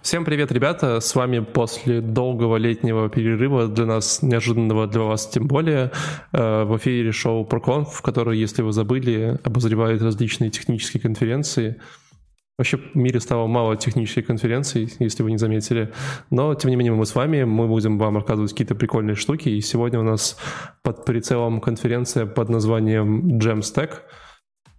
[0.00, 1.00] Всем привет, ребята!
[1.00, 5.90] С вами после долгого летнего перерыва, для нас неожиданного, для вас тем более,
[6.32, 11.80] э, в эфире шоу ProConf, в которое, если вы забыли, обозревает различные технические конференции.
[12.56, 15.92] Вообще в мире стало мало технических конференций, если вы не заметили.
[16.30, 19.48] Но, тем не менее, мы с вами, мы будем вам рассказывать какие-то прикольные штуки.
[19.48, 20.38] И сегодня у нас
[20.82, 23.90] под прицелом конференция под названием Jamstack—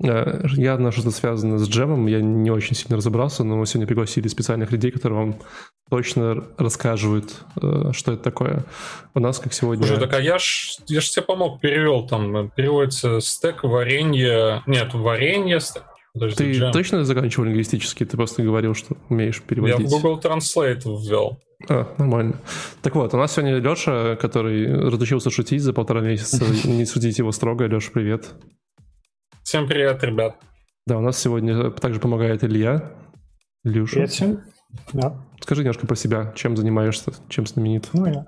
[0.01, 4.27] Э, явно что-то связано с джемом, я не очень сильно разобрался, но мы сегодня пригласили
[4.27, 5.35] специальных людей, которые вам
[5.89, 8.63] точно расскажут, э, что это такое.
[9.13, 9.85] У нас, как сегодня...
[9.85, 14.63] Слушай, так а я ж, я ж тебе помог, перевел, там переводится стек, варенье...
[14.67, 15.83] Нет, варенье, стек.
[16.13, 16.71] Подожди, ты джем.
[16.71, 18.05] точно заканчивал лингвистический?
[18.05, 19.79] Ты просто говорил, что умеешь переводить.
[19.79, 21.39] Я в Google Translate ввел.
[21.67, 22.35] А, нормально.
[22.81, 26.43] Так вот, у нас сегодня Леша, который разучился шутить за полтора месяца.
[26.67, 27.65] Не судите его строго.
[27.65, 28.29] Леша, привет.
[29.49, 30.35] Всем привет, ребят.
[30.85, 32.93] Да, у нас сегодня также помогает Илья.
[33.63, 33.95] Илюша.
[33.95, 34.43] Привет всем.
[34.93, 35.25] Да.
[35.41, 37.89] Скажи немножко про себя, чем занимаешься, чем знаменит.
[37.93, 38.27] Ну, я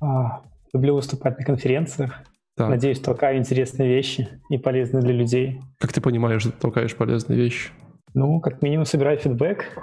[0.00, 0.40] а,
[0.72, 2.22] люблю выступать на конференциях.
[2.56, 2.70] Так.
[2.70, 5.60] Надеюсь, толкаю интересные вещи и полезные для людей.
[5.78, 7.68] Как ты понимаешь, что ты толкаешь полезные вещи?
[8.14, 9.78] Ну, как минимум собираю фидбэк.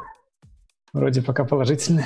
[0.91, 2.05] Вроде пока положительный.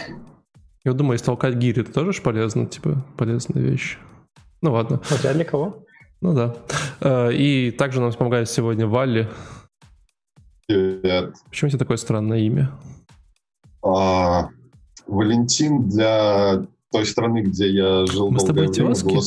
[0.83, 3.97] Я думаю, если толкать гири, это тоже полезно, типа, полезная вещь.
[4.61, 4.99] Ну ладно.
[5.05, 5.84] Хотя для кого?
[6.25, 6.55] Ну да.
[7.01, 9.29] Э, и также нам помогает сегодня Валли.
[10.65, 11.35] Привет.
[11.49, 12.71] Почему у тебя такое странное имя?
[13.83, 14.49] А,
[15.05, 19.21] Валентин для той страны, где я жил Мы долгое время, было,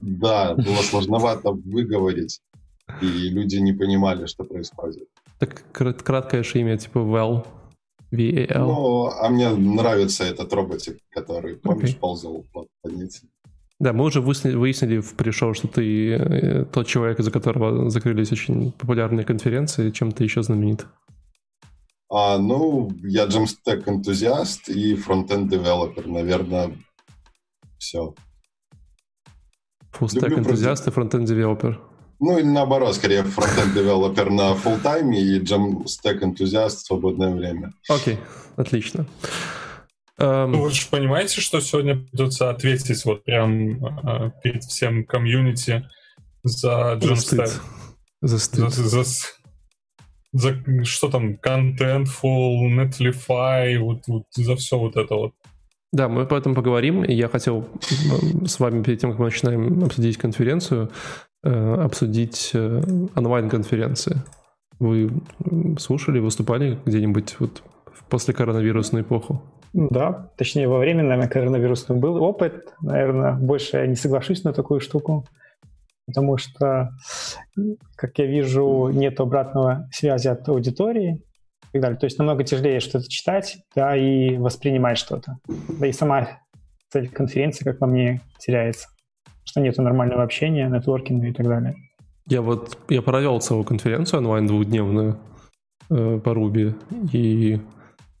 [0.00, 2.40] да, было сложновато выговорить,
[3.00, 5.06] и люди не понимали, что происходит.
[5.38, 7.46] Так краткое же имя, типа Val.
[8.10, 8.58] VAL.
[8.58, 11.98] Ну, а мне нравится этот роботик, который, помнишь, okay.
[12.00, 13.20] ползал по планете.
[13.82, 18.70] Да, мы уже выяснили в пришел, что ты э, тот человек, из-за которого закрылись очень
[18.70, 19.90] популярные конференции.
[19.90, 20.86] Чем ты еще знаменит?
[22.08, 26.70] А, ну, я Jamstack энтузиаст и frontend developer, наверное,
[27.76, 28.14] все.
[29.90, 31.80] Full-stack энтузиаст и frontend developer.
[32.20, 37.34] Ну, или наоборот, скорее frontend developer на full time е и Jamstack энтузиаст в свободное
[37.34, 37.72] время.
[37.88, 38.20] Окей,
[38.54, 39.06] отлично.
[40.20, 45.88] Um, вы же понимаете, что сегодня придется ответить вот прям uh, перед всем комьюнити
[46.42, 47.48] за Jamstack?
[48.20, 48.70] За стыд.
[48.70, 49.04] За, за,
[50.32, 55.32] за, что там, Contentful, Netlify, вот, вот за все вот это вот.
[55.92, 57.04] Да, мы по этому поговорим.
[57.04, 57.68] И я хотел
[58.46, 60.90] с вами перед тем, как мы начинаем обсудить конференцию,
[61.44, 62.82] э, обсудить э,
[63.14, 64.22] онлайн-конференции.
[64.78, 65.10] Вы
[65.78, 67.62] слушали, выступали где-нибудь вот
[68.08, 69.42] после коронавирусную эпоху?
[69.72, 72.74] Да, точнее, во время, наверное, коронавирусного был опыт.
[72.80, 75.26] Наверное, больше я не соглашусь на такую штуку,
[76.06, 76.90] потому что,
[77.96, 81.22] как я вижу, нет обратного связи от аудитории
[81.70, 81.98] и так далее.
[81.98, 85.38] То есть намного тяжелее что-то читать, да, и воспринимать что-то.
[85.80, 86.28] Да и сама
[86.90, 88.88] цель конференции, как по мне, теряется.
[89.44, 91.74] Что нету нормального общения, нетворкинга и так далее.
[92.26, 95.18] Я вот, я провел целую конференцию онлайн двухдневную
[95.90, 96.74] э, по Руби,
[97.12, 97.58] и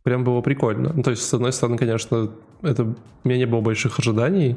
[0.02, 0.92] прям было прикольно.
[0.94, 2.30] Ну, то есть, с одной стороны, конечно,
[2.62, 4.56] это у меня не было больших ожиданий.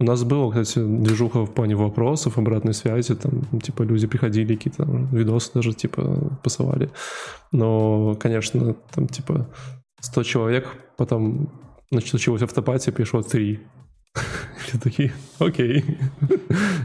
[0.00, 4.84] У нас было, кстати, движуха в плане вопросов, обратной связи, там, типа, люди приходили, какие-то
[5.12, 6.90] видосы даже, типа, посылали.
[7.52, 9.48] Но, конечно, там, типа,
[10.00, 10.66] 100 человек,
[10.96, 11.48] потом
[11.92, 13.60] началось автопатия, пришло 3.
[14.74, 15.84] Все такие, окей.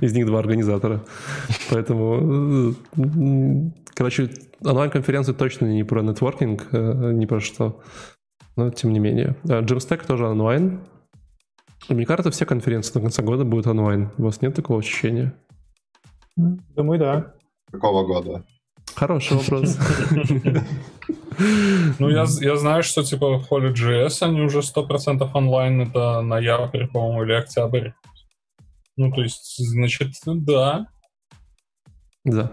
[0.02, 1.04] Из них два организатора.
[1.72, 2.76] Поэтому,
[3.96, 4.30] короче,
[4.64, 7.82] онлайн-конференции точно не про нетворкинг, э, не про что.
[8.56, 9.36] Но тем не менее.
[9.44, 10.82] Jamstack тоже онлайн.
[11.88, 14.12] Мне кажется, все конференции до конца года будут онлайн.
[14.20, 15.34] У вас нет такого ощущения?
[16.36, 17.34] Думаю, да.
[17.72, 18.46] Какого года?
[18.94, 19.80] Хороший вопрос.
[22.00, 27.24] Ну, я, я знаю, что типа в Holy.js они уже 100% онлайн, это ноябрь, по-моему,
[27.24, 27.92] или октябрь.
[28.98, 30.88] Ну, то есть, значит, да.
[32.26, 32.52] Да.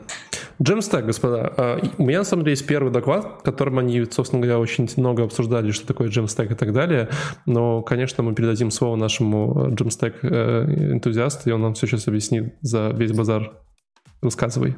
[0.63, 1.53] Jamstack, господа.
[1.57, 4.89] А, у меня, на самом деле, есть первый доклад, в котором они, собственно говоря, очень
[4.97, 7.10] много обсуждали, что такое Jamstack и так далее.
[7.45, 12.55] Но, конечно, мы передадим слово нашему Jamstack э, энтузиасту, и он нам все сейчас объяснит
[12.63, 13.60] за весь базар.
[14.22, 14.77] Рассказывай.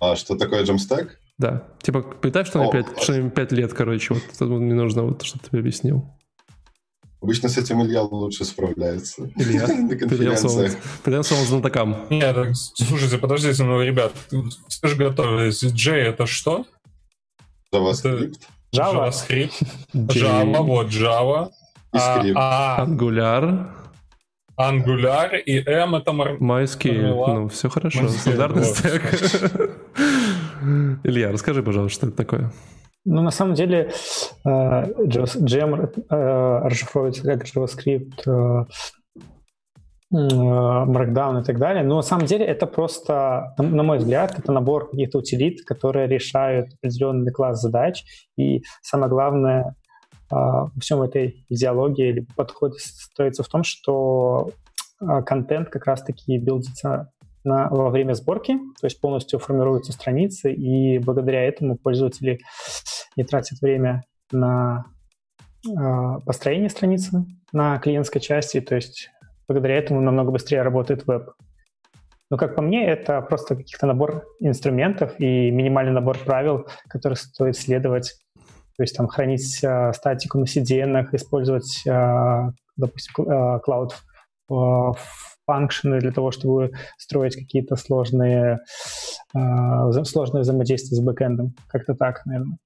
[0.00, 1.10] А что такое Jamstack?
[1.38, 1.68] Да.
[1.82, 5.44] Типа, представь, что, О, 5, что им 5 лет, короче, вот мне нужно, вот, чтобы
[5.50, 6.04] ты объяснил.
[7.20, 9.30] Обычно с этим Илья лучше справляется.
[9.36, 9.66] Илья.
[11.04, 12.06] Придем слово знатокам.
[12.10, 12.36] Нет,
[12.74, 14.12] слушайте, подождите, ну, ребят,
[14.68, 15.60] все же готовились.
[15.60, 16.66] J это что?
[17.74, 18.38] JavaScript.
[18.74, 19.10] Java.
[19.10, 19.66] JavaScript.
[19.94, 21.50] Java, вот Java.
[21.92, 22.36] И скрипт.
[22.38, 23.66] А, а, Angular.
[24.58, 26.10] Angular и M это.
[26.10, 27.34] MySQL.
[27.34, 28.08] Ну, все хорошо.
[28.08, 29.02] Стандартный стек.
[31.04, 32.50] Илья, расскажи, пожалуйста, что это такое.
[33.04, 33.92] Ну, на самом деле,
[34.44, 38.66] GM расшифровывается как JavaScript,
[40.12, 41.82] Markdown и так далее.
[41.82, 46.74] Но на самом деле это просто, на мой взгляд, это набор каких-то утилит, которые решают
[46.74, 48.04] определенный класс задач.
[48.36, 49.74] И самое главное
[50.30, 54.50] во всем этой идеологии или подходе строится в том, что
[55.26, 57.10] контент как раз-таки билдится
[57.46, 62.40] на, во время сборки, то есть полностью формируются страницы, и благодаря этому пользователи
[63.16, 64.02] не тратят время
[64.32, 64.84] на
[65.66, 69.10] э, построение страницы на клиентской части, то есть
[69.48, 71.30] благодаря этому намного быстрее работает веб.
[72.28, 77.56] Но, как по мне, это просто каких-то набор инструментов и минимальный набор правил, которые стоит
[77.56, 78.18] следовать.
[78.76, 83.92] То есть там хранить э, статику на CDN, использовать, э, допустим, э, Cloud
[84.50, 84.98] э,
[85.46, 88.60] функшены для того, чтобы строить какие-то сложные,
[89.34, 91.54] э, сложные взаимодействия с бэкэндом.
[91.68, 92.58] Как-то так, наверное.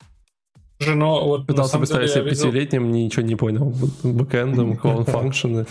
[0.80, 3.04] Же, но вот Пытался представить себя пятилетним, видел...
[3.04, 3.74] ничего не понял.
[4.02, 5.66] Бэкэндом, клоун функшены.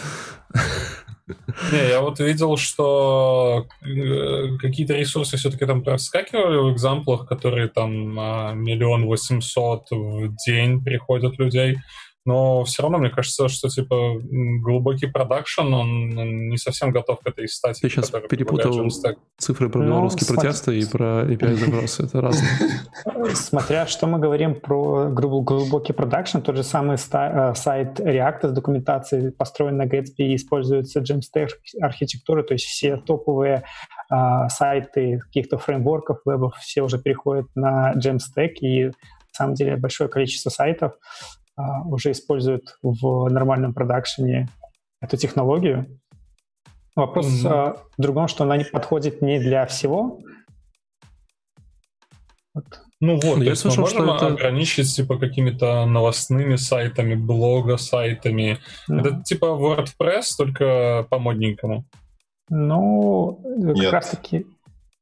[1.72, 7.92] Не, я вот видел, что э, какие-то ресурсы все-таки там проскакивали в экзамплах, которые там
[8.64, 11.78] миллион восемьсот в день приходят людей
[12.26, 17.28] но все равно мне кажется, что типа глубокий продакшн, он, он не совсем готов к
[17.28, 17.82] этой стати.
[17.82, 18.90] Ты сейчас перепутал
[19.38, 22.04] цифры про белорусские ну, протесты и про API запросы.
[22.04, 22.50] Это разные.
[23.34, 29.32] Смотря что мы говорим про глубокий продакшн, тот же самый э, сайт React с документацией
[29.32, 31.50] построен на Gatsby и используется Jamstack
[31.82, 33.64] архитектуры, то есть все топовые
[34.10, 38.94] а, сайты каких-то фреймворков, вебов, все уже переходят на Jamstack, и на
[39.32, 40.94] самом деле большое количество сайтов
[41.86, 44.50] уже используют в нормальном продакшене
[45.02, 46.00] эту технологию.
[46.96, 47.80] Вопрос mm-hmm.
[47.98, 50.20] в другом, что она не подходит не для всего.
[52.54, 52.82] Вот.
[53.02, 54.28] Ну вот, ну, я слышал, что это...
[54.28, 58.60] ограничить типа какими-то новостными сайтами, блога-сайтами.
[58.90, 59.00] Mm-hmm.
[59.00, 61.86] Это типа WordPress, только по модненькому.
[62.50, 63.80] Ну, Нет.
[63.80, 64.46] как раз-таки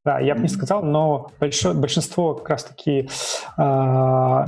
[0.04, 3.10] да, я бы не сказал, но большое, большинство как раз-таки
[3.58, 4.44] э,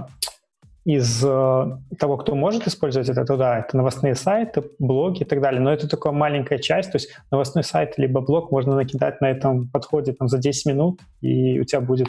[0.96, 5.40] из э, того, кто может использовать это, то да, это новостные сайты, блоги и так
[5.40, 5.60] далее.
[5.60, 9.68] Но это только маленькая часть, то есть новостной сайт либо блог можно накидать на этом
[9.68, 12.08] подходе там, за 10 минут, и у тебя будет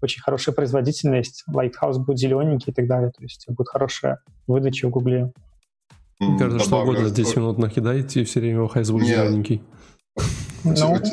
[0.00, 3.10] очень хорошая производительность, Lighthouse будет зелененький и так далее.
[3.10, 5.32] То есть будет хорошая выдача в Гугле.
[6.20, 9.62] Мне кажется, что угодно за 10 минут накидаете, и все время Lighthouse будет зелененький.
[10.64, 10.72] Ну,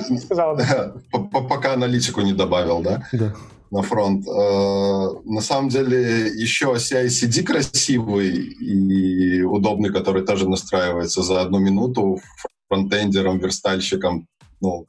[0.10, 0.94] не сказал, да.
[1.32, 3.04] Пока аналитику не добавил, да?
[3.12, 3.34] Да
[3.72, 4.28] на фронт.
[4.28, 12.20] Э, на самом деле еще CI-CD красивый и удобный, который тоже настраивается за одну минуту
[12.68, 14.28] фронтендером, верстальщиком.
[14.62, 14.86] Ну,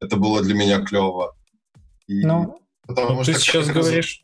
[0.00, 1.34] это было для меня клево.
[2.06, 4.22] И ну, потому что, ты сейчас говоришь,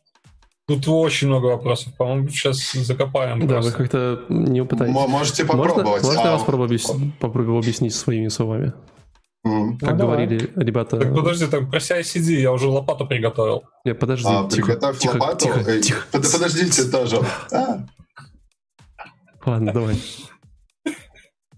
[0.65, 1.93] Тут очень много вопросов.
[1.97, 3.41] По-моему, сейчас закопаем.
[3.41, 3.71] Да, просто.
[3.71, 4.95] вы как-то не пытаетесь.
[4.95, 5.85] Можете попробовать.
[5.85, 6.25] Можно, можно а...
[6.25, 8.71] я вас попробую объяснить, попробую объяснить своими словами?
[9.45, 9.77] Mm.
[9.77, 10.65] Как ну, говорили давай.
[10.65, 10.97] ребята...
[10.97, 13.63] Так подожди, так про CI-CD я уже лопату приготовил.
[13.83, 15.45] Нет, подожди, а, тихо, приготовь тихо, лопату?
[15.45, 16.05] Тихо, Эй, тихо.
[16.11, 17.19] Под, подождите тоже.
[17.51, 17.85] А.
[19.45, 19.97] Ладно, давай.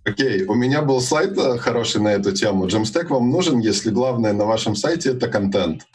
[0.04, 2.68] Окей, у меня был сайт э, хороший на эту тему.
[2.68, 5.88] Jamstack вам нужен, если главное на вашем сайте это контент.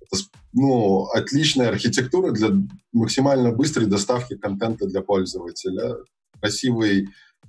[0.00, 0.22] Это,
[0.52, 2.50] ну, отличная архитектура для
[2.92, 5.96] максимально быстрой доставки контента для пользователя.
[6.40, 7.08] Красивый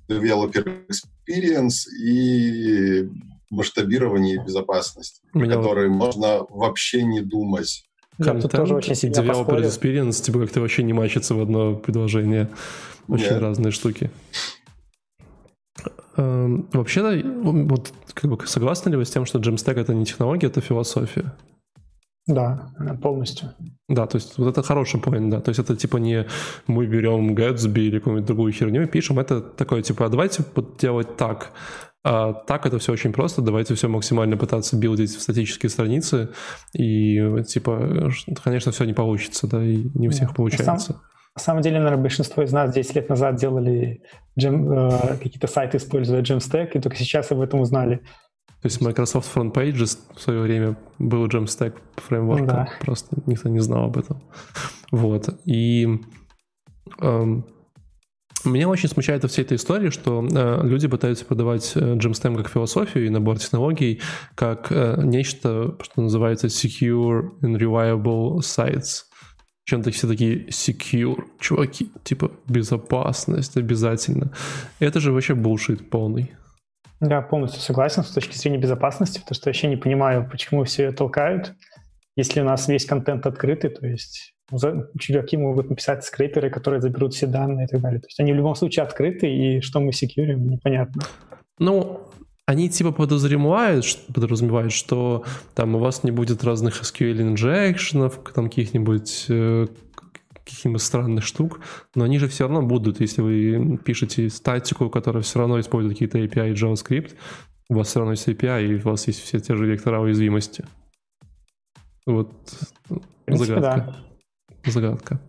[0.10, 3.10] developer experience и
[3.50, 5.98] масштабирование и безопасность, Меня которые вот...
[5.98, 7.84] можно вообще не думать.
[8.18, 12.50] Контент, тоже очень сильно Developer Experience, типа как-то вообще не мачится в одно предложение.
[13.08, 13.42] Очень Нет.
[13.42, 14.10] разные штуки.
[16.18, 20.48] Эм, вообще, вот как бы согласны ли вы с тем, что Jamstack это не технология,
[20.48, 21.32] это философия?
[22.26, 22.68] Да,
[23.02, 23.54] полностью.
[23.88, 25.40] Да, то есть вот это хороший point, да.
[25.40, 26.28] То есть это типа не
[26.66, 30.44] мы берем Gatsby или какую-нибудь другую херню и пишем, это такое типа, а давайте
[30.78, 31.52] делать так.
[32.10, 36.30] А так это все очень просто, давайте все максимально пытаться билдить в статические страницы,
[36.74, 38.10] и типа,
[38.42, 40.34] конечно, все не получится, да, и не у всех да.
[40.34, 40.94] получается.
[40.94, 41.02] Сам,
[41.36, 44.04] на самом деле, наверное, большинство из нас 10 лет назад делали
[44.40, 47.98] джем, э, какие-то сайты, используя Jamstack, и только сейчас об этом узнали.
[48.62, 52.70] То есть Microsoft Front Pages в свое время был Jamstack фреймворк, да.
[52.80, 54.24] просто никто не знал об этом.
[54.92, 55.28] Вот.
[55.44, 56.00] И
[57.02, 57.46] эм,
[58.50, 62.50] меня очень смущает во всей этой истории, что э, люди пытаются продавать э, Jamstack как
[62.50, 64.02] философию и набор технологий
[64.36, 69.04] как э, нечто, что называется secure and reliable sites.
[69.66, 74.32] Чем-то все такие secure, чуваки, типа безопасность обязательно.
[74.80, 76.32] Это же вообще булшит полный.
[77.02, 80.86] Я полностью согласен с точки зрения безопасности, потому что я вообще не понимаю, почему все
[80.86, 81.54] ее толкают.
[82.16, 84.34] Если у нас весь контент открытый, то есть
[85.00, 88.00] чуваки могут написать скрейперы, которые заберут все данные и так далее.
[88.00, 91.04] То есть они в любом случае открыты, и что мы секьюрим, непонятно.
[91.60, 92.02] Ну,
[92.46, 99.26] они типа подразумевают, подразумевают, что там у вас не будет разных SQL инжекшенов, там каких-нибудь
[99.28, 99.68] э,
[100.46, 101.60] каких-нибудь странных штук,
[101.94, 106.20] но они же все равно будут, если вы пишете статику, которая все равно использует какие-то
[106.20, 107.16] API и JavaScript,
[107.70, 110.64] у вас все равно есть API, и у вас есть все те же вектора уязвимости.
[112.06, 112.32] Вот
[113.28, 113.92] принципе, загадка.
[113.92, 114.07] Да.
[114.68, 115.20] Загадка.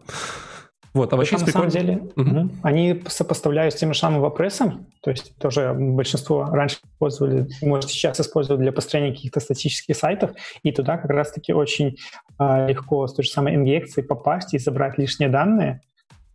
[0.94, 2.50] Вот, а вообще на самом деле угу.
[2.62, 8.18] они сопоставляют с тем же самым вопросом, то есть тоже большинство раньше использовали, может сейчас
[8.20, 11.96] используют для построения каких-то статических сайтов, и туда как раз-таки очень
[12.40, 15.82] э, легко с той же самой инъекцией попасть и забрать лишние данные,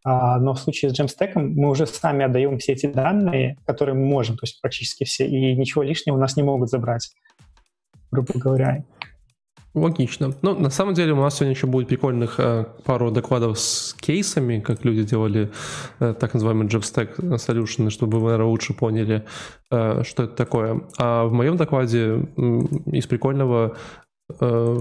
[0.05, 4.05] а, но в случае с Jamstack мы уже сами отдаем все эти данные, которые мы
[4.05, 7.09] можем, то есть практически все, и ничего лишнего у нас не могут забрать,
[8.11, 8.83] грубо говоря.
[9.75, 10.31] Логично.
[10.43, 14.59] Ну, на самом деле у нас сегодня еще будет прикольных э, пару докладов с кейсами,
[14.59, 15.51] как люди делали
[15.99, 19.25] э, так называемый Jamstack Solution, чтобы вы, наверное, лучше поняли,
[19.71, 20.81] э, что это такое.
[20.99, 22.41] А в моем докладе э,
[22.91, 23.75] из прикольного
[24.39, 24.77] э,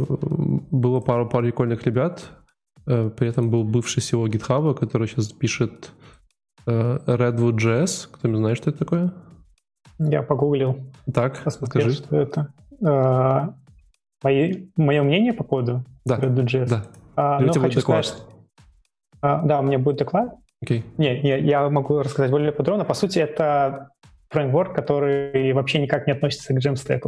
[0.70, 2.24] было пару, пару прикольных ребят.
[2.86, 5.92] Э, при этом был бывший SEO GitHub, который сейчас пишет
[6.66, 8.08] э, Redwood.js.
[8.12, 9.14] Кто-нибудь знает, что это такое?
[9.98, 10.76] Я погуглил.
[11.14, 11.96] Так, Посмотрел, скажи.
[11.96, 13.54] что это.
[14.22, 16.68] Мои, мое мнение по поводу да, Redux.js?
[16.68, 16.84] Да.
[17.16, 18.06] А, ну, хочу доклад?
[18.06, 18.26] сказать,
[19.20, 20.34] а, да, у меня будет доклад.
[20.64, 20.82] Okay.
[20.96, 22.84] Не, не, я могу рассказать более подробно.
[22.84, 23.90] По сути, это
[24.30, 27.02] фреймворк, который вообще никак не относится к Jamstack.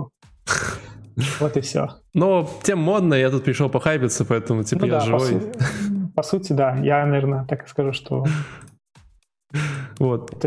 [1.38, 1.90] Вот и все.
[2.12, 5.20] Но тем модно, я тут пришел похайпиться, поэтому типа ну, я да, живой.
[5.20, 6.76] По, су- по сути, да.
[6.82, 8.24] Я, наверное, так и скажу, что
[9.98, 10.44] вот.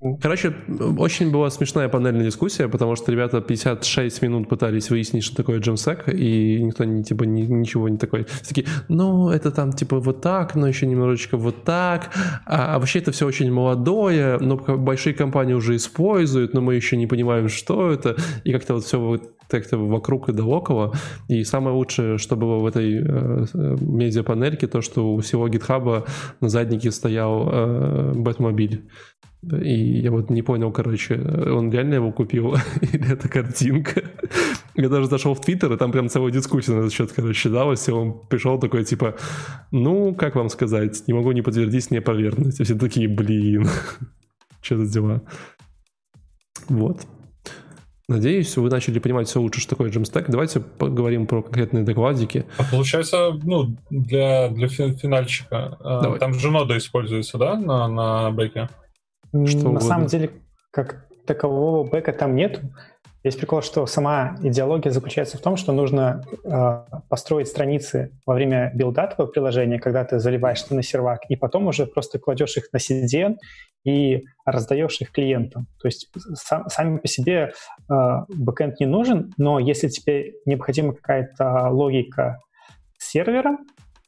[0.00, 0.54] Ну, короче,
[0.98, 6.08] очень была смешная панельная дискуссия, потому что ребята 56 минут пытались выяснить, что такое джемсек,
[6.08, 8.24] и никто не, типа ни, ничего не такой.
[8.24, 12.10] Все такие, ну, это там типа вот так, но еще немножечко вот так.
[12.46, 16.96] А, а вообще это все очень молодое, но большие компании уже используют, но мы еще
[16.96, 18.16] не понимаем, что это.
[18.44, 20.92] И как-то вот все вот как-то вокруг и до около.
[21.28, 23.46] И самое лучшее, что было в этой э,
[23.80, 26.06] медиапанельке, то, что у всего гитхаба
[26.40, 28.88] на заднике стоял э, Бэтмобиль.
[29.42, 34.02] И я вот не понял, короче, он реально его купил или это картинка?
[34.74, 37.88] Я даже зашел в Твиттер, и там прям целая дискуссия на этот счет, короче, далась,
[37.88, 39.14] и он пришел такой, типа,
[39.70, 42.58] ну, как вам сказать, не могу не подтвердить, не опровергнуть.
[42.58, 43.66] И все такие, блин,
[44.60, 45.22] что за дела?
[46.68, 47.06] Вот.
[48.08, 50.24] Надеюсь, вы начали понимать все лучше, что такое Jamstack.
[50.28, 52.46] Давайте поговорим про конкретные докладики.
[52.56, 56.18] А получается, ну, для, для финальщика, а, Давай.
[56.18, 58.70] там же нода используется, да, на, на бэке?
[59.30, 59.80] Что на угодно.
[59.80, 60.30] самом деле,
[60.70, 62.62] как такового бэка там нет.
[63.28, 68.72] Есть прикол, что сама идеология заключается в том, что нужно э, построить страницы во время
[68.74, 72.78] билда твоего приложения, когда ты заливаешь на сервак, и потом уже просто кладешь их на
[72.78, 73.36] CDN
[73.84, 75.66] и раздаешь их клиентам.
[75.78, 77.52] То есть сам, сами по себе
[77.90, 77.94] э,
[78.34, 82.40] бэкэнд не нужен, но если тебе необходима какая-то логика
[82.96, 83.58] с сервером,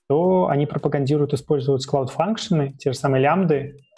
[0.08, 3.89] то они пропагандируют, используют cloud функшены, те же самые лямбды, а,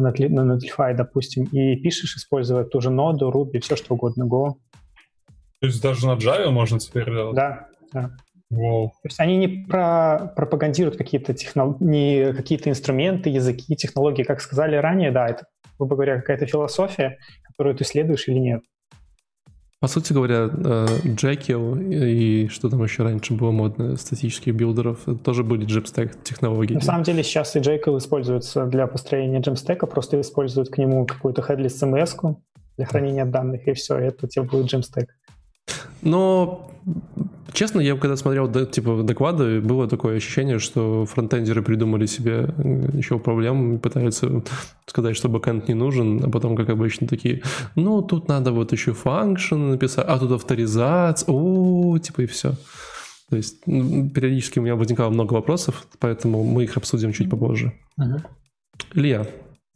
[0.00, 4.54] на Netlify, допустим, и пишешь, используя ту же ноду, Ruby, все что угодно, Go.
[5.60, 7.36] То есть даже на Java можно теперь делать?
[7.36, 8.10] Да, да.
[8.52, 8.88] Wow.
[8.88, 11.76] То есть они не про пропагандируют какие-то технол...
[11.80, 15.46] не какие-то инструменты, языки, технологии, как сказали ранее, да, это,
[15.78, 18.62] грубо говоря, какая-то философия, которую ты следуешь или нет.
[19.82, 25.66] По сути говоря, э, и что там еще раньше было модно, статических билдеров, тоже были
[25.66, 26.74] Jamstack технологии.
[26.74, 31.42] На самом деле сейчас и Jekyll используется для построения Jamstack, просто используют к нему какую-то
[31.42, 32.36] headless CMS
[32.76, 35.06] для хранения данных, и все, это тебе будет Jamstack.
[36.00, 36.70] Но
[37.52, 42.48] Честно, я когда смотрел типа доклады, было такое ощущение, что фронтендеры придумали себе
[42.94, 44.42] еще проблем, пытаются
[44.86, 47.42] сказать, что бэкэнд не нужен, а потом, как обычно, такие,
[47.76, 52.54] ну, тут надо вот еще function написать, а тут авторизация, о, типа и все.
[53.28, 57.72] То есть периодически у меня возникало много вопросов, поэтому мы их обсудим чуть попозже.
[58.00, 58.20] Uh-huh.
[58.94, 59.26] Илья,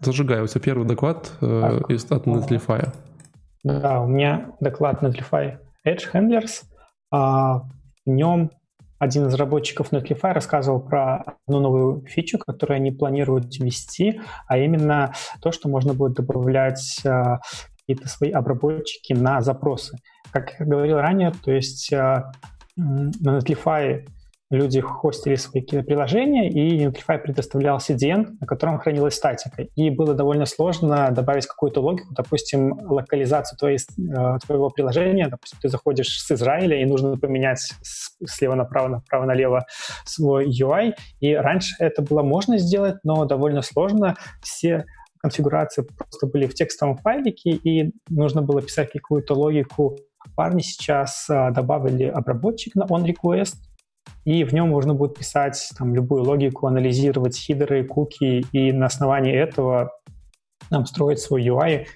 [0.00, 2.92] зажигай, у тебя первый доклад э, из, от Netlify.
[3.64, 6.64] Да, у меня доклад Netlify Edge Handlers—
[7.10, 7.70] в
[8.06, 8.50] нем
[8.98, 15.12] один из разработчиков Netlify рассказывал про одну новую фичу, которую они планируют ввести, а именно
[15.42, 17.40] то, что можно будет добавлять а,
[17.78, 19.98] какие-то свои обработчики на запросы.
[20.30, 22.32] Как я говорил ранее, то есть а,
[22.76, 24.06] на Netlify
[24.50, 29.62] люди хостили свои приложения, и Netlify предоставлял CDN, на котором хранилась статика.
[29.74, 35.28] И было довольно сложно добавить какую-то логику, допустим, локализацию твоей, э, твоего приложения.
[35.28, 37.60] Допустим, ты заходишь с Израиля, и нужно поменять
[38.24, 39.66] слева направо, направо налево
[40.04, 40.92] свой UI.
[41.20, 44.14] И раньше это было можно сделать, но довольно сложно.
[44.42, 44.84] Все
[45.20, 49.96] конфигурации просто были в текстовом файлике, и нужно было писать какую-то логику.
[50.36, 53.54] Парни сейчас э, добавили обработчик на onRequest,
[54.26, 59.33] и в нем можно будет писать там, любую логику, анализировать хидеры, куки, и на основании
[59.33, 59.92] этого
[60.68, 61.87] нам строить свой UI.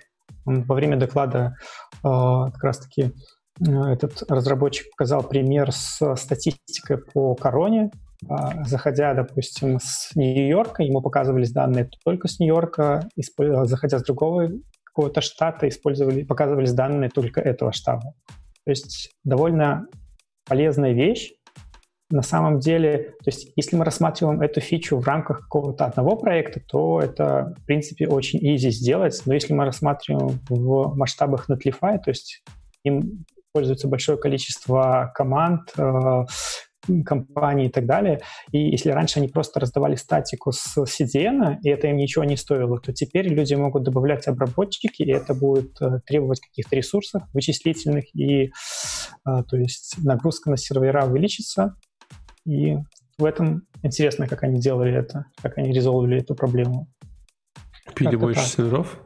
[0.45, 1.57] Во время доклада
[1.93, 3.13] э, как раз-таки
[3.61, 7.91] э, этот разработчик показал пример с статистикой по короне.
[8.31, 13.09] Э, заходя, допустим, с Нью-Йорка, ему показывались данные только с Нью-Йорка,
[13.65, 14.51] заходя с другого
[14.85, 18.13] какого-то штата, использовали, показывались данные только этого штата.
[18.65, 19.89] То есть довольно
[20.47, 21.33] полезная вещь,
[22.11, 26.61] на самом деле, то есть если мы рассматриваем эту фичу в рамках какого-то одного проекта,
[26.61, 32.11] то это, в принципе, очень easy сделать, но если мы рассматриваем в масштабах Netlify, то
[32.11, 32.43] есть
[32.85, 36.25] им пользуется большое количество команд, э,
[37.05, 38.21] компаний и так далее.
[38.53, 42.81] И если раньше они просто раздавали статику с CDN, и это им ничего не стоило,
[42.81, 48.47] то теперь люди могут добавлять обработчики, и это будет э, требовать каких-то ресурсов вычислительных, и
[48.47, 48.51] э,
[49.25, 51.77] то есть нагрузка на сервера увеличится,
[52.47, 52.77] и
[53.19, 56.89] в этом интересно, как они делали это, как они резолвили эту проблему.
[57.95, 59.01] Пили больше серверов?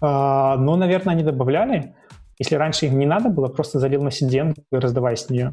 [0.00, 1.94] А, ну, наверное, они добавляли.
[2.38, 5.52] Если раньше им не надо было, просто залил на CDN и раздавай с нее.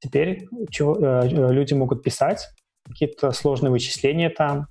[0.00, 2.48] Теперь чего, э, люди могут писать
[2.84, 4.66] какие-то сложные вычисления там,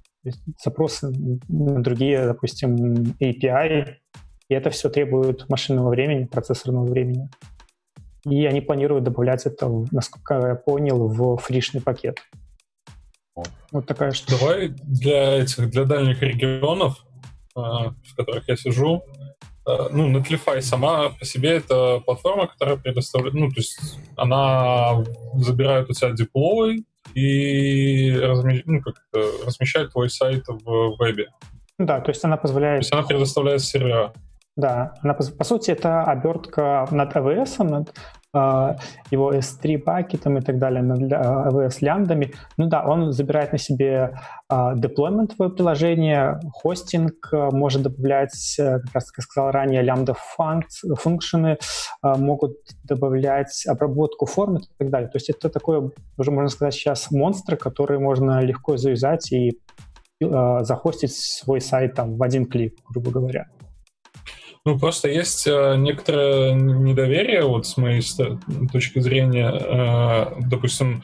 [0.64, 1.12] запросы
[1.50, 3.96] на другие, допустим, API,
[4.50, 7.30] и это все требует машинного времени, процессорного времени
[8.26, 12.20] и они планируют добавлять это, насколько я понял, в фришный пакет.
[13.72, 14.40] Вот такая штука.
[14.40, 17.06] Давай для этих, для дальних регионов,
[17.56, 19.04] а, в которых я сижу,
[19.66, 23.80] а, ну, Netlify сама по себе это платформа, которая предоставляет, ну, то есть
[24.16, 25.04] она
[25.36, 28.62] забирает у тебя диплой и разми...
[28.66, 28.96] ну, как
[29.46, 31.30] размещает твой сайт в вебе.
[31.80, 32.82] Да, то есть она позволяет...
[32.82, 34.14] То есть она предоставляет сервера.
[34.56, 37.96] Да, она, по, по сути, это обертка над AWS, над
[38.36, 38.76] э,
[39.10, 42.34] его S3 пакетом и так далее, над AWS ляндами.
[42.58, 44.16] Ну да, он забирает на себе
[44.50, 49.82] э, deployment твое приложение, хостинг, э, может добавлять, э, как раз, как я сказал ранее,
[49.82, 55.10] лямбда функшены, э, могут добавлять обработку форм и так далее.
[55.10, 59.60] То есть это такое, уже можно сказать сейчас, монстр, который можно легко завязать и
[60.22, 63.48] э, захостить свой сайт там в один клик, грубо говоря.
[64.66, 68.02] Ну, просто есть э, некоторое недоверие, вот с моей
[68.72, 71.04] точки зрения, э, допустим,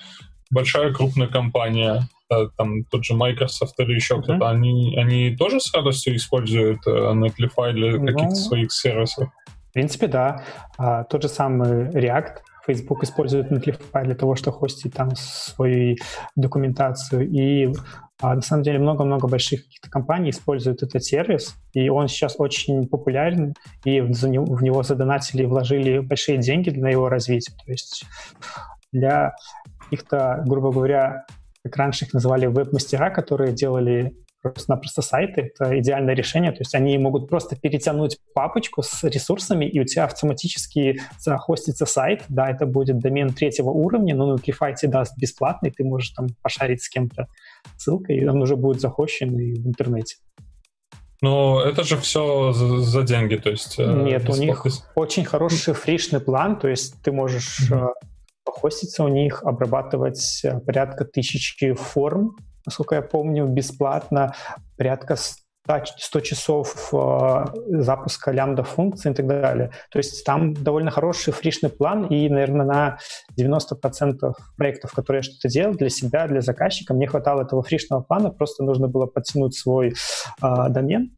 [0.50, 4.24] большая крупная компания, э, там тот же Microsoft или еще mm-hmm.
[4.24, 9.28] кто-то, они, они тоже с радостью используют Netlify для ну, каких-то своих сервисов?
[9.70, 10.44] В принципе, да.
[10.78, 15.98] А, тот же самый React, Facebook использует Netlify для того, чтобы хостить там свою
[16.36, 17.30] документацию.
[17.30, 17.74] И
[18.22, 22.88] а, на самом деле много-много больших каких-то компаний используют этот сервис, и он сейчас очень
[22.88, 23.54] популярен,
[23.86, 24.84] и за него, в него
[25.46, 27.56] вложили большие деньги на его развитие.
[27.66, 28.06] То есть
[28.92, 29.36] для
[29.84, 31.26] каких-то, грубо говоря,
[31.64, 36.52] как раньше их называли веб-мастера, которые делали просто-напросто сайты, это идеальное решение.
[36.52, 42.24] То есть они могут просто перетянуть папочку с ресурсами, и у тебя автоматически захостится сайт.
[42.30, 46.84] Да, это будет домен третьего уровня, но Notify тебе даст бесплатный, ты можешь там пошарить
[46.84, 47.28] с кем-то
[47.78, 50.18] ссылкой, и он уже будет захощен и в интернете.
[51.22, 53.78] Но это же все за, деньги, то есть...
[53.78, 57.90] Э, Нет, у них очень хороший фришный план, то есть ты можешь mm-hmm.
[58.46, 62.38] хоститься у них, обрабатывать э, порядка тысячи форм
[62.70, 64.36] насколько я помню, бесплатно
[64.78, 65.16] порядка
[65.70, 67.46] 100, 100 часов э,
[67.82, 69.72] запуска лямбда функций и так далее.
[69.92, 72.98] То есть там довольно хороший фришный план, и, наверное, на
[73.40, 78.32] 90% проектов, которые я что-то делал для себя, для заказчика, мне хватало этого фришного плана,
[78.32, 81.16] просто нужно было подтянуть свой э, домен,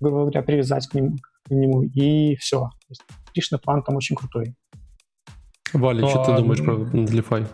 [0.00, 2.68] грубо говоря, привязать к нему, к нему и все.
[3.32, 4.54] Фришный план там очень крутой.
[5.72, 7.46] Валя, Но, что ты думаешь про Netlify?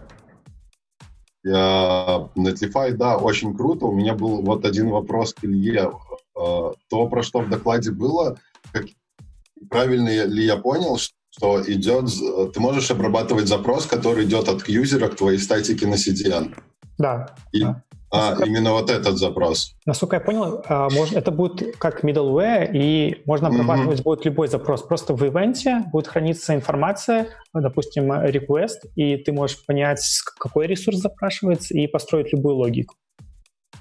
[1.47, 3.87] Netlify, да, очень круто.
[3.87, 5.93] У меня был вот один вопрос к Илье.
[6.41, 8.39] Э, то, про что в докладе было,
[8.73, 8.87] как,
[9.69, 10.97] правильно ли я понял,
[11.31, 12.11] что идет,
[12.53, 16.55] ты можешь обрабатывать запрос, который идет от юзера к твоей статике на CDN.
[16.99, 17.35] Да.
[17.53, 17.83] И, да.
[18.13, 19.77] А, насколько, именно вот этот запрос.
[19.87, 24.05] Насколько я понял, а, это будет как middleware, и можно обрабатывать mm-hmm.
[24.05, 24.83] будет любой запрос.
[24.83, 30.03] Просто в ивенте будет храниться информация, допустим, request, и ты можешь понять,
[30.39, 32.97] какой ресурс запрашивается, и построить любую логику.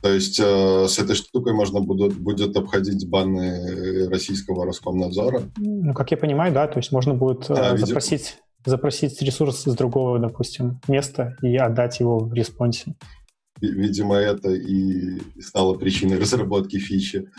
[0.02, 5.44] То есть э, с этой штукой можно будет, будет обходить баны российского Роскомнадзора?
[5.58, 6.68] Ну, как я понимаю, да.
[6.68, 12.00] То есть можно будет э, а, запросить, запросить ресурс с другого, допустим, места и отдать
[12.00, 12.96] его в респонсе.
[13.62, 17.30] Видимо, это и стало причиной разработки фичи.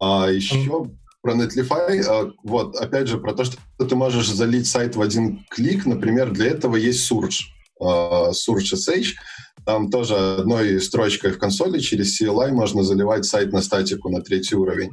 [0.00, 0.90] А еще
[1.20, 5.44] про Netlify, а, вот, опять же, про то, что ты можешь залить сайт в один
[5.50, 7.42] клик, например, для этого есть Surge,
[7.82, 9.14] а, Surge SH,
[9.64, 14.56] там тоже одной строчкой в консоли через CLI можно заливать сайт на статику на третий
[14.56, 14.90] уровень.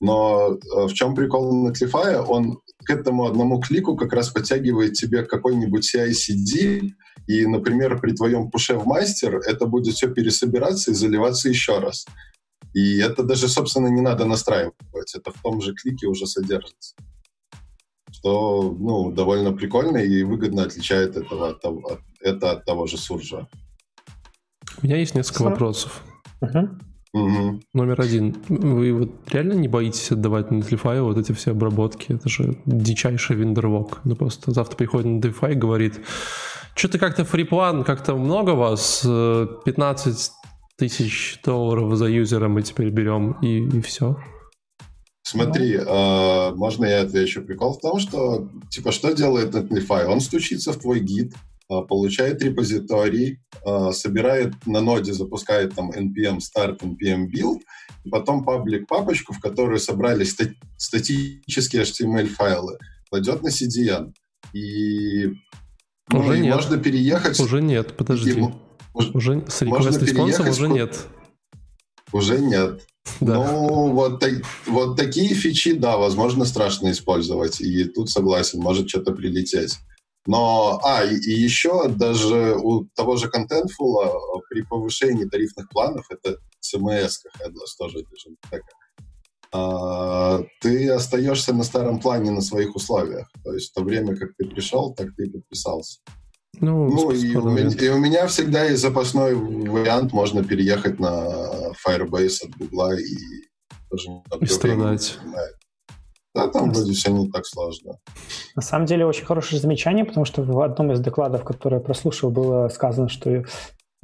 [0.00, 2.16] Но а, в чем прикол Netlify?
[2.16, 6.90] Он к этому одному клику как раз подтягивает тебе какой-нибудь CI-CD,
[7.28, 12.04] и, например, при твоем пуше в мастер это будет все пересобираться и заливаться еще раз.
[12.74, 14.74] И это даже, собственно, не надо настраивать.
[15.14, 16.96] Это в том же клике уже содержится.
[18.22, 22.96] Что, ну, довольно прикольно и выгодно отличает этого от того, от, это от того же
[22.96, 23.48] суржа.
[24.80, 25.50] У меня есть несколько Сам.
[25.50, 26.04] вопросов.
[26.40, 26.68] Угу.
[27.14, 27.60] Угу.
[27.74, 28.36] Номер один.
[28.48, 32.12] Вы вот реально не боитесь отдавать на Netlify вот эти все обработки?
[32.12, 34.00] Это же дичайший виндерлог.
[34.04, 36.00] Ну просто завтра приходит на Netlify и говорит,
[36.76, 43.32] что-то как-то фриплан, как-то много вас, 15 э, тысяч долларов за юзера мы теперь берем
[43.42, 44.16] и, и все.
[45.32, 47.42] Смотри, э, можно я отвечу?
[47.42, 50.04] Прикол в том, что, типа, что делает Netlify?
[50.04, 51.32] Он стучится в твой гид,
[51.70, 57.60] э, получает репозиторий, э, собирает на ноде, запускает там npm start, npm build,
[58.04, 62.76] и потом паблик папочку, в которую собрались стати- статические HTML файлы,
[63.08, 64.12] кладет на CDN.
[64.52, 65.28] И
[66.10, 66.54] ну, уже нет.
[66.54, 67.40] можно переехать.
[67.40, 68.32] Уже нет, подожди.
[68.32, 68.54] Ему...
[68.92, 71.06] Уже с request респонсом уже нет.
[72.12, 72.82] Уже нет.
[73.20, 73.34] Да.
[73.34, 74.30] Ну, вот, так,
[74.66, 77.60] вот такие фичи, да, возможно, страшно использовать.
[77.60, 79.78] И тут согласен, может что-то прилететь.
[80.24, 86.38] Но, а, и, и еще даже у того же Contentful при повышении тарифных планов, это
[86.62, 88.04] CMS, headless тоже
[88.50, 88.62] так,
[89.52, 93.28] а, ты остаешься на старом плане на своих условиях.
[93.44, 96.00] То есть в то время, как ты пришел, так ты подписался.
[96.62, 101.72] Ну, ну и, у меня, и у меня всегда есть запасной вариант, можно переехать на
[101.84, 103.16] Firebase от Гугла и
[103.90, 104.08] тоже
[104.40, 105.18] и страдать.
[106.36, 107.98] Да, там вроде все не так сложно.
[108.54, 112.30] На самом деле очень хорошее замечание, потому что в одном из докладов, который я прослушал,
[112.30, 113.42] было сказано, что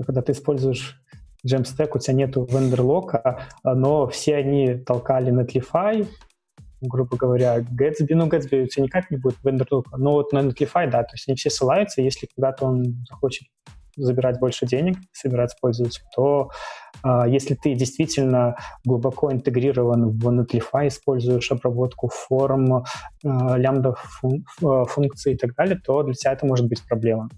[0.04, 1.00] когда ты используешь
[1.46, 6.08] Jamstack, у тебя нету вендерлока, но все они толкали Netlify,
[6.80, 10.90] грубо говоря, Gatsby, ну, Gatsby у тебя никак не будет вендерлока, но вот на Netlify,
[10.90, 13.48] да, то есть они все ссылаются, если когда-то он захочет
[13.96, 16.50] забирать больше денег, собирать пользователей, то
[17.04, 22.82] э, если ты действительно глубоко интегрирован в Netlify, используешь обработку форм, э,
[23.22, 24.44] лямбда фун,
[24.86, 27.28] функций и так далее, то для тебя это может быть проблема.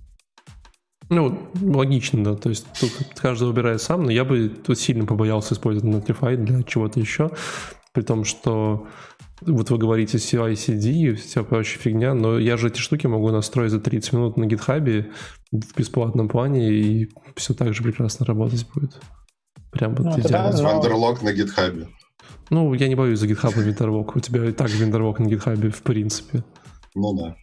[1.09, 2.37] Ну, логично, да.
[2.37, 6.62] То есть тут каждый выбирает сам, но я бы тут сильно побоялся использовать Netlify для
[6.62, 7.31] чего-то еще.
[7.92, 8.87] При том, что
[9.40, 13.70] вот вы говорите CI-CD и вся прочая фигня, но я же эти штуки могу настроить
[13.70, 15.11] за 30 минут на гитхабе
[15.50, 19.00] в бесплатном плане, и все так же прекрасно работать будет.
[19.70, 20.53] Прям вот ну, идеально.
[20.53, 20.74] Да, но...
[20.74, 21.88] Вандерлог на гитхабе.
[22.50, 24.16] Ну, я не боюсь за GitHub и Виндерлог.
[24.16, 26.42] У тебя и так Виндерлог на гитхабе в принципе.
[26.94, 27.37] Ну да.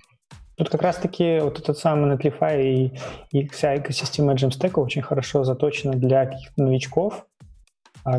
[0.57, 2.91] Тут как раз-таки вот этот самый Netlify и,
[3.31, 7.26] и вся экосистема Jamstack очень хорошо заточена для каких-то новичков,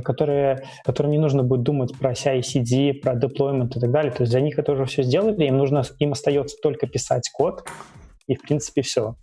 [0.04, 4.12] которые, которым не нужно будет думать про CI-CD, про deployment и так далее.
[4.12, 7.64] То есть за них это уже все сделали, им нужно, им остается только писать код,
[8.26, 9.14] и в принципе все.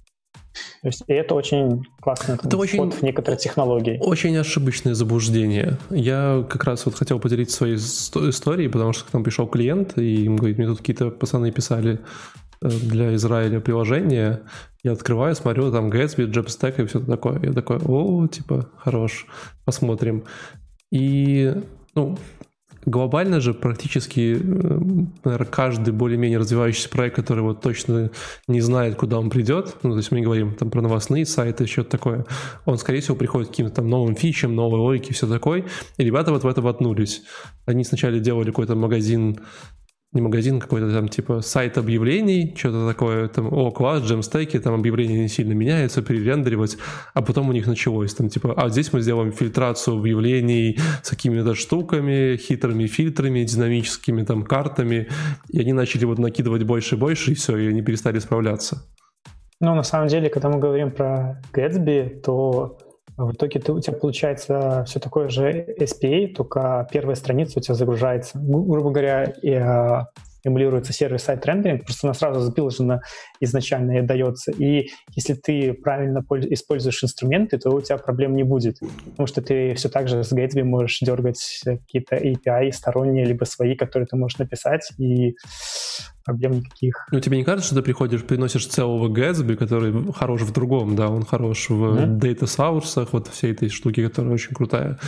[0.81, 3.97] То есть и это очень классный это очень, в некоторые технологии.
[4.01, 5.77] Очень ошибочное заблуждение.
[5.89, 10.25] Я как раз вот хотел поделиться своей историей, потому что к нам пришел клиент, и
[10.25, 11.99] им говорит, мне тут какие-то пацаны писали
[12.61, 14.41] Э, для Израиля приложение,
[14.83, 17.39] я открываю, смотрю, там Gatsby, JetStack и все такое.
[17.41, 19.27] Я такой, о, типа, хорош,
[19.65, 20.23] посмотрим.
[20.91, 21.53] И,
[21.95, 22.17] ну,
[22.85, 24.79] глобально же практически, э,
[25.23, 28.11] наверное, каждый более-менее развивающийся проект, который вот точно
[28.47, 31.67] не знает, куда он придет, ну, то есть мы не говорим там про новостные сайты,
[31.67, 32.25] что-то такое,
[32.65, 35.65] он, скорее всего, приходит к каким-то там новым фичам, новой логике, все такое,
[35.97, 37.23] и ребята вот в это воткнулись.
[37.65, 39.39] Они сначала делали какой-то магазин
[40.13, 45.19] не магазин, какой-то там типа сайт объявлений, что-то такое, там, о, класс, джемстеки, там объявления
[45.19, 46.77] не сильно меняются, перерендеривать,
[47.13, 51.53] а потом у них началось, там, типа, а здесь мы сделаем фильтрацию объявлений с какими-то
[51.53, 55.09] штуками, хитрыми фильтрами, динамическими там картами,
[55.49, 58.83] и они начали вот накидывать больше и больше, и все, и они перестали справляться.
[59.59, 62.77] Ну, на самом деле, когда мы говорим про Gatsby, то
[63.17, 67.75] в итоге ты, у тебя получается все такое же SPA, только первая страница у тебя
[67.75, 68.37] загружается.
[68.37, 70.07] Грубо говоря, и, а,
[70.45, 73.01] эмулируется сервис-сайт рендеринг, просто она сразу запиложена
[73.39, 74.51] изначально и дается.
[74.51, 79.73] И если ты правильно используешь инструменты, то у тебя проблем не будет, потому что ты
[79.75, 84.37] все так же с Gatsby можешь дергать какие-то API сторонние, либо свои, которые ты можешь
[84.37, 85.35] написать, и
[86.25, 87.07] проблем никаких.
[87.11, 91.09] Ну, тебе не кажется, что ты приходишь, приносишь целого Gatsby, который хорош в другом, да,
[91.09, 92.19] он хорош в mm-hmm.
[92.19, 94.99] Data Source, вот всей этой штуки, которая очень крутая,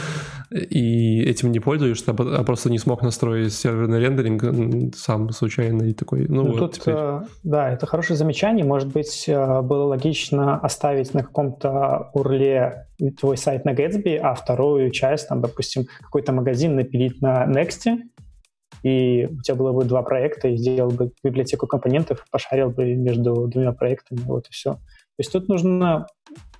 [0.52, 6.26] и этим не пользуешься, а просто не смог настроить серверный рендеринг сам случайно и такой,
[6.28, 6.88] ну, ну вот тут.
[6.88, 12.88] Э, да, это хорошее замечание, может быть, э, было логично оставить на каком-то урле
[13.20, 17.98] твой сайт на Gatsby, а вторую часть, там, допустим, какой-то магазин напилить на Next,
[18.84, 23.48] и у тебя было бы два проекта, и сделал бы библиотеку компонентов, пошарил бы между
[23.48, 24.78] двумя проектами, вот и все.
[25.18, 26.06] То есть тут нужно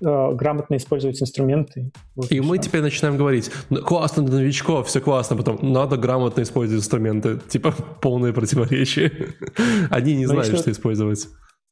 [0.00, 1.92] э, грамотно использовать инструменты.
[2.16, 6.42] Вот и, мы теперь начинаем говорить, «Ну, классно для новичков, все классно, потом надо грамотно
[6.42, 7.38] использовать инструменты.
[7.48, 9.34] Типа полное противоречие.
[9.90, 11.28] Они не знают, что использовать.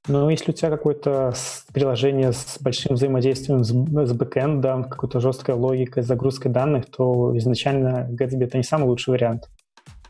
[0.06, 1.34] Ну, если у тебя какое-то
[1.72, 8.44] приложение с большим взаимодействием с, с бэкэндом, какой-то жесткой логикой, загрузкой данных, то изначально Gatsby—
[8.44, 9.50] это не самый лучший вариант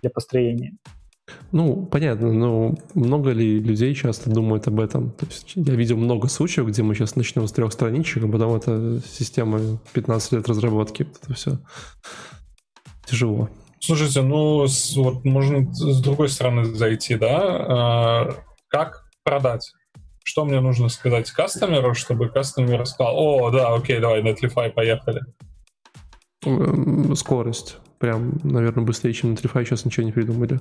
[0.02, 0.76] для построения.
[1.52, 5.10] Ну, понятно, но много ли людей часто думают об этом?
[5.12, 8.54] То есть я видел много случаев, где мы сейчас начнем с трех страничек, а потом
[8.54, 9.60] это система
[9.92, 11.06] 15 лет разработки.
[11.22, 11.58] Это все
[13.06, 13.48] тяжело.
[13.78, 17.38] Слушайте, ну вот можно с другой стороны зайти, да?
[17.38, 18.34] А,
[18.68, 19.72] как продать?
[20.24, 25.20] Что мне нужно сказать кастомеру, чтобы кастомер сказал, о, да, окей, давай, Netlify, поехали?
[27.14, 27.76] Скорость.
[27.98, 30.60] Прям, наверное, быстрее, чем Netlify сейчас ничего не придумали.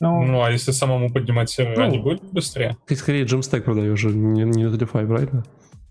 [0.00, 2.76] Ну, ну а если самому поднимать сервера, ну, не будет быстрее?
[2.86, 5.44] Ты скорее Jamstack продаешь же, не, не Netlify, правильно?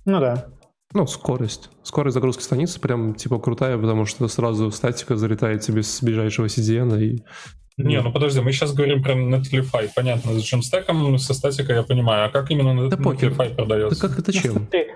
[0.05, 0.47] Ну да.
[0.93, 1.69] Ну, скорость.
[1.83, 7.01] Скорость загрузки страницы прям, типа, крутая, потому что сразу статика залетает тебе с ближайшего CDN
[7.01, 7.23] и...
[7.77, 9.89] Не, ну подожди, мы сейчас говорим про Netlify.
[9.95, 12.25] Понятно, с Jamstack, со статикой я понимаю.
[12.25, 14.01] А как именно да Netlify продается?
[14.01, 14.53] Да как это чем?
[14.53, 14.87] Ну, смотри,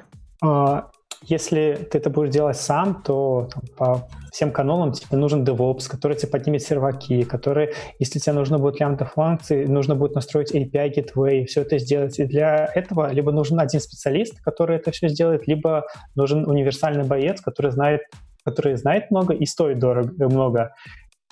[0.41, 0.89] а,
[1.23, 6.17] если ты это будешь делать сам, то там, по всем канонам тебе нужен DevOps, который
[6.17, 11.45] тебе поднимет серваки, который, если тебе нужно будет лямбда функции, нужно будет настроить API Gateway,
[11.45, 12.17] все это сделать.
[12.19, 17.39] И для этого либо нужен один специалист, который это все сделает, либо нужен универсальный боец,
[17.39, 18.01] который знает,
[18.43, 20.73] который знает много и стоит дорого, много.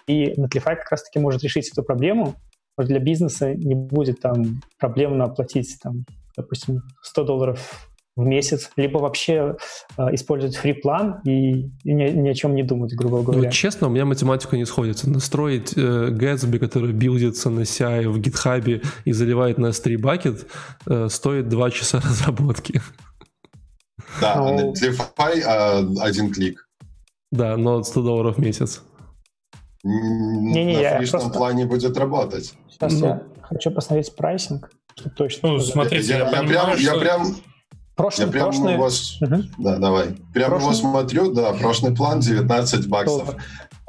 [0.05, 2.35] И Netlify как раз-таки может решить эту проблему.
[2.77, 6.05] Для бизнеса не будет там проблемно оплатить, там,
[6.37, 7.88] допустим, 100 долларов
[8.19, 9.55] в месяц, либо вообще
[9.97, 13.43] э, использовать фри-план и, и ни, ни о чем не думать, грубо говоря.
[13.43, 15.09] Ну, честно, у меня математика не сходится.
[15.09, 20.47] Настроить э, Gatsby, который билдится на CI в GitHub и заливает на S3 бакет,
[20.85, 22.81] э, стоит 2 часа разработки.
[24.21, 26.67] Да, а Netlify э, один клик.
[27.31, 28.81] Да, но 100 долларов в месяц.
[29.83, 31.29] Не-не, на я просто...
[31.29, 32.53] плане будет работать.
[32.69, 33.07] Сейчас ну...
[33.07, 35.49] я хочу посмотреть прайсинг, чтобы точно...
[35.49, 36.81] Ну, смотрите, я, я, я, прям, что...
[36.81, 37.35] я прям
[37.99, 38.77] Прошлый, я прямо прошлый...
[38.77, 39.21] вас...
[39.21, 39.35] Угу.
[39.57, 40.15] Да, давай.
[40.33, 40.77] Прямо прошлый...
[40.77, 43.35] его смотрю, да, прошлый план 19 баксов.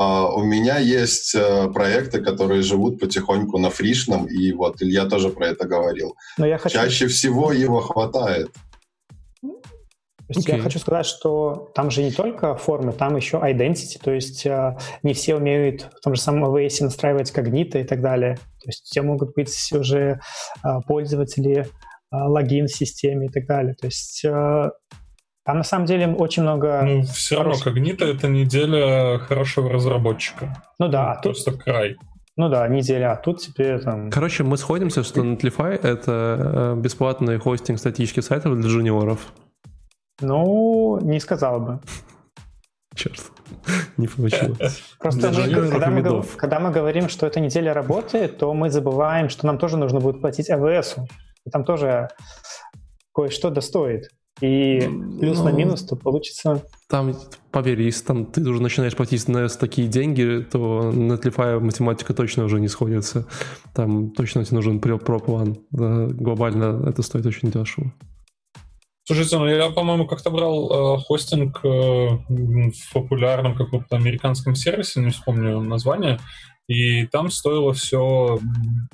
[0.01, 5.29] Uh, у меня есть uh, проекты, которые живут потихоньку на фришном, и вот Илья тоже
[5.29, 6.17] про это говорил.
[6.39, 6.75] Но я хочу...
[6.75, 8.51] Чаще всего его хватает.
[9.43, 10.57] То есть okay.
[10.57, 14.77] я хочу сказать, что там же не только формы, там еще identity, то есть э,
[15.03, 18.37] не все умеют в том же самом AWS настраивать когниты и так далее.
[18.63, 20.21] То есть у тебя могут быть уже
[20.65, 21.67] э, пользователи
[22.11, 23.75] логин в системе и так далее.
[23.75, 24.71] То есть э,
[25.45, 26.83] там на самом деле очень много...
[26.83, 30.63] Ну, все равно когнита— это неделя хорошего разработчика.
[30.79, 31.33] Ну да, а тут...
[31.33, 31.97] Просто край.
[32.37, 34.11] Ну да, неделя, а тут теперь там...
[34.11, 39.33] Короче, мы сходимся, что Netlify— это э, бесплатный хостинг статических сайтов для джуниоров.
[40.21, 41.81] Ну, не сказал бы.
[42.95, 43.21] Черт,
[43.97, 44.83] не получилось.
[44.99, 49.47] Просто мы, когда, мы, когда мы говорим, что это неделя работы, то мы забываем, что
[49.47, 51.09] нам тоже нужно будет платить АВСу.
[51.51, 52.09] И там тоже
[53.13, 54.09] кое-что достоит.
[54.41, 54.79] И
[55.19, 56.63] плюс ну, на минус, то получится...
[56.89, 57.15] Там,
[57.51, 62.45] поверь, если там ты уже начинаешь платить на такие деньги, то на Netlify математика точно
[62.45, 63.27] уже не сходится.
[63.75, 65.59] Там точно тебе нужен про-план.
[65.73, 67.93] Да, глобально это стоит очень дешево.
[69.05, 71.69] Слушайте, ну я, по-моему, как-то брал э, хостинг э,
[72.29, 76.21] в популярном каком-то американском сервисе, не вспомню название,
[76.71, 78.39] и там стоило все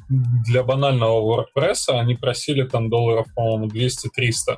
[0.08, 4.56] для банального WordPress, они просили там долларов, по-моему, 200-300.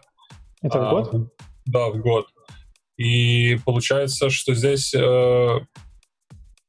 [0.63, 1.33] Это а, в год?
[1.67, 2.27] Да, в год.
[2.97, 5.61] И получается, что здесь э,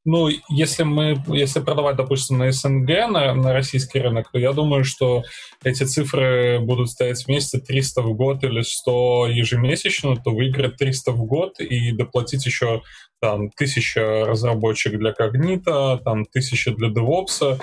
[0.06, 4.84] ну, если мы, если продавать, допустим, на СНГ, на, на российский рынок, то я думаю,
[4.84, 5.24] что
[5.64, 11.26] эти цифры будут стоять вместе 300 в год или 100 ежемесячно, то выиграть 300 в
[11.26, 12.82] год и доплатить еще
[13.22, 17.62] там 1000 разработчик для Когнита, там 1000 для DevOps,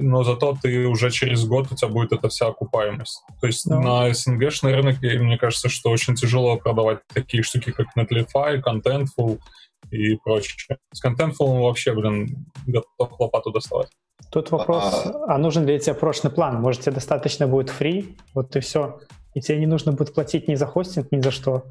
[0.00, 3.22] но зато ты уже через год у тебя будет эта вся окупаемость.
[3.40, 3.80] То есть да.
[3.80, 9.38] на СНГшный рынок, мне кажется, что очень тяжело продавать такие штуки, как Netlify, Contentful,
[9.90, 10.78] и прочее.
[10.92, 13.88] С Contentful вообще, блин, готов лопату доставать.
[14.30, 16.60] Тут вопрос, а, а нужен ли тебе прошлый план?
[16.60, 19.00] Может, тебе достаточно будет free, вот и все.
[19.34, 21.64] И тебе не нужно будет платить ни за хостинг, ни за что.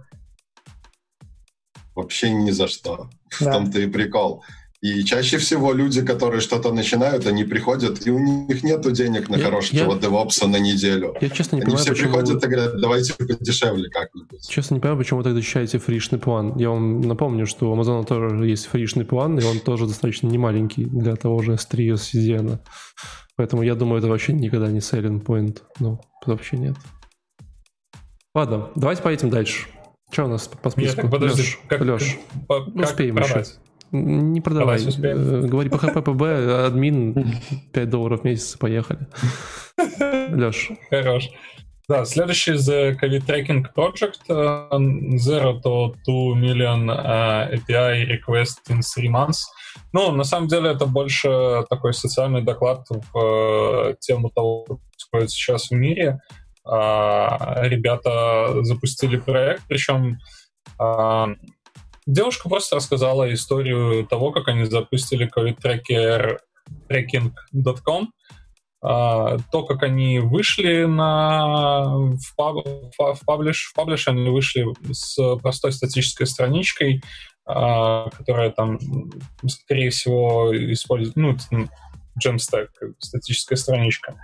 [1.95, 3.09] Вообще ни за что.
[3.39, 3.49] Да.
[3.49, 4.43] В том-то и прикол.
[4.83, 9.37] И чаще всего люди, которые что-то начинают, они приходят, и у них нет денег на
[9.37, 11.15] я, хорошего я, девопса на неделю.
[11.21, 12.09] Я честно не они понимаю, все почему...
[12.09, 14.45] приходят и говорят, давайте подешевле как-нибудь.
[14.45, 16.57] Честно не понимаю, почему вы тогда защищаете фришный план.
[16.57, 20.83] Я вам напомню, что у Amazon тоже есть фришный план, и он тоже достаточно немаленький
[20.83, 22.59] для того же S3 CDN.
[23.37, 25.61] Поэтому я думаю, это вообще никогда не selling point.
[25.79, 26.75] Ну, вообще нет.
[28.35, 29.67] Ладно, давайте поедем дальше.
[30.13, 31.01] Что у нас по списку?
[31.01, 33.47] Нет, подожди, Леш, как, Леш, как, успеем продать?
[33.47, 33.59] еще.
[33.91, 34.79] Не продавай.
[34.79, 37.35] Э, говори по HPPB, админ
[37.73, 39.07] 5 долларов в месяц, поехали.
[40.29, 40.69] Леш.
[40.91, 41.31] Хорош.
[41.89, 44.19] Да, следующий The COVID Tracking Project.
[44.29, 49.45] Uh, zero to 2 million uh, API request in 3 months.
[49.93, 55.71] Ну, на самом деле, это больше такой социальный доклад в тему того, что происходит сейчас
[55.71, 56.21] в мире.
[56.29, 60.17] Uh, ребята запустили проект, причем
[60.79, 61.35] uh,
[62.05, 66.39] Девушка просто рассказала историю того, как они запустили COVID-трекер
[66.89, 68.11] tracking.com,
[68.81, 75.37] а, то, как они вышли на, в, паб, в, паблиш, в паблиш, они вышли с
[75.37, 77.01] простой статической страничкой,
[77.45, 78.79] а, которая там,
[79.47, 81.37] скорее всего, использует, ну,
[82.21, 82.67] Jamstack,
[82.99, 84.17] статическая страничка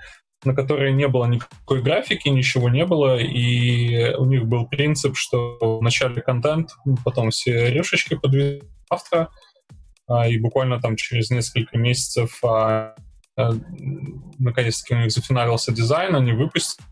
[0.43, 5.58] на которой не было никакой графики, ничего не было, и у них был принцип, что
[5.80, 6.71] вначале контент,
[7.04, 9.30] потом все решечки подвезут завтра,
[10.08, 12.95] а, и буквально там через несколько месяцев а,
[13.36, 13.52] а,
[14.39, 16.86] наконец-таки у них зафиналился дизайн, они выпустили.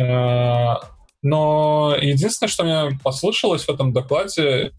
[0.00, 0.80] А,
[1.22, 4.72] но единственное, что мне послышалось в этом докладе,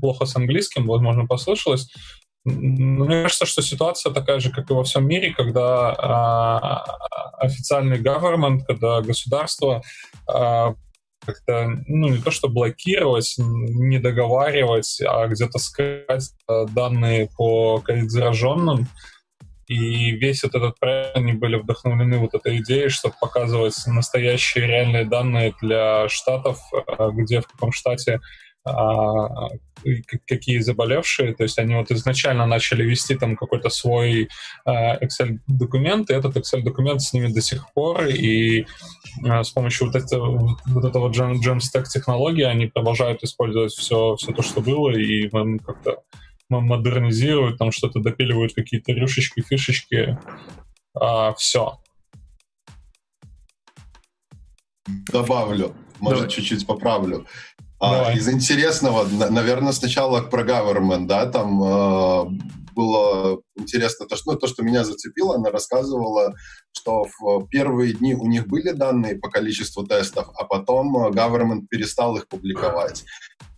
[0.00, 2.17] плохо с английским, возможно, послышалось, ну,
[2.48, 6.84] мне кажется, что ситуация такая же, как и во всем мире, когда а,
[7.38, 9.82] официальный government, когда государство
[10.26, 10.74] а,
[11.24, 18.86] как-то, ну, не то что блокировать, не договаривать, а где-то скрывать а, данные по ковид-зараженным.
[19.66, 25.04] И весь вот этот проект, они были вдохновлены вот этой идеей, чтобы показывать настоящие реальные
[25.04, 26.58] данные для штатов,
[27.12, 28.20] где, в каком штате
[30.26, 34.28] какие заболевшие, то есть они вот изначально начали вести там какой-то свой
[34.64, 38.66] а, Excel-документ, и этот Excel-документ с ними до сих пор, и
[39.24, 44.42] а, с помощью вот, этого, вот этого Jamstack технологии они продолжают использовать все, все то,
[44.42, 46.02] что было, и как-то
[46.48, 50.18] модернизируют, там что-то допиливают, какие-то рюшечки, фишечки,
[50.94, 51.78] а, все.
[55.12, 57.26] Добавлю, может, чуть-чуть поправлю.
[57.80, 62.24] А, из интересного, наверное, сначала про government, да, там э,
[62.74, 66.34] было интересно то, что, ну, то, что меня зацепило, она рассказывала,
[66.72, 72.16] что в первые дни у них были данные по количеству тестов, а потом government перестал
[72.16, 73.04] их публиковать.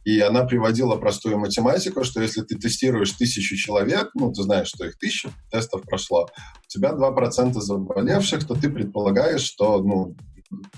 [0.05, 4.87] И она приводила простую математику, что если ты тестируешь тысячу человек, ну, ты знаешь, что
[4.87, 6.29] их тысяча тестов прошло,
[6.65, 10.15] у тебя 2% заболевших, то ты предполагаешь, что, ну,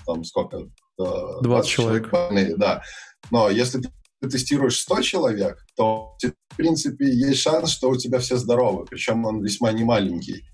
[0.05, 0.67] там сколько?
[0.97, 2.11] 20, 20 человек.
[2.11, 2.83] человек да.
[3.31, 6.15] Но если ты тестируешь 100 человек, то,
[6.49, 10.45] в принципе, есть шанс, что у тебя все здоровы, причем он весьма немаленький.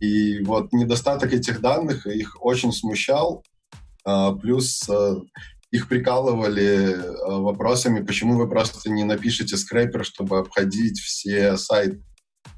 [0.00, 3.44] И вот недостаток этих данных их очень смущал,
[4.04, 5.16] а, плюс а,
[5.70, 12.02] их прикалывали а, вопросами, почему вы просто не напишете скрепер, чтобы обходить все сайты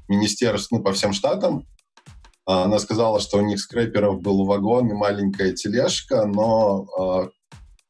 [0.07, 1.67] министерств ну, по всем штатам.
[2.47, 7.31] Она сказала, что у них скрепперов был вагон и маленькая тележка, но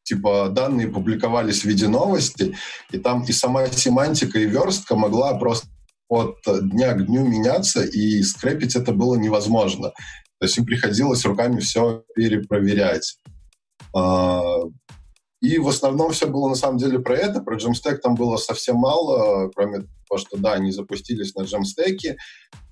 [0.05, 2.55] типа данные публиковались в виде новости,
[2.91, 5.67] и там и сама семантика, и верстка могла просто
[6.07, 9.89] от дня к дню меняться, и скрепить это было невозможно.
[10.39, 13.17] То есть им приходилось руками все перепроверять.
[13.95, 14.59] А,
[15.41, 17.41] и в основном все было на самом деле про это.
[17.41, 22.15] Про Jamstack там было совсем мало, кроме того, что да, они запустились на Jamstack,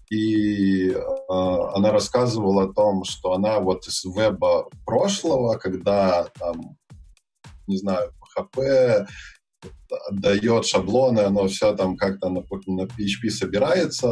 [0.10, 0.96] и э,
[1.30, 6.78] она рассказывала о том, что она вот из веба прошлого, когда там
[7.68, 9.08] не знаю, PHP,
[10.12, 14.10] дает шаблоны, оно все там как-то на, на PHP собирается.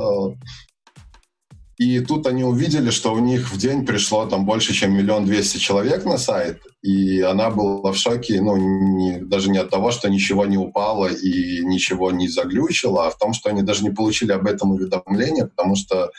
[1.78, 5.58] И тут они увидели, что у них в день пришло там больше, чем миллион двести
[5.58, 10.08] человек на сайт, и она была в шоке, ну, не, даже не от того, что
[10.08, 14.32] ничего не упало и ничего не заглючило, а в том, что они даже не получили
[14.32, 16.12] об этом уведомления, потому что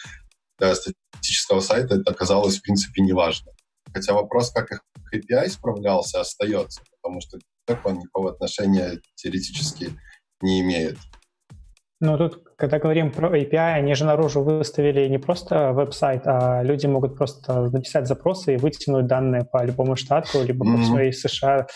[0.58, 3.52] для статического сайта это оказалось, в принципе, неважно.
[3.94, 4.82] Хотя вопрос, как их
[5.14, 9.90] API справлялся, остается, потому что так он никакого отношения теоретически
[10.40, 10.98] не имеет.
[12.00, 16.86] Ну, тут, когда говорим про API, они же наружу выставили не просто веб-сайт, а люди
[16.86, 20.76] могут просто написать запросы и вытянуть данные по любому штату, либо mm-hmm.
[20.76, 21.66] по всей США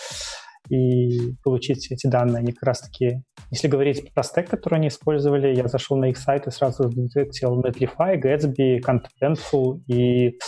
[0.69, 2.39] и получить эти данные.
[2.39, 6.47] Они как раз-таки, если говорить про стек, который они использовали, я зашел на их сайт
[6.47, 10.39] и сразу детектил Netlify, Gatsby, Contentful, и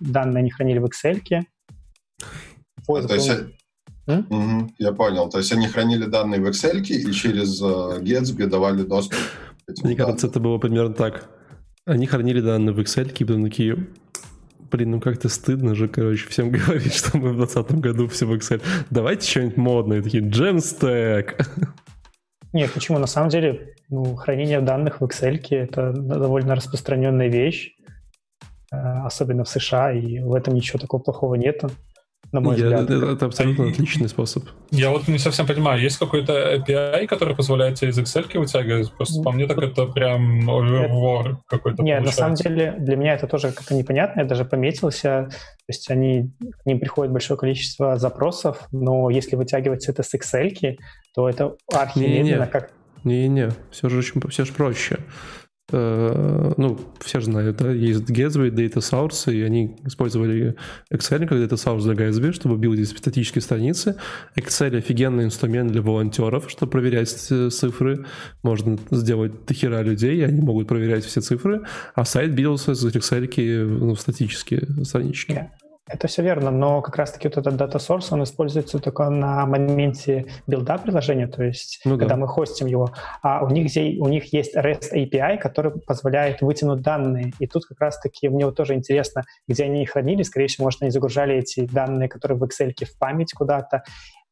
[0.00, 1.20] данные они хранили в Excel.
[2.88, 3.30] А, то есть
[4.06, 5.28] Угу, я понял.
[5.28, 9.18] То есть они хранили данные в Excel и через uh, Gatsby давали доступ
[9.84, 11.30] Мне кажется, это было примерно так.
[11.84, 13.88] Они хранили данные в Excel, и потом такие,
[14.70, 18.32] блин, ну как-то стыдно же, короче, всем говорить, что мы в 2020 году все в
[18.32, 18.62] Excel.
[18.90, 20.02] Давайте что-нибудь модное.
[20.02, 21.44] Такие, Jamstack.
[22.52, 22.98] Нет, почему?
[22.98, 27.76] На самом деле, ну, хранение данных в Excel это довольно распространенная вещь,
[28.72, 31.70] э, особенно в США, и в этом ничего такого плохого нету
[32.32, 32.90] на мой я, взгляд.
[32.90, 34.44] Это, это абсолютно отличный способ.
[34.70, 38.92] Я вот не совсем понимаю, есть какой-то API, который позволяет тебе из Excel вытягивать?
[38.92, 43.26] Просто по мне так это прям overwar какой-то Нет, на самом деле для меня это
[43.26, 46.30] тоже как-то непонятно, я даже пометился, то есть они,
[46.62, 50.76] к ним приходит большое количество запросов, но если вытягивать это с Excel,
[51.14, 52.72] то это архи как...
[53.02, 54.98] Не-не, все же очень все же проще.
[55.72, 60.56] Э, ну, все же знают, да, есть Gatsby, Data Source, и они использовали
[60.92, 63.96] Excel как Data Source для Gatsby, чтобы билдить статические страницы.
[64.36, 68.06] Excel офигенный инструмент для волонтеров, чтобы проверять цифры.
[68.42, 71.62] Можно сделать дохера людей, и они могут проверять все цифры,
[71.94, 75.32] а сайт бился из Excel ну, статические странички.
[75.32, 75.59] Yeah.
[75.92, 80.26] Это все верно, но как раз-таки вот этот data source, он используется только на моменте
[80.46, 82.20] билда приложения, то есть ну, когда да.
[82.20, 82.92] мы хостим его.
[83.22, 87.32] А у них, у них есть REST API, который позволяет вытянуть данные.
[87.40, 90.22] И тут как раз-таки мне вот тоже интересно, где они их хранили.
[90.22, 93.82] Скорее всего, может, они загружали эти данные, которые в Excel в память куда-то,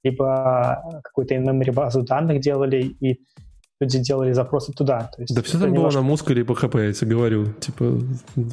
[0.04, 3.20] либо какую-то in-memory базу данных делали, и
[3.80, 5.10] люди делали запросы туда.
[5.14, 5.98] То есть да все там немножко...
[5.98, 7.98] было на мускуле по ХП, я тебе говорю, типа,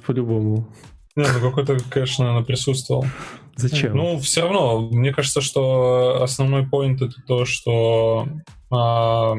[0.06, 0.68] по-любому.
[1.16, 3.06] Не, ну какой-то кэш, наверное, присутствовал.
[3.56, 3.96] Зачем?
[3.96, 8.28] Ну, все равно, мне кажется, что основной поинт это то, что
[8.70, 9.36] а,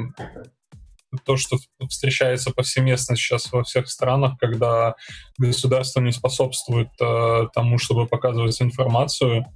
[1.24, 1.56] то, что
[1.88, 4.94] встречается повсеместно сейчас во всех странах, когда
[5.38, 9.46] государство не способствует а, тому, чтобы показывать информацию,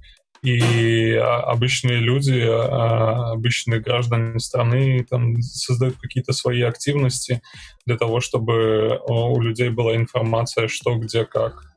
[0.43, 7.41] и а, обычные люди, а, обычные граждане страны там создают какие-то свои активности
[7.85, 11.70] для того, чтобы у людей была информация, что, где, как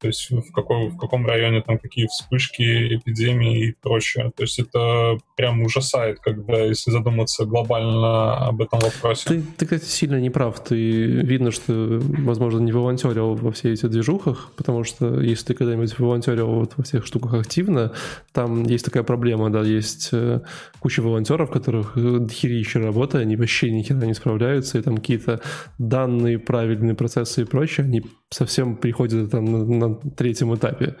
[0.00, 4.32] то есть в, какой, в каком районе там какие вспышки, эпидемии и прочее.
[4.36, 9.28] То есть это прям ужасает, когда, если задуматься глобально об этом вопросе.
[9.28, 10.62] Ты, ты кстати, сильно не прав.
[10.62, 15.98] Ты видно, что, возможно, не волонтерил во всей этих движухах, потому что если ты когда-нибудь
[15.98, 17.92] волонтерил вот во всех штуках активно,
[18.32, 20.40] там есть такая проблема, да, есть э,
[20.78, 21.96] куча волонтеров, которых
[22.30, 25.40] херища работа, они вообще ни хера не справляются, и там какие-то
[25.78, 30.96] данные, правильные процессы и прочее, они совсем приходят там на, на третьем этапе.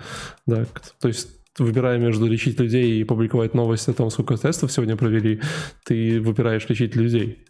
[0.46, 0.64] Да,
[1.00, 1.28] то есть
[1.58, 5.40] выбирая между лечить людей и публиковать новости о том, сколько тестов сегодня провели,
[5.84, 7.44] ты выбираешь лечить людей.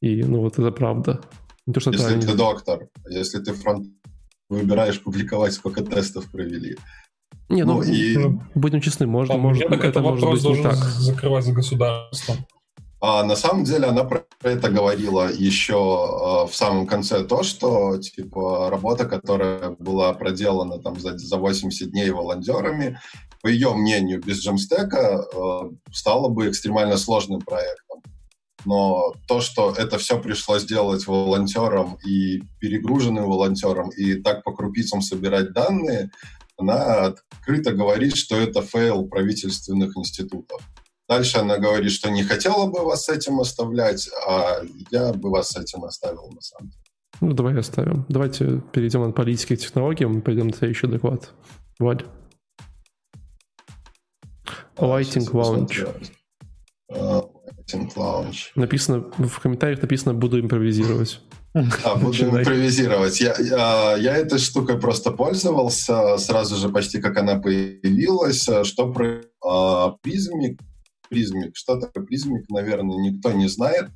[0.00, 1.20] И, ну, вот это правда.
[1.66, 2.28] Не то, что если это...
[2.28, 3.86] ты доктор, если ты фронт
[4.48, 6.76] выбираешь публиковать, сколько тестов провели.
[7.48, 8.16] Не, ну, ну и...
[8.54, 10.74] будем честны, можно, может, это, это может быть не так.
[10.74, 12.38] закрывать за государством.
[13.04, 17.98] А на самом деле она про это говорила еще э, в самом конце то, что
[17.98, 23.00] типа работа, которая была проделана там за, за 80 дней волонтерами,
[23.42, 28.02] по ее мнению, без Jamstack а э, стала бы экстремально сложным проектом.
[28.64, 35.02] Но то, что это все пришлось делать волонтерам и перегруженным волонтерам, и так по крупицам
[35.02, 36.12] собирать данные,
[36.56, 40.62] она открыто говорит, что это фейл правительственных институтов.
[41.08, 45.50] Дальше она говорит, что не хотела бы вас с этим оставлять, а я бы вас
[45.50, 46.82] с этим оставил на самом деле.
[47.20, 48.04] Ну, давай оставим.
[48.08, 51.30] Давайте перейдем от политики к технологиям, пойдем на следующий доклад.
[51.78, 52.04] Валь.
[54.76, 55.88] Lighting Lounge.
[56.90, 58.50] Lighting Lounge.
[58.54, 61.20] Написано, в комментариях написано «буду импровизировать».
[61.84, 63.20] А, буду импровизировать.
[63.20, 68.48] Я, я, я этой штукой просто пользовался сразу же почти как она появилась.
[68.64, 70.56] Что про а, призме
[71.12, 71.54] призмик.
[71.54, 73.90] Что такое призмик, наверное, никто не знает.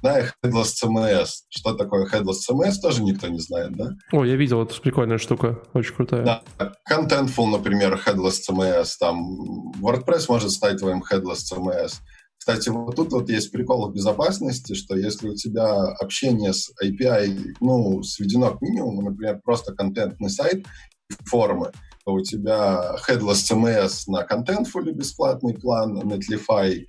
[0.00, 1.28] Знаю Headless CMS.
[1.48, 3.92] Что такое Headless CMS, тоже никто не знает, да?
[4.12, 6.24] О, я видел, это прикольная штука, очень крутая.
[6.24, 6.42] Да,
[6.90, 12.00] Contentful, например, Headless CMS, там WordPress может стать твоим Headless CMS.
[12.36, 17.54] Кстати, вот тут вот есть прикол в безопасности, что если у тебя общение с API,
[17.60, 20.66] ну, сведено к минимуму, например, просто контентный сайт,
[21.24, 21.72] формы,
[22.06, 26.84] у тебя Headless CMS на Contentful бесплатный план, Netlify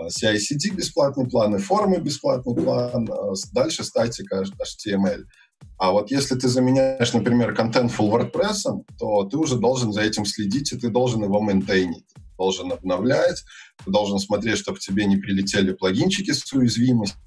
[0.00, 5.24] CI-CD бесплатный план и формы бесплатный план, а дальше статика HTML.
[5.78, 10.72] А вот если ты заменяешь, например, Contentful WordPress, то ты уже должен за этим следить,
[10.72, 12.06] и ты должен его мейнтейнить,
[12.38, 13.42] должен обновлять,
[13.84, 17.18] ты должен смотреть, чтобы тебе не прилетели плагинчики с уязвимостью.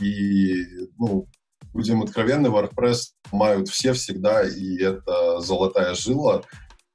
[0.00, 0.64] И,
[0.98, 1.26] ну,
[1.72, 6.42] будем откровенны, WordPress мают все всегда, и это золотая жила.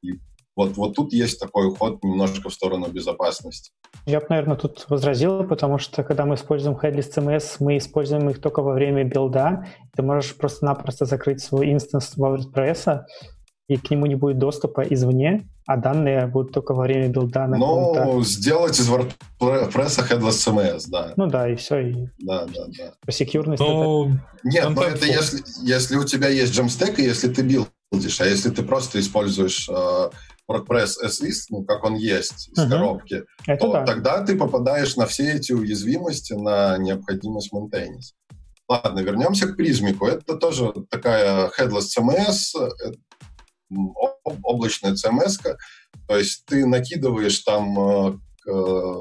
[0.02, 0.20] И
[0.56, 3.72] вот, вот тут есть такой уход немножко в сторону безопасности.
[4.06, 8.42] Я бы, наверное, тут возразил, потому что когда мы используем Headless CMS, мы используем их
[8.42, 9.68] только во время билда.
[9.96, 13.02] Ты можешь просто-напросто закрыть свой инстанс WordPress,
[13.70, 17.58] и к нему не будет доступа извне, а данные будут только во время билда на
[17.58, 21.14] Ну, сделать из WordPress Headless CMS, да.
[21.16, 21.80] Ну да, и все.
[21.80, 22.08] И...
[22.20, 22.94] Да, да, да.
[23.06, 24.06] По секьюрности но...
[24.06, 24.24] это...
[24.44, 28.50] Нет, но это если, если у тебя есть Jamstack, и если ты билдишь, а если
[28.50, 30.10] ты просто используешь э,
[30.50, 32.70] WordPress as is, ну, как он есть из uh-huh.
[32.70, 33.86] коробки, Это то да.
[33.86, 38.14] тогда ты попадаешь на все эти уязвимости, на необходимость мейнтейнить.
[38.68, 40.08] Ладно, вернемся к призмику.
[40.08, 42.92] Это тоже такая headless CMS, э,
[44.44, 45.40] облачная CMS.
[45.44, 45.56] -ка.
[46.08, 48.18] То есть ты накидываешь там э,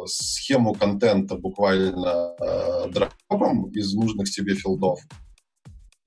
[0.07, 5.01] схему контента буквально э, дропом из нужных тебе филдов,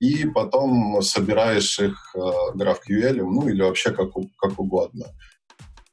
[0.00, 2.18] и потом собираешь их э,
[2.54, 5.06] GraphQL, ну или вообще как, как угодно.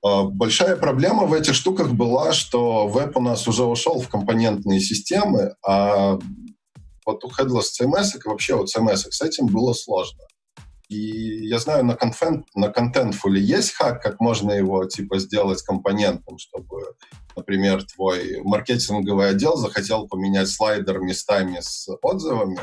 [0.05, 4.79] Э, большая проблема в этих штуках была, что веб у нас уже ушел в компонентные
[4.79, 6.19] системы, а
[7.05, 10.23] вот у Headless CMS и вообще у CMS с этим было сложно.
[10.93, 16.37] И я знаю, на, контент, на Contentful есть хак, как можно его типа сделать компонентом,
[16.37, 16.95] чтобы,
[17.35, 22.59] например, твой маркетинговый отдел захотел поменять слайдер местами с отзывами,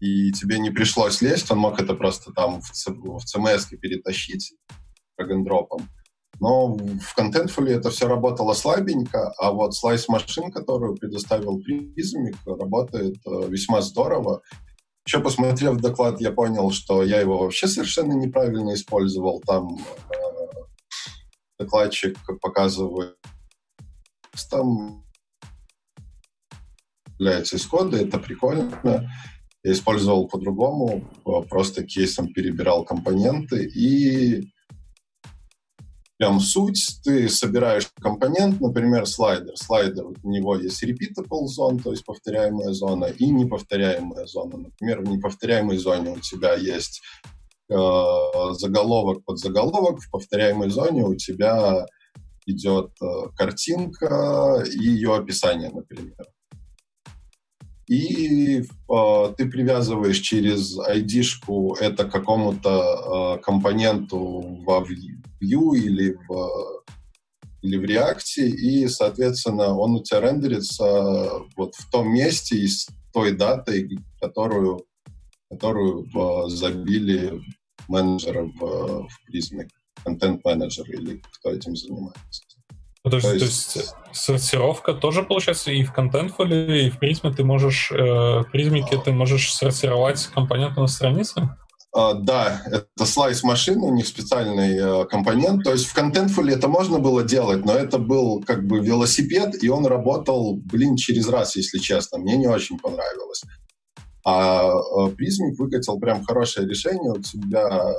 [0.00, 4.54] и тебе не пришлось лезть, он мог это просто там в, в CMS перетащить
[5.20, 5.82] drag
[6.40, 13.16] Но в Contentful это все работало слабенько, а вот слайс машин, которую предоставил Prismic, работает
[13.26, 14.40] э, весьма здорово.
[15.06, 19.40] Еще посмотрев доклад, я понял, что я его вообще совершенно неправильно использовал.
[19.40, 20.14] Там э,
[21.58, 23.16] докладчик показывает
[24.50, 25.04] там
[27.18, 29.10] является из кода, это прикольно.
[29.62, 34.50] Я использовал по-другому, э, просто кейсом перебирал компоненты и
[36.20, 39.56] прям суть, ты собираешь компонент, например, слайдер.
[39.56, 44.58] Слайдер, у него есть repeatable zone, то есть повторяемая зона, и неповторяемая зона.
[44.58, 47.00] Например, в неповторяемой зоне у тебя есть
[47.70, 47.74] э,
[48.52, 51.86] заголовок под заголовок, в повторяемой зоне у тебя
[52.44, 56.26] идет э, картинка и ее описание, например
[57.90, 62.70] и э, ты привязываешь через ID-шку это к какому-то
[63.38, 66.84] э, компоненту во Vue или в,
[67.62, 72.86] или в React, и, соответственно, он у тебя рендерится вот в том месте и с
[73.12, 74.86] той датой, которую,
[75.50, 77.42] которую э, забили
[77.88, 79.66] менеджера в, в призме,
[80.04, 82.59] контент-менеджер или кто этим занимается.
[83.04, 83.76] Ну, то, есть, то, есть...
[83.76, 89.00] есть сортировка тоже получается и в Contentful, и в призме ты можешь, э, в призмике
[89.02, 91.56] ты можешь сортировать компоненты на странице?
[91.96, 95.64] Uh, да, это слайс машины, у них специальный uh, компонент.
[95.64, 99.68] То есть в Contentful это можно было делать, но это был как бы велосипед, и
[99.68, 102.18] он работал, блин, через раз, если честно.
[102.18, 103.42] Мне не очень понравилось.
[104.24, 107.10] А uh, Prismic выкатил прям хорошее решение.
[107.10, 107.92] У тебя, э,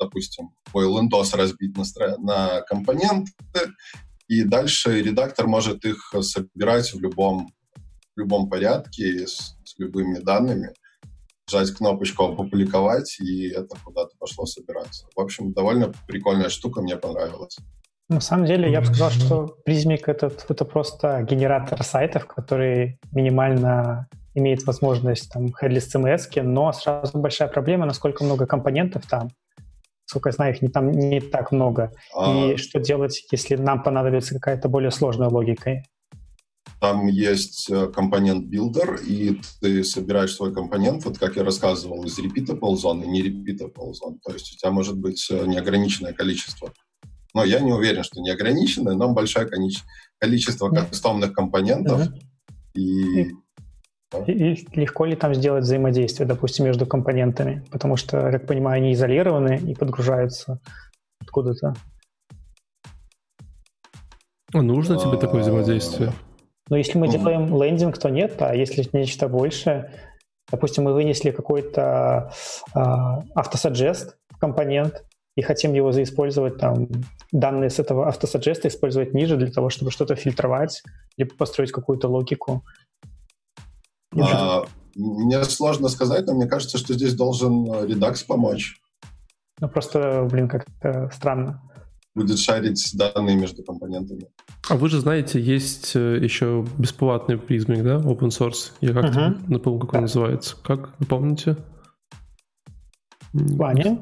[0.00, 1.84] допустим, твой лендос разбит на,
[2.18, 3.30] на компоненты,
[4.28, 7.48] и дальше редактор может их собирать в любом,
[8.16, 10.72] в любом порядке с, с любыми данными,
[11.50, 15.06] жать кнопочку «Опубликовать», и это куда-то пошло собираться.
[15.14, 17.58] В общем, довольно прикольная штука, мне понравилась.
[18.08, 24.08] На самом деле, я бы сказал, что Prismic это, это просто генератор сайтов, который минимально
[24.34, 29.30] имеет возможность там headless CMS, но сразу большая проблема, насколько много компонентов там
[30.06, 31.92] сколько я знаю, их не, там не так много.
[32.14, 32.52] А...
[32.52, 35.82] И что делать, если нам понадобится какая-то более сложная логика?
[36.80, 42.18] Там есть э, компонент builder, и ты собираешь свой компонент, вот как я рассказывал, из
[42.18, 44.18] repeatable зон и не repeatable зон.
[44.24, 46.72] То есть у тебя может быть э, неограниченное количество
[47.32, 49.48] Но я не уверен, что не ограниченное, но большое
[50.18, 52.00] количество кастомных компонентов.
[52.00, 52.18] Uh-huh.
[52.74, 53.30] И
[54.26, 57.64] и легко ли там сделать взаимодействие, допустим, между компонентами?
[57.70, 60.60] Потому что, как понимаю, они изолированы и подгружаются
[61.20, 61.74] откуда-то.
[64.52, 66.12] А нужно тебе такое взаимодействие?
[66.68, 69.90] Но если мы делаем лендинг, то нет, а если нечто большее,
[70.50, 72.30] допустим, мы вынесли какой-то
[72.74, 72.80] э,
[73.34, 75.04] автосаджест компонент
[75.36, 76.88] и хотим его заиспользовать, там,
[77.32, 80.82] данные с этого автосаджеста использовать ниже для того, чтобы что-то фильтровать,
[81.16, 82.64] либо построить какую-то логику.
[84.20, 88.80] А, мне сложно сказать, но мне кажется, что здесь должен Redux помочь.
[89.60, 91.62] Ну, просто, блин, как-то странно.
[92.14, 94.28] Будет шарить данные между компонентами.
[94.68, 98.70] А вы же знаете, есть э, еще бесплатный призмик, да, open source.
[98.80, 99.44] Я как-то uh-huh.
[99.48, 99.98] напомню, как да.
[99.98, 100.56] он называется.
[100.62, 101.56] Как, напомните?
[103.32, 104.00] Ваня?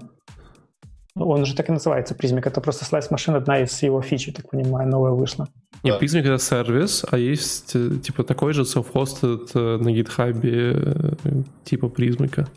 [1.14, 2.46] Он же так и называется, призмик.
[2.46, 5.48] Это просто слайс машин, одна из его фич, так понимаю, новая вышла.
[5.84, 6.06] Нет, да.
[6.06, 11.86] Prismic это сервис, а есть э, типа такой же self-hosted э, на GitHub э, типа
[11.86, 12.48] Prismic.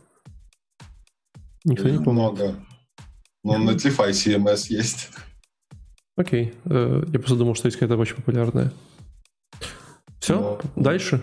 [1.63, 2.07] Никто не помнит.
[2.07, 2.55] Много.
[3.43, 5.09] Но на Netlify CMS есть.
[6.15, 6.53] Окей.
[6.65, 8.71] Я просто думал, что есть какая-то очень популярная.
[10.19, 10.82] Все, Но...
[10.82, 11.21] дальше?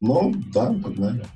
[0.00, 1.26] Ну, да, погнали.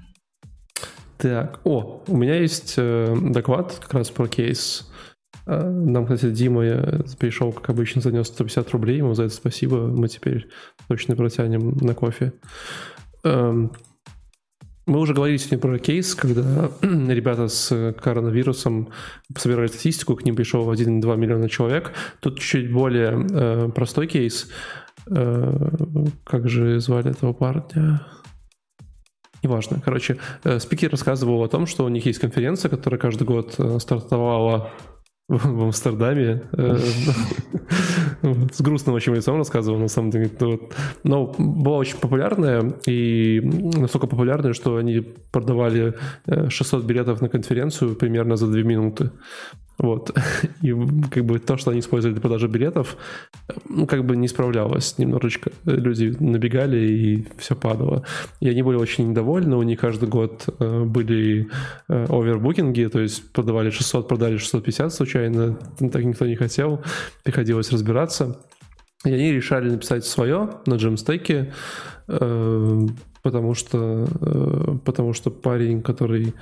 [1.17, 4.91] Так, о, у меня есть доклад как раз про кейс
[5.47, 8.99] нам, кстати, Дима э, пришел, как обычно, занес 150 рублей.
[8.99, 9.87] Ему за это спасибо.
[9.89, 10.49] Мы теперь
[10.89, 12.33] точно протянем на кофе.
[13.25, 13.73] Эм,
[14.87, 18.89] мы уже говорили сегодня про кейс, когда ребята с коронавирусом
[19.37, 21.93] собирали статистику, к ним пришел 1-2 миллиона человек.
[22.21, 24.51] Тут чуть более э, простой кейс.
[25.11, 25.71] Э,
[26.25, 28.01] как же звали этого парня?
[29.43, 29.81] Неважно.
[29.85, 33.79] Короче, э, спикер рассказывал о том, что у них есть конференция, которая каждый год э,
[33.79, 34.71] стартовала
[35.29, 36.43] в Амстердаме.
[36.53, 36.79] Э,
[38.53, 40.31] с грустным очень лицом рассказывал, на самом деле.
[41.03, 45.01] Но была очень популярная, и настолько популярная, что они
[45.33, 45.95] продавали
[46.49, 49.11] 600 э, билетов на конференцию примерно за 2 минуты.
[49.79, 50.17] Вот.
[50.63, 50.73] И
[51.11, 52.97] как бы то, что они использовали для продажи билетов,
[53.69, 55.51] ну, как бы не справлялось немножечко.
[55.65, 58.05] Люди набегали, и все падало.
[58.41, 59.57] И они были очень недовольны.
[59.57, 61.49] У них каждый год э, были
[61.89, 65.59] овербукинги, то есть продавали 600, продали 650 случайно.
[65.79, 66.83] Так никто не хотел.
[67.23, 68.37] Приходилось разбираться.
[69.05, 71.53] И они решали написать свое на джемстеке,
[72.09, 72.87] э,
[73.23, 74.07] потому что,
[74.85, 76.35] потому что парень, который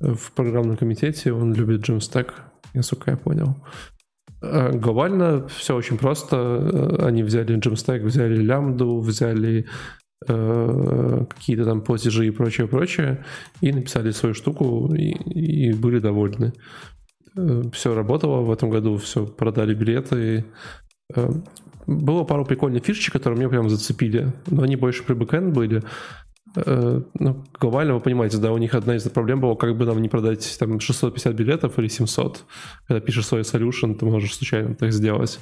[0.00, 2.34] в программном комитете, он любит джемстек,
[2.74, 3.56] насколько я понял.
[4.42, 6.36] А, глобально все очень просто.
[6.36, 9.66] Э, они взяли Jamstack, взяли лямбду, взяли
[10.26, 13.24] э, какие-то там платежи и прочее, прочее,
[13.60, 16.52] и написали свою штуку и, и были довольны.
[17.36, 20.44] Э, все работало в этом году, все продали билеты.
[21.14, 21.30] Э,
[21.86, 25.82] было пару прикольных фишечек, которые меня прям зацепили, но они больше при бэкэнд были.
[26.56, 30.00] Э, ну, глобально вы понимаете, да, у них одна из проблем была, как бы нам
[30.00, 32.44] не продать там 650 билетов или 700.
[32.88, 35.38] Когда пишешь свой solution, ты можешь случайно так сделать.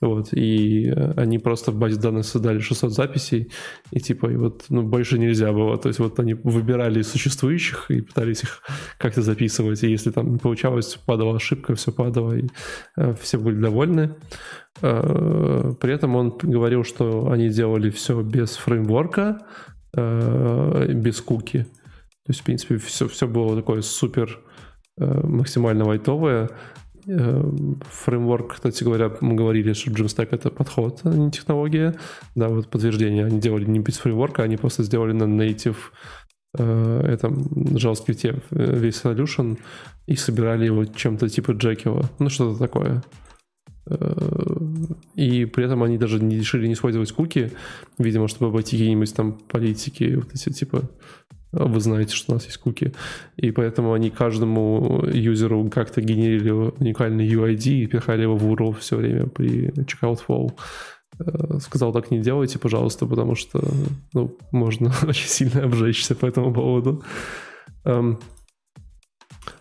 [0.00, 3.50] Вот, и э, они просто в базе данных создали 600 записей,
[3.90, 5.78] и типа, и вот, ну, больше нельзя было.
[5.78, 8.62] То есть вот они выбирали существующих и пытались их
[8.98, 12.46] как-то записывать, и если там не получалось, падала ошибка, все падало, и
[12.96, 14.14] э, все были довольны.
[14.80, 19.40] При этом он говорил, что они делали все без фреймворка,
[19.94, 21.62] э, без куки.
[21.62, 24.40] То есть, в принципе, все, все было такое супер
[25.00, 26.50] э, максимально лайтовое.
[27.06, 27.42] Э,
[27.90, 31.94] фреймворк, кстати говоря, мы говорили, что Jamstack это подход, а не технология.
[32.34, 33.24] Да, вот подтверждение.
[33.24, 35.76] Они делали не без фреймворка, они просто сделали на native
[36.58, 39.58] э, этом JavaScript весь solution
[40.06, 42.10] и собирали его чем-то типа Джекила.
[42.18, 43.02] Ну, что-то такое.
[45.14, 47.52] И при этом они даже не решили не использовать куки,
[47.98, 50.82] видимо, чтобы обойти какие-нибудь там политики, вот эти типа
[51.52, 52.92] «А вы знаете, что у нас есть куки.
[53.36, 58.96] И поэтому они каждому юзеру как-то генерили уникальный UID и пихали его в URL все
[58.96, 60.52] время при checkout flow.
[61.20, 63.62] Э, сказал, так не делайте, пожалуйста, потому что
[64.12, 67.02] ну, можно очень сильно обжечься по этому поводу.
[67.84, 68.18] Эм,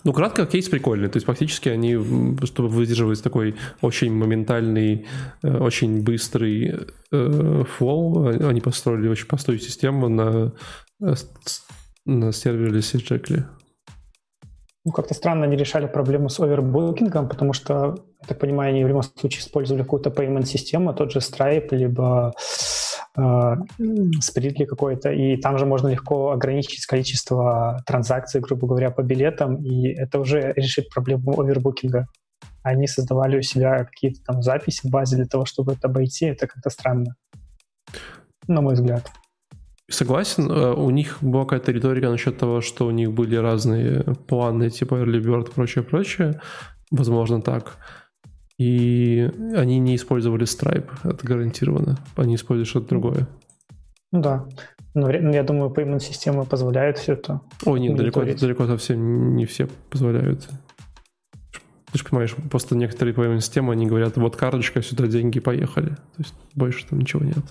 [0.03, 1.09] ну, кратко, кейс прикольный.
[1.09, 1.95] То есть, фактически они,
[2.45, 5.05] чтобы выдерживать такой очень моментальный,
[5.43, 10.53] э, очень быстрый э, флоу, а, они построили очень простую систему на,
[11.01, 11.13] э,
[12.05, 13.43] на сервере Jekyll.
[14.85, 18.87] Ну, как-то странно они решали проблему с овербукингом, потому что, я так понимаю, они в
[18.87, 22.33] любом случае использовали какую-то payment-систему, тот же Stripe, либо
[24.21, 29.87] спритли какой-то, и там же можно легко ограничить количество транзакций, грубо говоря, по билетам, и
[29.87, 32.07] это уже решит проблему овербукинга.
[32.61, 36.25] они создавали у себя какие-то там записи в базе для того, чтобы это обойти.
[36.25, 37.15] Это как-то странно,
[38.47, 39.09] на мой взгляд.
[39.89, 44.69] Согласен, э, у них была какая-то риторика насчет того, что у них были разные планы,
[44.69, 46.41] типа early bird, прочее, прочее.
[46.91, 47.77] Возможно, так.
[48.57, 51.97] И они не использовали Stripe, это гарантированно.
[52.15, 53.27] Они используют что-то другое.
[54.11, 54.45] Ну да.
[54.95, 57.41] Но я думаю, payment системы позволяют все это.
[57.65, 60.49] О, нет, далеко, далеко совсем не все позволяют.
[61.91, 65.89] Ты же понимаешь, просто некоторые payment системы, они говорят, вот карточка, сюда деньги, поехали.
[65.89, 67.45] То есть больше там ничего нет.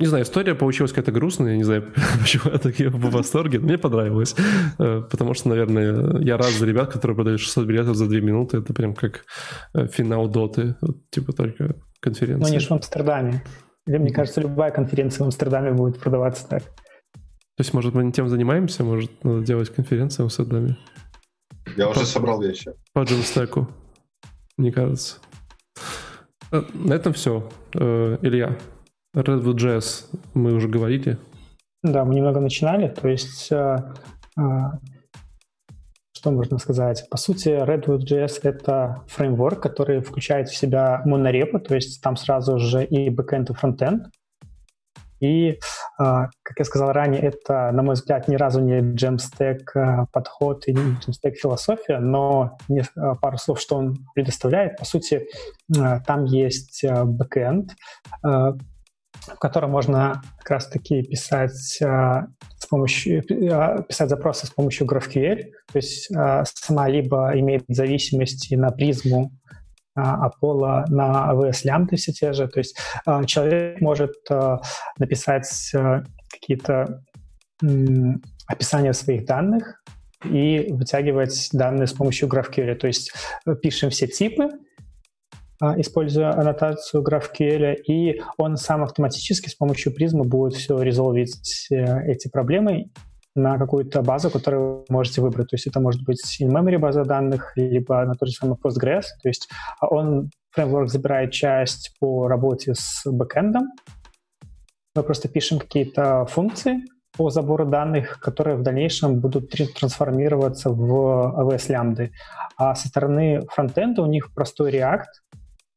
[0.00, 3.58] Э, не знаю, история получилась какая-то грустная, я не знаю, почему я такие в восторге,
[3.58, 4.34] но мне понравилось.
[4.78, 8.58] Э, потому что, наверное, я рад за ребят, которые продают 600 билетов за 2 минуты.
[8.58, 9.24] Это прям как
[9.74, 12.40] э, финал доты, вот, типа только конференция.
[12.40, 13.42] Ну, они же в Амстердаме.
[13.86, 16.62] Или, мне кажется, любая конференция в Амстердаме будет продаваться так.
[16.62, 20.78] То есть, может, мы не тем занимаемся, может, надо делать конференцию в Амстердаме?
[21.76, 22.72] Я уже собрал вещи.
[22.94, 23.68] По джимстеку,
[24.56, 25.18] мне кажется.
[26.50, 27.48] На этом все.
[27.74, 28.56] Илья,
[29.14, 31.18] Redwood.js мы уже говорили.
[31.82, 33.78] Да, мы немного начинали, то есть э,
[34.38, 34.42] э,
[36.20, 37.08] что можно сказать?
[37.10, 42.84] По сути, Redwood.js— это фреймворк, который включает в себя монорепы, то есть там сразу же
[42.84, 44.06] и бэкэнд, и фронтенд.
[45.20, 45.58] И,
[45.98, 50.66] а, как я сказал ранее, это, на мой взгляд, ни разу не Jamstack а, подход
[50.66, 52.58] или Jamstack философия, но
[52.96, 54.78] а, пару слов, что он предоставляет.
[54.78, 55.26] По сути,
[56.06, 57.70] там есть бэкэнд,
[59.26, 65.42] в котором можно как раз-таки писать с помощью писать запросы с помощью GraphQL,
[65.72, 66.08] то есть
[66.44, 69.32] сама либо имеет зависимости на призму
[69.96, 72.48] Apollo на AWS лямбды все те же.
[72.48, 72.76] То есть
[73.26, 74.12] человек может
[74.98, 75.72] написать
[76.30, 77.02] какие-то
[78.46, 79.82] описания своих данных
[80.24, 82.74] и вытягивать данные с помощью GraphQL.
[82.74, 83.12] То есть
[83.46, 84.48] э, пишем все типы,
[85.76, 92.28] используя аннотацию GraphQL, и он сам автоматически с помощью призмы будет все резолвить э, эти
[92.28, 92.90] проблемы
[93.34, 95.48] на какую-то базу, которую вы можете выбрать.
[95.48, 99.04] То есть это может быть in-memory база данных, либо на тот же самый Postgres.
[99.22, 99.48] То есть
[99.80, 103.68] а он, фреймворк забирает часть по работе с бэкэндом.
[104.96, 106.80] Мы просто пишем какие-то функции
[107.16, 110.92] по забору данных, которые в дальнейшем будут трансформироваться в
[111.38, 112.12] AWS лямбды.
[112.56, 115.04] А со стороны фронтенда у них простой React.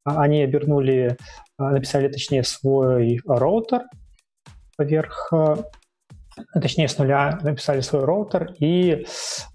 [0.04, 1.18] Они обернули,
[1.58, 3.84] написали точнее свой роутер
[4.76, 5.32] поверх
[6.60, 9.06] точнее с нуля написали свой роутер, и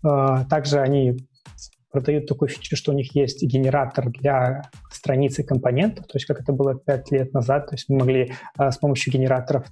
[0.04, 1.16] э, также они
[1.90, 6.52] продают такую фичу, что у них есть генератор для страницы компонентов, то есть как это
[6.52, 9.66] было 5 лет назад, то есть мы могли э, с помощью генераторов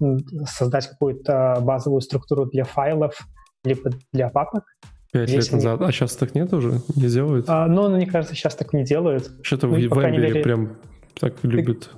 [0.47, 3.15] создать какую-то базовую структуру для файлов,
[3.65, 4.65] либо для папок.
[5.21, 5.55] Пять лет они...
[5.57, 6.81] назад, а сейчас так нет уже?
[6.95, 7.47] Не делают?
[7.49, 9.31] А, ну, мне кажется, сейчас так не делают.
[9.43, 10.43] Что-то ну, в Эмбере мере...
[10.43, 10.77] прям
[11.19, 11.91] так любят.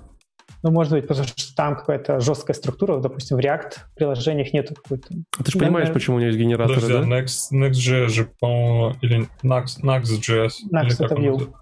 [0.63, 5.09] Ну, может быть, потому что там какая-то жесткая структура, допустим, в React приложениях нет какой-то.
[5.39, 7.21] А ты же понимаешь, почему у него есть генераторы, Подожди, да?
[7.21, 10.51] Next, Next.js же, по-моему, или Nuxt, Next.js.
[10.73, 11.53] Nuxt это Vue.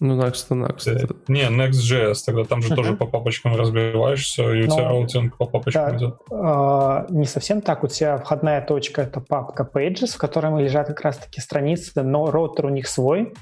[0.00, 0.88] Ну, Next это Next.
[0.88, 2.76] Э, не, Next.js, тогда там же uh-huh.
[2.76, 6.16] тоже по папочкам разбиваешься, и у Но, тебя роутинг по папочкам да, идет.
[6.30, 7.84] Э, не совсем так.
[7.84, 12.66] У тебя входная точка— это папка Pages, в которой лежат как раз-таки страницы, но роутер
[12.66, 13.32] у них свой,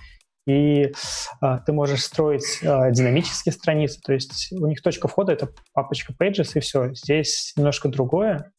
[0.47, 0.93] и
[1.41, 6.13] а, ты можешь строить а, динамические страницы, то есть у них точка входа— это папочка
[6.13, 6.93] Pages, и все.
[6.95, 8.53] Здесь немножко другое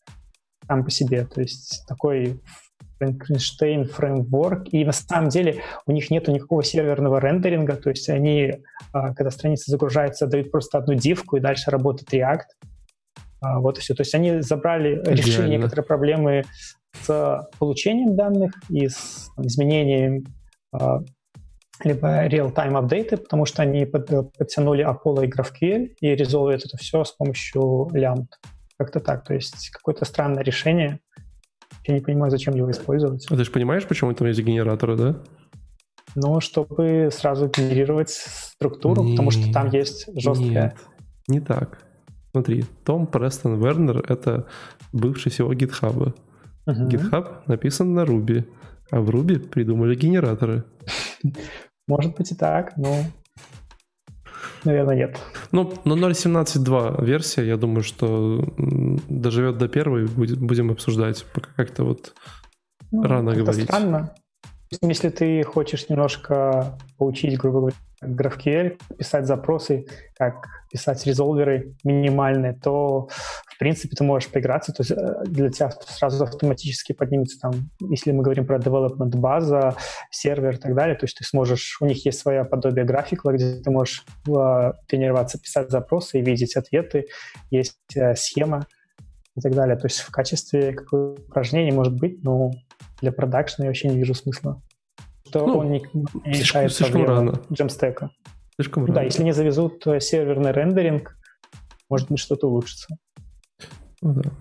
[0.68, 2.42] там по себе, то есть такой
[3.00, 8.54] Frankenstein фреймворк, и на самом деле у них нет никакого серверного рендеринга, то есть они,
[8.94, 12.46] а, когда страница загружается, дают просто одну дивку, и дальше работает React.
[13.42, 13.94] А, вот и все.
[13.94, 15.18] То есть они забрали, Идеально.
[15.18, 16.44] решили некоторые проблемы
[17.04, 20.24] с получением данных и с там, изменением
[20.72, 21.02] а,
[21.84, 24.08] либо real-time апдейты, потому что они под,
[24.38, 28.40] подтянули Apollo и GraphQL и резолвят это все с помощью лямбд.
[28.78, 29.26] Как-то так.
[29.26, 31.00] То есть какое-то странное решение.
[31.88, 33.26] Я не понимаю, зачем его использовать.
[33.30, 35.16] А ты же понимаешь, почему там есть генераторы, да?
[36.16, 40.50] Ну, чтобы сразу генерировать структуру, нет, потому что там есть жесткая...
[40.50, 40.76] Нет,
[41.28, 41.80] не так.
[42.32, 44.48] Смотри, Том Престон Вернер— это
[44.92, 46.14] бывший SEO GitHub.
[46.68, 46.88] Угу.
[46.88, 48.46] GitHub написан на Ruby,
[48.92, 50.64] а в Ruby придумали генераторы.
[51.88, 52.96] Может быть и так, но
[54.66, 55.18] наверное, нет.
[55.52, 62.14] Ну, но 0.17.2 версия, я думаю, что доживет до первой, будем обсуждать, пока как-то вот
[62.92, 63.66] ну, рано говорить.
[63.66, 64.14] странно.
[64.82, 69.86] Если ты хочешь немножко поучить, грубо говоря, GraphQL, писать запросы,
[70.18, 73.08] как писать резолверы минимальные, то,
[73.46, 78.12] в принципе, ты можешь поиграться, то есть э, для тебя сразу автоматически поднимется там, если
[78.12, 79.76] мы говорим про development база,
[80.12, 83.62] сервер и так далее, то есть ты сможешь, у них есть своя подобие графика, где
[83.62, 87.06] ты можешь э, тренироваться, писать запросы и видеть ответы,
[87.52, 88.68] есть э, схема
[89.36, 89.78] и так далее.
[89.78, 92.52] То есть в качестве какого упражнения может быть, но
[93.02, 94.62] для продакшена я вообще не вижу смысла
[95.36, 97.42] что ну, он не, не решает слишком рано.
[97.52, 98.12] джемстека.
[98.56, 98.96] Слишком рано.
[98.96, 101.18] Да, если не завезут серверный рендеринг,
[101.90, 102.96] может быть, что-то улучшится.
[104.02, 104.32] Ну, да.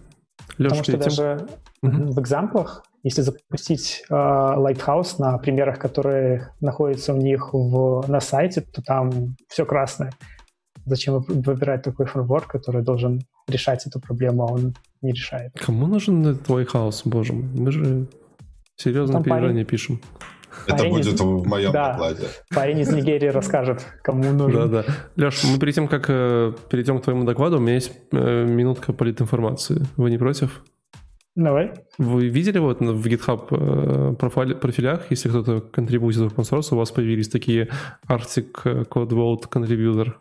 [0.59, 1.01] Леш, Потому что этим...
[1.01, 1.49] даже
[1.83, 2.13] угу.
[2.13, 8.61] в экзамплах, если запустить э, Lighthouse на примерах, которые находятся у них в, на сайте,
[8.61, 10.13] то там все красное.
[10.87, 15.53] Зачем выбирать такой фреймворк, который должен решать эту проблему, а он не решает?
[15.55, 17.45] Кому нужен твой хаос, боже мой?
[17.45, 18.07] Мы же
[18.77, 19.67] серьезно переживание парень...
[19.67, 20.01] пишем.
[20.67, 21.21] Это парень будет из...
[21.21, 22.27] в моем да, докладе.
[22.55, 24.67] Парень из Нигерии расскажет, кому нужно.
[24.67, 24.95] Да, да.
[25.17, 28.93] Леш, мы перед тем, как э, перейдем к твоему докладу, у меня есть э, минутка
[28.93, 29.83] политинформации.
[29.97, 30.63] Вы не против?
[31.35, 31.73] Давай.
[31.99, 36.77] Вы видели вот в GitHub э, профиль, профилях, если кто-то контрибутит в open source, у
[36.77, 37.69] вас появились такие
[38.09, 40.15] Arctic Code Vault Contributor?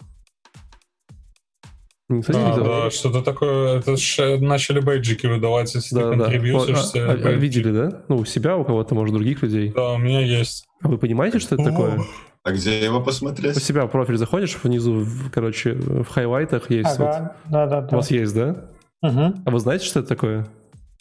[2.09, 3.79] Никто а, Да, что-то такое.
[3.79, 6.17] Это ж начали бейджики выдавать, если да, ты.
[6.17, 6.25] Да.
[6.25, 8.03] А, а, видели, да?
[8.09, 9.71] Ну, у себя, у кого-то, может, других людей.
[9.73, 10.65] Да, у меня есть.
[10.81, 12.01] А вы понимаете, что это такое?
[12.43, 13.55] А где его посмотреть?
[13.55, 16.99] У себя в профиль заходишь, внизу, короче, в хайлайтах есть.
[16.99, 17.51] Ага, вот.
[17.51, 17.87] да, да, да.
[17.95, 18.69] У вас есть, да?
[19.01, 19.33] Угу.
[19.45, 20.47] А вы знаете, что это такое?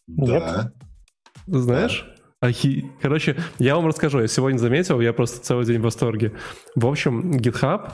[0.06, 0.72] Да.
[1.48, 2.06] Знаешь?
[2.40, 2.48] Да.
[2.48, 2.92] Ахи...
[3.00, 4.20] Короче, я вам расскажу.
[4.20, 6.32] Я сегодня заметил, я просто целый день в восторге.
[6.76, 7.90] В общем, GitHub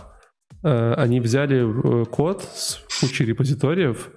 [0.62, 4.10] Э, они взяли э, код с кучей репозиториев,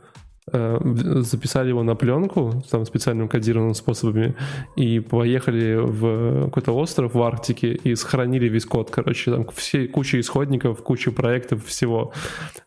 [0.52, 0.80] э,
[1.22, 4.36] записали его на пленку там специальным кодированным способами
[4.76, 10.20] и поехали в какой-то остров в Арктике и сохранили весь код, короче, там все, куча
[10.20, 12.14] исходников, куча проектов, всего.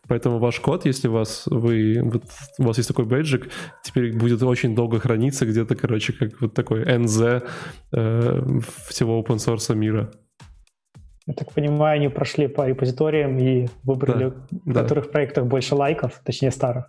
[0.07, 2.23] Поэтому ваш код, если у вас, вы, вот,
[2.59, 3.49] у вас есть такой бейджик,
[3.83, 7.47] теперь будет очень долго храниться где-то, короче, как вот такой NZ
[7.91, 10.11] э, всего open source мира.
[11.27, 14.83] Я так понимаю, они прошли по репозиториям и выбрали, да, в да.
[14.83, 16.85] которых проектах больше лайков, точнее старых.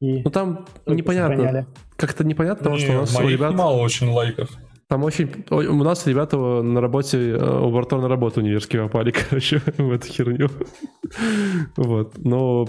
[0.00, 1.66] И ну там непонятно,
[1.96, 3.54] как-то непонятно, потому что у нас у ребят...
[3.54, 4.50] мало очень лайков.
[4.88, 5.44] Там очень...
[5.50, 10.06] У нас ребята на работе, э, у бортов на работу универские попали, короче, в эту
[10.06, 10.48] херню.
[11.76, 12.16] Вот.
[12.16, 12.66] Но,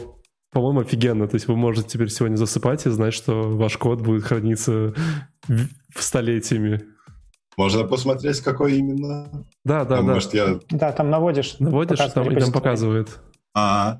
[0.52, 1.30] по-моему, офигенно.
[1.30, 4.94] То есть вы можете теперь сегодня засыпать и знать, что ваш код будет храниться
[5.48, 6.82] в столетиями.
[7.60, 9.46] Можно посмотреть, какой именно?
[9.66, 10.14] Да, да, а да.
[10.14, 10.62] Может, я...
[10.70, 11.58] Да, там наводишь.
[11.60, 13.20] Наводишь, там, и там показывает.
[13.54, 13.98] А,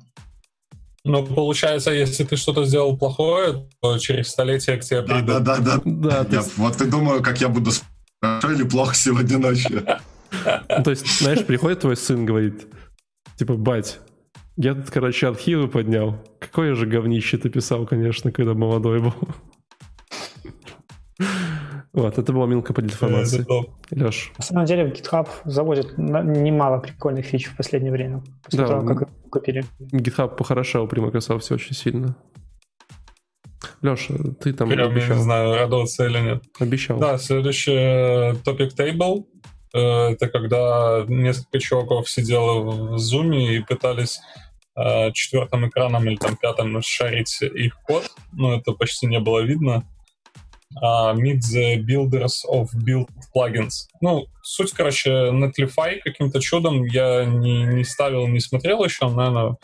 [1.04, 5.26] ну, получается, если ты что-то сделал плохое, то через столетие к тебе придут.
[5.26, 5.80] Да, да, да.
[5.84, 6.24] да.
[6.24, 6.50] да я, ты...
[6.56, 7.70] Вот и думаю, как я буду
[8.22, 9.84] хорошо или плохо сегодня ночью.
[10.70, 12.66] Ну, то есть, знаешь, приходит твой сын, говорит,
[13.36, 14.00] типа, бать,
[14.56, 16.18] я тут, короче, архивы поднял.
[16.38, 19.14] Какое же говнище ты писал, конечно, когда молодой был.
[21.92, 23.44] Вот, это была милка по информации.
[23.90, 24.32] Леш.
[24.38, 28.22] На самом деле GitHub заводит немало прикольных фич в последнее время.
[28.44, 29.64] После да, того, как купили.
[29.92, 32.16] GitHub похорошел при Microsoft очень сильно.
[33.82, 35.16] Леша, ты там Прям обещал.
[35.16, 36.44] не знаю, радоваться или нет.
[36.60, 36.98] Обещал.
[36.98, 39.24] Да, следующий э, topic table.
[39.74, 44.20] Э, это когда несколько чуваков сидело в Zoom и пытались
[44.76, 48.04] э, четвертым экраном или там пятым шарить их код.
[48.32, 49.84] Но это почти не было видно
[50.82, 53.86] uh, Meet the Builders of Build Plugins.
[54.00, 59.56] Ну, суть, короче, Netlify каким-то чудом я не, не ставил, не смотрел еще, наверное,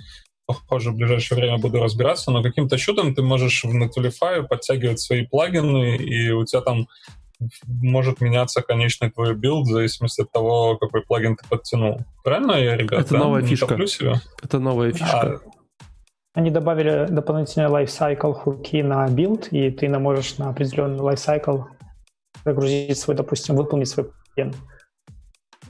[0.47, 5.27] похоже, в ближайшее время буду разбираться, но каким-то чудом ты можешь в Netlify подтягивать свои
[5.27, 6.89] плагины, и у тебя там
[7.67, 12.01] может меняться конечный твой билд в зависимости от того, какой плагин ты подтянул.
[12.25, 13.03] Правильно я, ребята?
[13.03, 13.79] Это новая фишка.
[14.43, 15.21] Это новая фишка.
[15.21, 15.41] А,
[16.37, 21.65] они добавили дополнительный lifecycle хуки на билд, и ты можешь на определенный lifecycle
[22.45, 24.53] загрузить свой, допустим, выполнить свой план.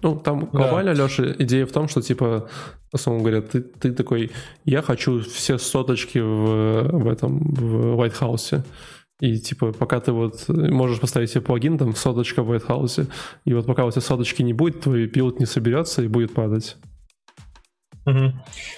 [0.02, 1.04] Ну, там глобально, да.
[1.04, 2.48] Леша, идея в том, что, типа,
[2.92, 4.32] условно говоря, ты, ты такой,
[4.64, 8.64] я хочу все соточки в, в этом, в Lighthouse.
[9.20, 13.06] И, типа, пока ты вот можешь поставить себе плагин, там, соточка в Lighthouse,
[13.44, 16.76] и вот пока у тебя соточки не будет, твой билд не соберется и будет падать.
[18.06, 18.32] Угу.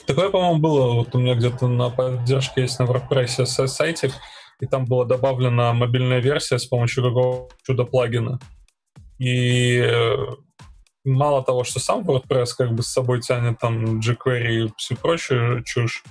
[0.06, 0.94] Такое, по-моему, было.
[0.94, 4.12] Вот у меня где-то на поддержке есть на WordPress сайтик,
[4.60, 8.40] и там была добавлена мобильная версия с помощью какого чудо плагина.
[9.18, 10.16] И э,
[11.04, 15.62] мало того, что сам WordPress как бы с собой тянет там jQuery и всю прочую
[15.62, 16.02] чушь,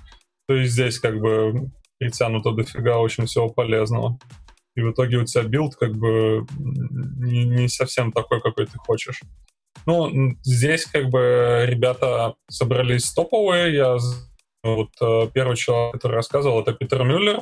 [0.48, 4.20] то и здесь как бы притянуто дофига очень всего полезного.
[4.76, 9.22] И в итоге у тебя билд как бы не, не совсем такой, какой ты хочешь.
[9.86, 13.76] Ну, здесь как бы ребята собрались топовые.
[13.76, 13.98] Я
[14.64, 17.42] вот э, первый человек, который рассказывал, это Питер Мюллер.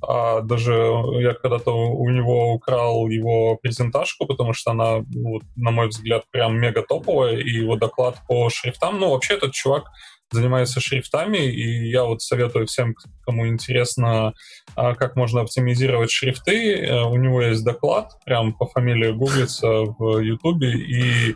[0.00, 0.72] А даже
[1.18, 6.56] я когда-то у него украл его презентажку, потому что она, вот, на мой взгляд, прям
[6.56, 9.00] мега топовая, и его доклад по шрифтам.
[9.00, 9.86] Ну, вообще этот чувак
[10.30, 14.34] занимается шрифтами, и я вот советую всем, кому интересно,
[14.76, 16.74] а, как можно оптимизировать шрифты.
[16.74, 21.34] Э, у него есть доклад, прям по фамилии гуглится в Ютубе, и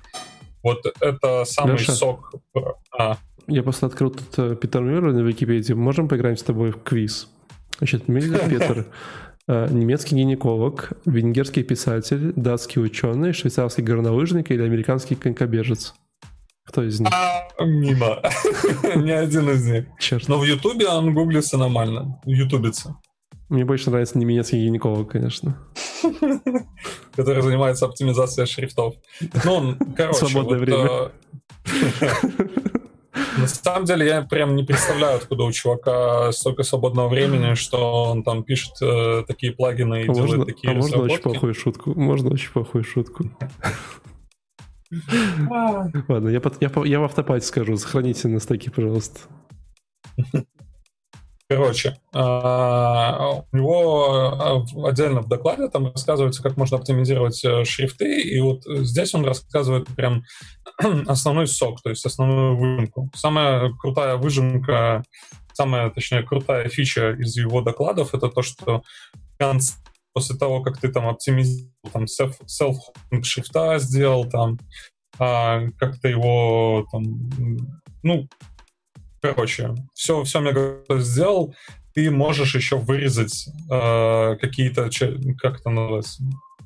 [0.63, 2.35] вот это самый Леша, сок.
[2.97, 3.17] А.
[3.47, 5.73] Я просто открыл тут э, Питер Мюррей на Википедии.
[5.73, 7.29] Можем поиграть с тобой в квиз?
[7.79, 8.87] Значит, Мюллер Петр
[9.49, 15.95] э, немецкий гинеколог, венгерский писатель, датский ученый, швейцарский горнолыжник или американский конькобежец?
[16.65, 17.11] Кто из них?
[17.13, 18.23] А, мимо.
[18.95, 19.87] Ни один из них.
[19.99, 20.29] Черт.
[20.29, 22.21] Но в Ютубе он гуглится нормально.
[22.25, 22.97] Ютубится.
[23.49, 25.59] Мне больше нравится немецкий гинеколог, конечно.
[27.17, 28.95] Который занимается оптимизацией шрифтов.
[29.45, 30.27] Ну, короче.
[30.27, 31.13] Свободное время.
[33.39, 38.23] На самом деле я прям не представляю, откуда у чувака столько свободного времени, что он
[38.23, 41.99] там пишет э, такие плагины и а делает можно, такие А можно очень плохую шутку?
[41.99, 43.25] Можно очень плохую шутку?
[46.09, 47.77] Ладно, я, я, я в автопате скажу.
[47.77, 49.21] Сохраните на стаке, пожалуйста.
[51.49, 58.23] Короче, а, у него а, отдельно в докладе там рассказывается, как можно оптимизировать э, шрифты,
[58.23, 60.23] и вот здесь он рассказывает прям
[61.07, 63.11] основной сок, то есть основную выжимку.
[63.15, 65.03] Самая крутая выжимка,
[65.53, 68.83] самая, точнее, крутая фича из его докладов— это то, что
[70.13, 72.79] после того, как ты там оптимизировал, там, self
[73.23, 74.59] шрифта сделал, там,
[75.19, 77.03] а, как-то его, там,
[78.03, 78.29] ну,
[79.23, 81.55] Короче, все, все мега сделал.
[81.95, 84.91] Ты можешь еще вырезать э, какие-то,
[85.39, 86.23] как это называется,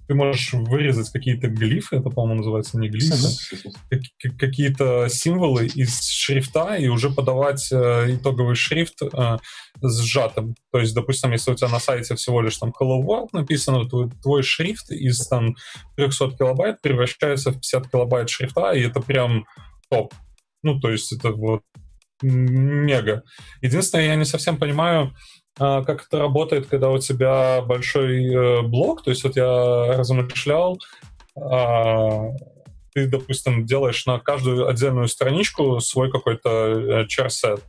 [0.06, 3.16] ты можешь вырезать какие-то глифы, это, по-моему, называется не глифы,
[4.38, 9.38] какие-то символы из шрифта и уже подавать э, итоговый шрифт э,
[9.82, 10.54] сжатым.
[10.70, 14.08] То есть, допустим, если у тебя на сайте всего лишь там Hello World написано, то
[14.22, 15.56] твой шрифт из там
[15.96, 19.44] 300 килобайт превращается в 50 килобайт шрифта, и это прям
[19.90, 20.14] топ.
[20.62, 21.62] Ну, то есть это вот
[22.22, 23.22] мега.
[23.62, 25.14] Единственное, я не совсем понимаю,
[25.58, 29.02] а, как это работает, когда у тебя большой э, блок.
[29.02, 30.78] То есть вот я размышлял,
[31.38, 32.30] а,
[32.92, 37.62] ты, допустим, делаешь на каждую отдельную страничку свой какой-то э, чар-сет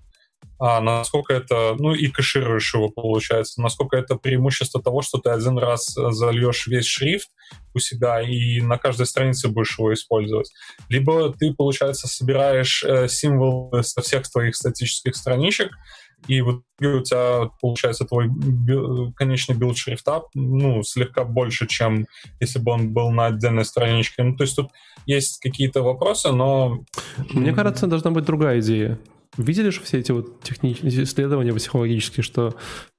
[0.59, 5.57] а насколько это, ну и кэшируешь его, получается, насколько это преимущество того, что ты один
[5.57, 7.29] раз зальешь весь шрифт
[7.73, 10.51] у себя и на каждой странице будешь его использовать.
[10.89, 15.71] Либо ты, получается, собираешь э, символы со всех твоих статических страничек,
[16.27, 18.29] и вот у тебя получается твой
[19.15, 22.07] конечный билд шрифта ну, слегка больше, чем
[22.39, 24.23] если бы он был на отдельной страничке.
[24.23, 24.71] Ну, то есть тут
[25.05, 26.83] есть какие-то вопросы, но...
[27.31, 28.99] Мне кажется, должна быть другая идея.
[29.38, 32.55] Видели же все эти вот технические исследования психологические, что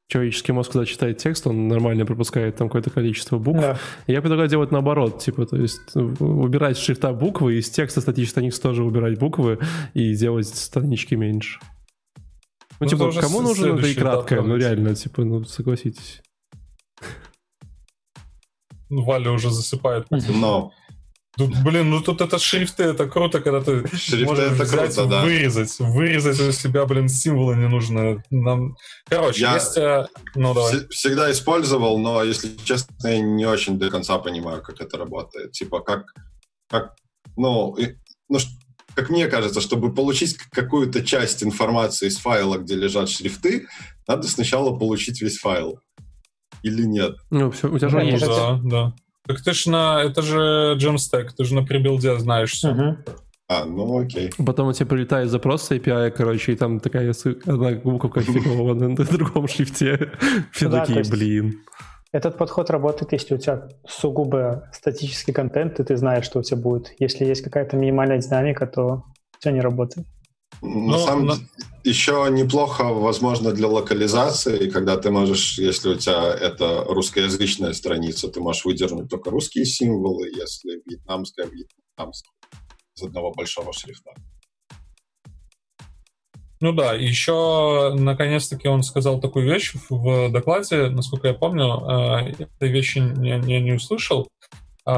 [0.09, 3.61] человеческий мозг, когда читает текст, он нормально пропускает там какое-то количество букв.
[3.61, 3.78] Да.
[4.07, 8.82] Я предлагаю делать наоборот, типа, то есть убирать шрифта буквы, из текста статических страниц тоже
[8.84, 9.59] убирать буквы
[9.95, 11.61] и делать странички меньше.
[12.80, 14.41] Ну, ну типа, кому нужно это и краткое?
[14.41, 16.22] Ну, реально, типа, ну, согласитесь.
[18.89, 20.07] Валя уже засыпает.
[20.11, 20.72] Но
[21.37, 25.22] блин, ну тут это шрифты, это круто, когда ты шрифты можешь это взять, круто, да.
[25.22, 28.22] вырезать, вырезать у себя, блин, символы не нужно.
[28.31, 28.76] Нам...
[29.09, 29.76] Короче, я есть...
[29.76, 30.89] Э, ну, давай.
[30.89, 35.53] всегда использовал, но, если честно, я не очень до конца понимаю, как это работает.
[35.53, 36.07] Типа, как,
[36.68, 36.95] как
[37.37, 37.76] ну,
[38.29, 38.39] ну,
[38.95, 43.68] как мне кажется, чтобы получить какую-то часть информации из файла, где лежат шрифты,
[44.09, 45.81] надо сначала получить весь файл.
[46.62, 47.16] Или нет?
[47.31, 48.26] Ну, все, у тебя же есть.
[48.26, 48.95] Да, да.
[49.29, 50.03] Так ты ж на...
[50.03, 52.70] Это же Jamstack, ты же на прибилде знаешь все.
[52.70, 52.97] Угу.
[53.49, 54.31] А, ну окей.
[54.45, 57.14] Потом у тебя прилетает запрос с API, короче, и там такая
[57.47, 60.12] одна буковка конфигована на другом шрифте.
[60.53, 61.61] Все такие, блин.
[62.12, 66.59] Этот подход работает, если у тебя сугубо статический контент, и ты знаешь, что у тебя
[66.59, 66.93] будет.
[66.99, 69.05] Если есть какая-то минимальная динамика, то
[69.39, 70.07] все не работает.
[70.61, 71.34] На ну, самом но...
[71.84, 78.40] еще неплохо, возможно, для локализации, когда ты можешь, если у тебя это русскоязычная страница, ты
[78.40, 82.32] можешь выдернуть только русские символы, если вьетнамская, вьетнамская
[82.96, 84.11] из одного большого шрифта.
[86.61, 92.68] Ну да, еще наконец-таки он сказал такую вещь в докладе, насколько я помню, э, этой
[92.68, 94.28] вещи я не, не услышал,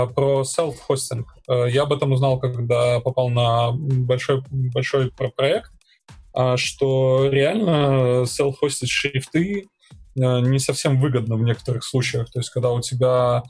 [0.07, 1.25] про self-hosting.
[1.49, 5.73] Э, я об этом узнал, когда попал на большой, большой проект,
[6.33, 9.65] а, что реально self-hosted шрифты э,
[10.15, 12.31] не совсем выгодно в некоторых случаях.
[12.31, 13.43] То есть, когда у тебя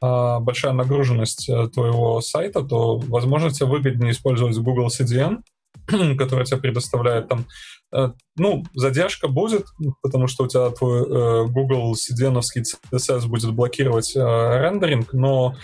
[0.00, 5.42] а, большая нагруженность э, твоего сайта, то, возможно, тебе выгоднее использовать Google CDN,
[6.18, 7.46] который тебе предоставляет там,
[7.94, 9.66] э, ну, задержка будет,
[10.02, 15.54] потому что у тебя твой э, Google CDN CSS будет блокировать рендеринг, но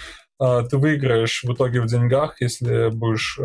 [0.40, 3.40] ты выиграешь в итоге в деньгах, если будешь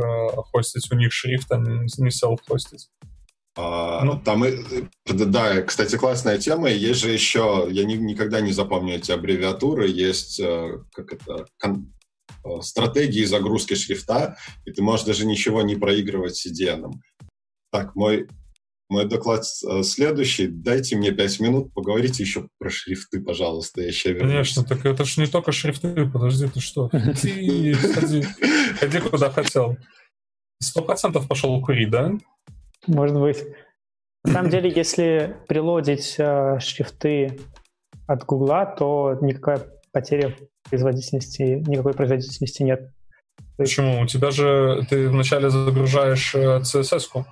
[0.52, 2.90] хостить у них шрифт, а не, self-хостить.
[3.56, 4.44] А, ну, там,
[5.06, 6.70] да, кстати, классная тема.
[6.70, 11.74] Есть же еще, я не, никогда не запомню эти аббревиатуры, есть, э, как это, кон,
[11.74, 12.03] э,
[12.62, 16.92] стратегии загрузки шрифта, и ты можешь даже ничего не проигрывать CDN.
[17.72, 18.28] Так, мой,
[18.90, 20.48] мой доклад э, следующий.
[20.48, 24.32] Дайте мне пять минут, поговорите еще про шрифты, пожалуйста, я еще вернусь.
[24.32, 26.90] Конечно, так это же не только шрифты, подожди, ты что?
[26.90, 28.24] Ты ходи,
[28.80, 29.78] ходи куда хотел.
[30.62, 32.12] Сто процентов пошел курить, да?
[32.88, 33.44] Может быть.
[34.24, 37.40] На самом деле, если прилодить э, шрифты
[38.08, 39.58] от Гугла, то никакой
[39.92, 40.36] потери
[40.70, 42.92] производительности, никакой производительности нет.
[43.58, 44.02] Почему?
[44.02, 47.26] У тебя же ты вначале загружаешь CSS-ку,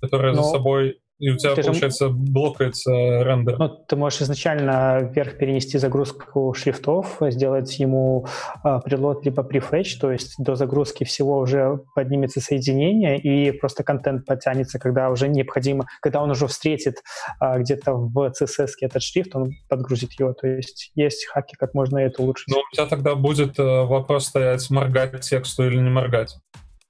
[0.00, 0.42] которая Но...
[0.42, 2.14] за собой и у тебя, ты получается, же...
[2.14, 3.58] блокается рендер.
[3.58, 8.26] Ну, ты можешь изначально вверх перенести загрузку шрифтов, сделать ему
[8.64, 14.24] э, прилот либо prefetch, то есть до загрузки всего уже поднимется соединение, и просто контент
[14.24, 17.02] подтянется, когда уже необходимо, когда он уже встретит
[17.40, 20.32] э, где-то в CSS этот шрифт, он подгрузит его.
[20.32, 22.48] То есть есть хаки, как можно это улучшить.
[22.48, 26.34] Но у тебя тогда будет э, вопрос стоять, моргать тексту или не моргать.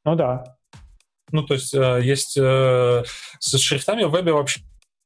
[0.04, 0.44] Ну да,
[1.32, 3.04] ну, то есть э, есть э,
[3.38, 4.60] с шрифтами в вебе вообще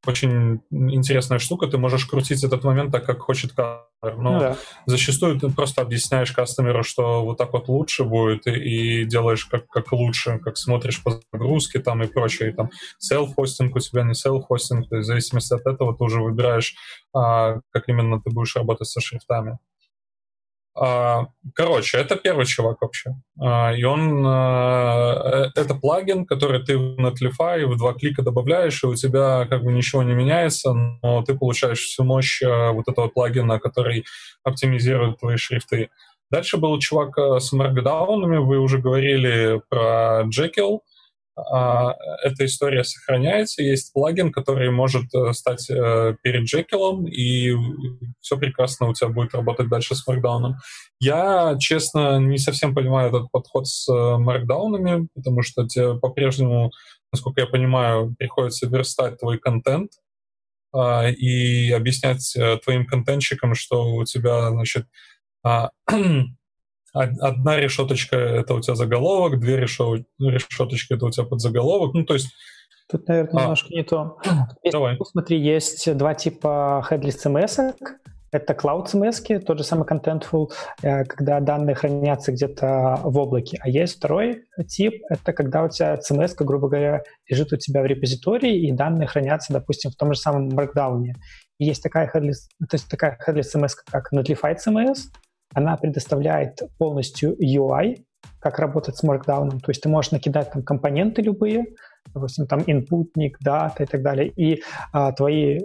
[0.06, 1.66] очень интересная штука.
[1.66, 4.16] Ты можешь крутить этот момент так, как хочет кастомер.
[4.18, 4.56] Но ну, да.
[4.86, 9.66] зачастую ты просто объясняешь кастомеру, что вот так вот лучше будет, и, и делаешь как,
[9.68, 12.50] как лучше, как смотришь по загрузке там и прочее.
[12.50, 14.88] И, там селф-хостинг у тебя, не селф-хостинг.
[14.88, 16.74] То есть в зависимости от этого ты уже выбираешь,
[17.14, 19.58] а, как именно ты будешь работать со шрифтами.
[20.76, 23.10] А, короче, это первый чувак вообще.
[23.40, 24.24] А, и он...
[24.26, 29.46] А, э, это плагин, который ты в Netlify в два клика добавляешь, и у тебя
[29.48, 34.04] как бы ничего не меняется, но ты получаешь всю мощь вот этого плагина, который
[34.42, 35.90] оптимизирует твои шрифты.
[36.30, 40.24] Дальше был чувак с маркдаунами, вы уже говорили про а,
[41.36, 43.62] эта история сохраняется.
[43.62, 47.52] Есть плагин, который может э, стать э, перед Джекилом, и
[48.20, 50.56] все прекрасно у тебя будет работать дальше с маркдауном.
[51.00, 56.70] Я, честно, не совсем понимаю этот подход с э, маркдаунами, потому что тебе по-прежнему,
[57.12, 59.90] насколько я понимаю, приходится верстать твой контент,
[60.72, 64.86] а, и объяснять твоим контентщикам, что у тебя, значит,
[65.44, 65.70] а,
[66.94, 71.94] одна решеточка— это у тебя заголовок, две решеточки— это у тебя подзаголовок.
[71.94, 72.28] Ну, то есть...
[72.90, 73.42] Тут, наверное, а.
[73.42, 74.18] немножко не то.
[74.62, 74.98] Есть, Давай.
[75.10, 77.74] Смотри, есть два типа headless CMS.
[78.30, 80.50] Это Cloud CMS, тот же самый Contentful,
[80.82, 83.58] э, когда данные хранятся где-то в облаке.
[83.60, 87.86] А есть второй тип, это когда у тебя CMS, грубо говоря, лежит у тебя в
[87.86, 91.04] репозитории, и данные хранятся, допустим, в том же самом Markdown.
[91.58, 94.96] И есть такая headless, то есть такая headless CMS, как Notified CMS,
[95.54, 98.04] она предоставляет полностью UI,
[98.40, 99.60] как работать с Markdown.
[99.60, 101.66] То есть ты можешь накидать там компоненты любые,
[102.12, 105.60] допустим, там инпутник, дата и так далее, и а, твои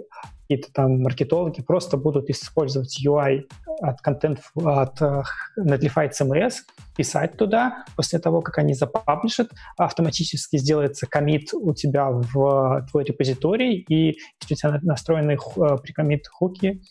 [0.50, 3.42] какие-то там маркетологи просто будут использовать UI
[3.82, 5.22] от контент от uh,
[5.56, 6.54] Netlify CMS,
[6.96, 13.84] писать туда, после того, как они запаблишат, автоматически сделается комит у тебя в твой репозиторий,
[13.88, 16.82] и если у тебя настроены uh, прикомит хуки,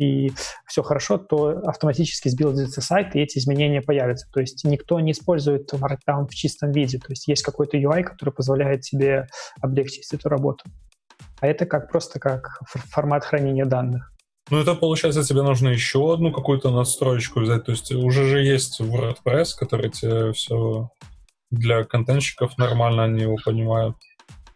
[0.00, 0.32] и
[0.66, 4.26] все хорошо, то автоматически сбилдится сайт, и эти изменения появятся.
[4.32, 6.98] То есть никто не использует Markdown в чистом виде.
[6.98, 9.26] То есть есть какой-то UI, который позволяет тебе
[9.60, 10.64] облегчить эту работу.
[11.40, 14.10] А это как просто как формат хранения данных.
[14.50, 17.64] Ну, это получается, тебе нужно еще одну какую-то надстроечку взять.
[17.64, 20.88] То есть уже же есть WordPress, который тебе все
[21.50, 23.96] для контентщиков нормально они его понимают.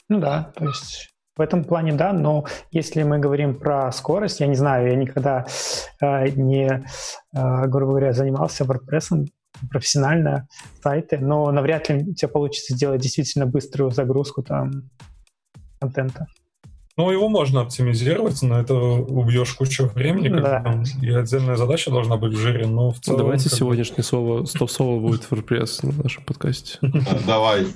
[0.09, 4.47] Ну да, то есть в этом плане да, но если мы говорим про скорость, я
[4.47, 5.47] не знаю, я никогда
[6.01, 6.85] э, не,
[7.35, 9.27] э, грубо говоря, занимался WordPress
[9.71, 10.49] профессионально
[10.83, 14.91] сайты, но навряд ли у тебя получится сделать действительно быструю загрузку там
[15.81, 16.27] контента.
[16.97, 20.63] Ну, его можно оптимизировать, но это убьешь кучу времени, да.
[20.63, 23.19] там, и отдельная задача должна быть в жире, но в целом...
[23.19, 23.59] Давайте как...
[23.59, 26.79] сегодняшнее слово, стоп-слово будет WordPress на нашем подкасте.
[27.27, 27.67] Давай.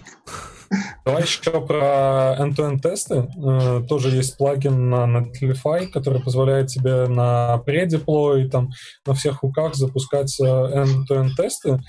[1.04, 3.28] Давай еще про end-to-end тесты.
[3.42, 8.70] Э, тоже есть плагин на Netlify, который позволяет тебе на предеплой, там,
[9.06, 11.80] на всех хуках запускать э, end-to-end тесты.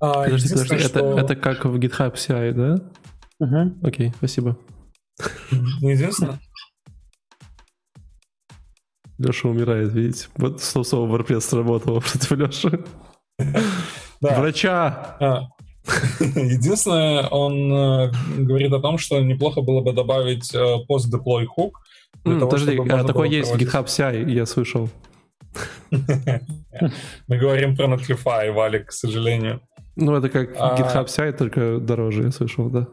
[0.00, 0.98] А, подожди, подожди, что...
[0.98, 2.76] это, это как в GitHub CI, да?
[3.40, 3.86] Угу.
[3.86, 4.56] Окей, спасибо.
[5.80, 6.38] Единственное,
[9.18, 10.26] Леша умирает, видите?
[10.36, 12.84] Вот снова WordPress сработало против Леши.
[14.20, 14.40] Да.
[14.40, 15.16] Врача!
[15.20, 15.48] А.
[16.20, 21.72] Единственное, он э, говорит о том, что неплохо было бы добавить э, hook.
[22.24, 23.54] Mm, того, подожди, а такой есть.
[23.54, 24.88] GitHub CI, я слышал.
[25.90, 29.60] Мы говорим про Netlify, Валик, к сожалению.
[29.96, 30.76] Ну, это как а...
[30.76, 32.86] GitHub CI, только дороже, я слышал, да.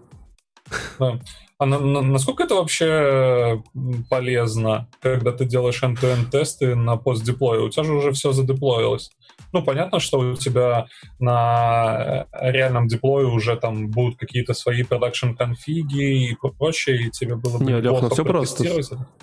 [0.99, 1.19] Да.
[1.59, 3.61] А на, на, насколько это вообще
[4.09, 7.61] полезно, когда ты делаешь end-to-end тесты на пост-деплое?
[7.61, 9.11] У тебя же уже все задеплоилось.
[9.51, 10.87] Ну, понятно, что у тебя
[11.19, 17.35] на э, реальном деплое уже там будут какие-то свои продакшн конфиги и прочее, и тебе
[17.35, 18.63] было бы Не, Лех, ну все просто.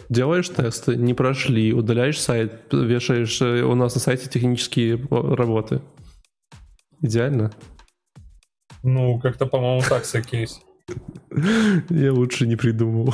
[0.08, 5.80] Делаешь тесты, не прошли, удаляешь сайт, вешаешь э, у нас на сайте технические работы.
[7.00, 7.52] Идеально.
[8.82, 10.60] Ну, как-то, по-моему, так кейс.
[11.90, 13.12] Я лучше не придумал.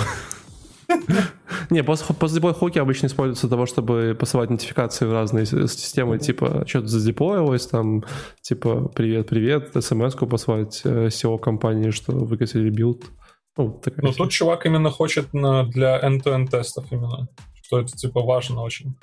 [1.70, 6.88] Не, постдеплой хоки обычно используются для того, чтобы посылать нотификации в разные системы, типа, что-то
[6.88, 8.04] задеплоилось, там,
[8.40, 13.02] типа, привет-привет, смс-ку послать CEO компании, что выкатили билд.
[13.56, 17.28] Ну, ну тут чувак именно хочет для end-to-end тестов именно,
[17.62, 18.94] что это, типа, важно очень.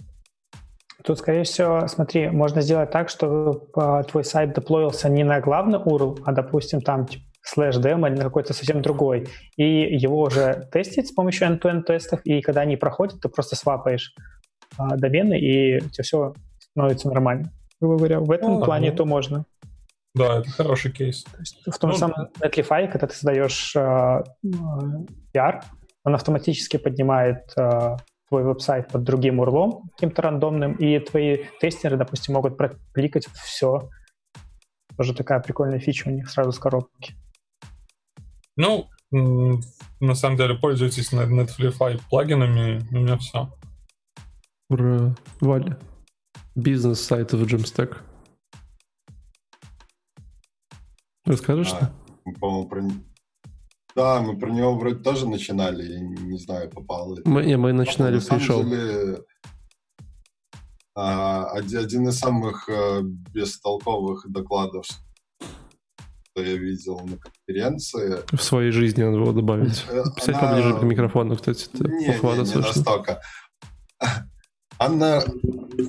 [1.04, 5.80] Тут, скорее всего, смотри, можно сделать так, что а, твой сайт деплоился не на главный
[5.80, 9.28] URL, а, допустим, там типа, слэш демо или на какой-то совсем другой,
[9.58, 14.14] и его уже тестить с помощью end-to-end тестов, и когда они проходят, ты просто свапаешь
[14.78, 17.52] а, домены, и у тебя все становится нормально.
[17.82, 19.46] Грубо говоря, в этом а, плане ну, то можно.
[20.16, 21.24] Да, это хороший кейс.
[21.24, 24.24] То есть в том ну, самом Netlify, когда ты создаешь а,
[25.34, 25.62] PR,
[26.04, 27.98] он автоматически поднимает а,
[28.28, 33.90] твой веб-сайт под другим урлом, каким-то рандомным, и твои тестеры, допустим, могут прокликать все.
[34.98, 37.16] Тоже такая прикольная фича у них сразу с коробки.
[38.60, 38.90] Ну,
[40.02, 43.50] на самом деле, пользуйтесь Netflix плагинами, у меня все.
[44.70, 45.16] Ура.
[45.40, 45.80] Валя.
[46.56, 48.00] Бизнес сайта в Jamstack.
[51.24, 51.72] Расскажешь?
[51.72, 51.94] А,
[52.42, 52.84] по-моему, про...
[53.96, 57.18] Да, мы про него вроде тоже начинали, я не, знаю, попало.
[57.24, 58.66] Мы, не, мы начинали пришел.
[58.66, 59.24] Деле,
[60.96, 64.86] а, один из самых а, бестолковых докладов,
[66.40, 68.20] что я видел на конференции.
[68.32, 69.84] В своей жизни надо было добавить.
[69.90, 70.50] Э, Писать Она...
[70.50, 71.68] поближе к микрофону, кстати.
[71.74, 73.22] Не, не, не настолько.
[74.82, 75.22] Анна,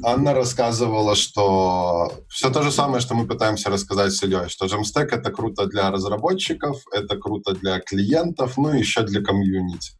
[0.02, 5.08] Анна рассказывала, что все то же самое, что мы пытаемся рассказать с Ильей, что Jamstack—
[5.12, 9.92] это круто для разработчиков, это круто для клиентов, ну и еще для комьюнити.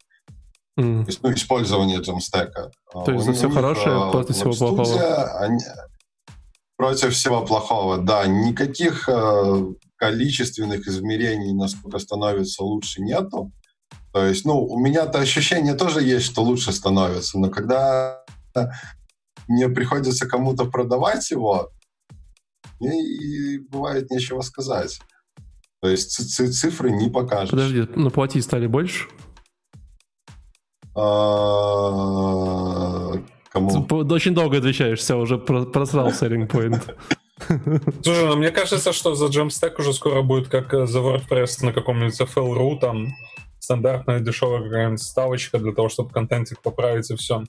[0.77, 1.02] Mm.
[1.02, 2.51] То есть, ну, использование Jamstack.
[2.93, 5.39] То есть за все хорошее против всего плохого?
[5.39, 5.60] Они...
[6.77, 8.27] Против всего плохого, да.
[8.27, 9.66] Никаких э,
[10.01, 13.52] количественных измерений, насколько становится лучше, нету.
[14.12, 18.24] То есть, ну, у меня-то ощущение тоже есть, что лучше становится, но когда
[19.47, 21.70] мне приходится кому-то продавать его,
[22.81, 25.01] мне и бывает нечего сказать.
[25.82, 27.51] То есть цифры не покажут.
[27.51, 29.06] Подожди, ну, платить стали больше?
[30.94, 31.02] А,
[33.51, 33.86] кому?
[34.10, 36.97] Очень долго отвечаешь, все, уже просрал selling point.
[38.03, 41.73] Слушай, ну мне кажется, что за Jamstack уже скоро будет как э, за WordPress на
[41.73, 43.09] каком-нибудь FL.ru, там
[43.59, 47.45] стандартная дешевая какая-нибудь ставочка для того, чтобы контентик поправить и все.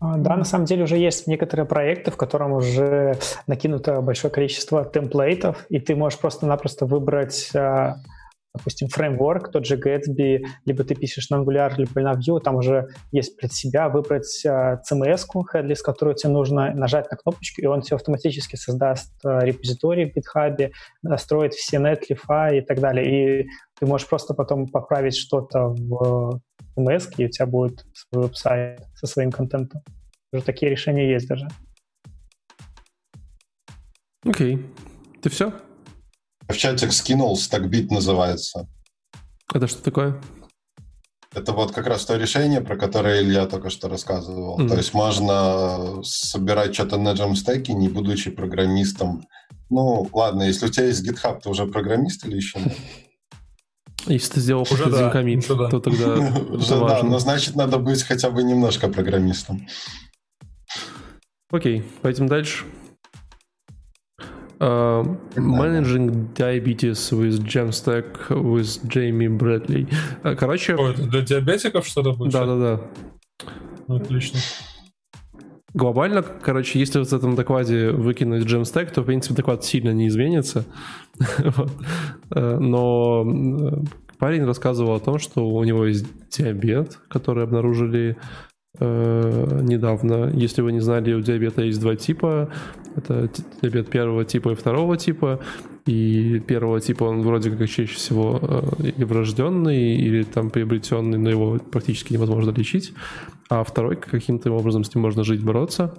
[0.00, 4.84] А, да, на самом деле уже есть некоторые проекты, в котором уже накинуто большое количество
[4.84, 7.96] темплейтов, и ты можешь просто-напросто выбрать а,
[8.54, 12.88] допустим, фреймворк, тот же Gatsby, либо ты пишешь на Angular, либо на Vue, там уже
[13.10, 17.82] есть пред себя выбрать uh, CMS-ку, headless, которую тебе нужно нажать на кнопочку, и он
[17.82, 20.70] тебе автоматически создаст uh, репозиторий в GitHub,
[21.02, 23.42] настроит все netlify и так далее.
[23.42, 23.48] И
[23.78, 26.40] ты можешь просто потом поправить что-то в
[26.76, 29.82] CMS, и у тебя будет свой веб-сайт со своим контентом.
[30.32, 31.48] Уже такие решения есть даже.
[34.24, 34.56] Окей.
[34.56, 34.64] Okay.
[35.22, 35.52] Ты все?
[36.48, 38.68] В чатик скинул, стакбит называется.
[39.52, 40.20] Это что такое?
[41.34, 44.58] Это вот как раз то решение, про которое Илья только что рассказывал.
[44.58, 44.68] Mm-hmm.
[44.68, 49.26] То есть можно собирать что-то на джемстеке, не будучи программистом.
[49.68, 52.76] Ну, ладно, если у тебя есть GitHub, ты уже программист или еще нет?
[54.06, 56.14] Если ты сделал уже да, комит, то тогда
[56.50, 59.66] уже да, но значит надо быть хотя бы немножко программистом.
[61.50, 62.64] Окей, пойдем дальше.
[64.64, 65.04] Uh,
[65.36, 69.86] managing Diabetes with Jamstack with Джейми Брэдли.
[70.22, 70.74] Uh, короче...
[70.74, 72.32] О, это для диабетиков что-то будет?
[72.32, 72.80] Да-да-да.
[73.94, 74.40] Отлично.
[75.74, 80.64] Глобально, короче, если в этом докладе выкинуть Jamstack, то, в принципе, доклад сильно не изменится.
[82.30, 83.84] Э, но э,
[84.18, 88.16] парень рассказывал о том, что у него есть диабет, который обнаружили
[88.78, 90.30] э, недавно.
[90.34, 92.50] Если вы не знали, у диабета есть два типа.
[92.96, 93.28] Это
[93.62, 95.40] диабет первого типа и второго типа.
[95.86, 101.30] И первого типа он вроде как чаще всего э, или врожденный, или там приобретенный, но
[101.30, 102.92] его практически невозможно лечить.
[103.50, 105.94] А второй каким-то образом с ним можно жить, бороться.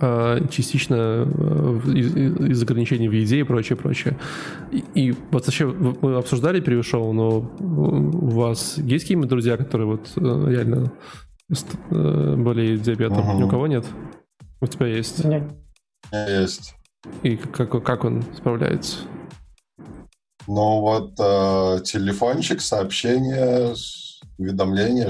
[0.00, 4.16] А, частично э, из, из ограничений в еде и прочее, прочее.
[4.72, 9.86] И, и вот вообще мы обсуждали перед шоу, но у вас есть какие-нибудь друзья, которые
[9.86, 10.92] вот э, реально
[11.50, 13.28] э, болеют диабетом?
[13.28, 13.38] Угу.
[13.38, 13.84] Ни у кого нет?
[14.60, 15.24] У тебя есть?
[15.24, 15.52] Нет.
[16.12, 16.74] Есть.
[17.22, 18.98] И как, как он справляется?
[20.46, 23.74] Ну вот э, телефончик, сообщение,
[24.38, 25.08] уведомление,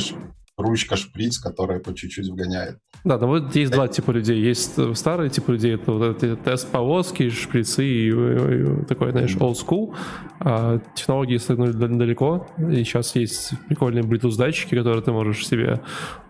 [0.56, 2.78] ручка шприц, которая по чуть-чуть вгоняет.
[3.04, 4.40] Да, ну вот есть два типа людей.
[4.40, 9.56] Есть старые типа людей, это вот эти тест-повозки, шприцы и, и, и такой, знаешь, old
[9.56, 9.94] school.
[10.40, 15.80] А технологии стыгнули далеко, и сейчас есть прикольные Bluetooth-датчики, которые ты можешь себе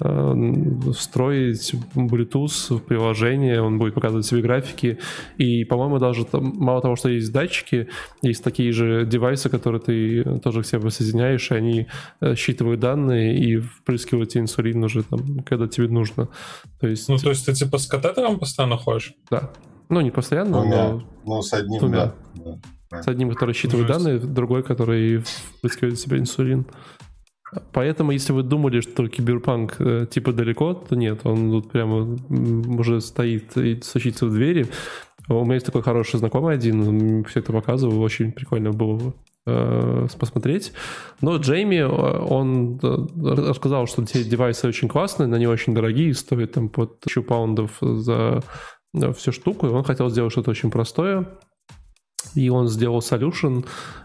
[0.01, 0.53] э,
[0.93, 4.99] встроить Bluetooth в приложение, он будет показывать себе графики.
[5.39, 7.89] И, по-моему, даже там, мало того, что есть датчики,
[8.23, 11.87] есть такие же девайсы, которые ты тоже к себе соединяешь, и они
[12.21, 16.29] э, считывают данные и впрыскивают тебе инсулин уже там, когда тебе нужно.
[16.81, 17.09] То есть...
[17.09, 19.15] Ну, то есть ты типа с катетером постоянно ходишь?
[19.31, 19.51] Да.
[19.89, 20.93] Ну, не постоянно, двумя.
[20.93, 21.03] но...
[21.25, 22.15] Ну, с одним, двумя.
[22.91, 23.03] да.
[23.03, 24.05] С одним, который считывает Жесть.
[24.05, 26.67] данные, другой, который впрыскивает в себя инсулин.
[27.73, 32.19] Поэтому, если вы думали, что киберпанк э, типа далеко, то нет, он тут прямо
[32.79, 34.67] уже стоит и сочится в двери.
[35.29, 39.15] У меня есть такой хороший знакомый один, все это показывал, очень прикольно было
[39.45, 40.73] посмотреть.
[41.21, 46.15] Но Джейми, э, он э, рассказал, что эти девайсы очень классные, но они очень дорогие,
[46.15, 48.43] стоят там под 1000 паундов за
[49.17, 51.27] всю штуку, и он хотел сделать что-то очень простое,
[52.35, 53.65] и он сделал solution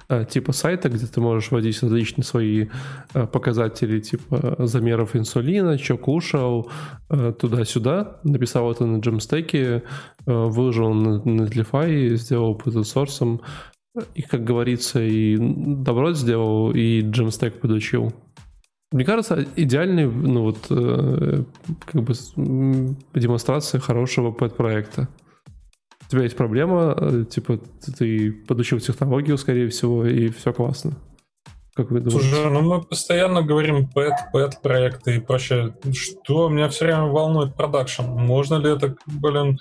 [0.10, 2.68] э, типа сайта, где ты можешь вводить различные свои
[3.14, 6.70] э, показатели типа замеров инсулина, что кушал,
[7.10, 8.20] э, туда-сюда.
[8.24, 9.84] Написал это на джемстеке,
[10.26, 13.42] выложил на Netlify, сделал open source,
[14.16, 18.14] и, как говорится, и добро сделал, и джемстек подучил.
[18.92, 22.14] Мне кажется, идеальный, ну вот, как бы
[23.14, 25.08] демонстрация хорошего пэт-проекта
[26.10, 27.60] у тебя есть проблема, э, типа
[27.98, 30.94] ты подучил технологию, скорее всего, и все классно.
[31.76, 32.28] Как вы думаете?
[32.28, 35.76] Слушай, ну мы постоянно говорим пэт, пэт проекты и прочее.
[35.94, 38.06] Что меня все время волнует продакшн.
[38.06, 39.60] Можно ли это, блин,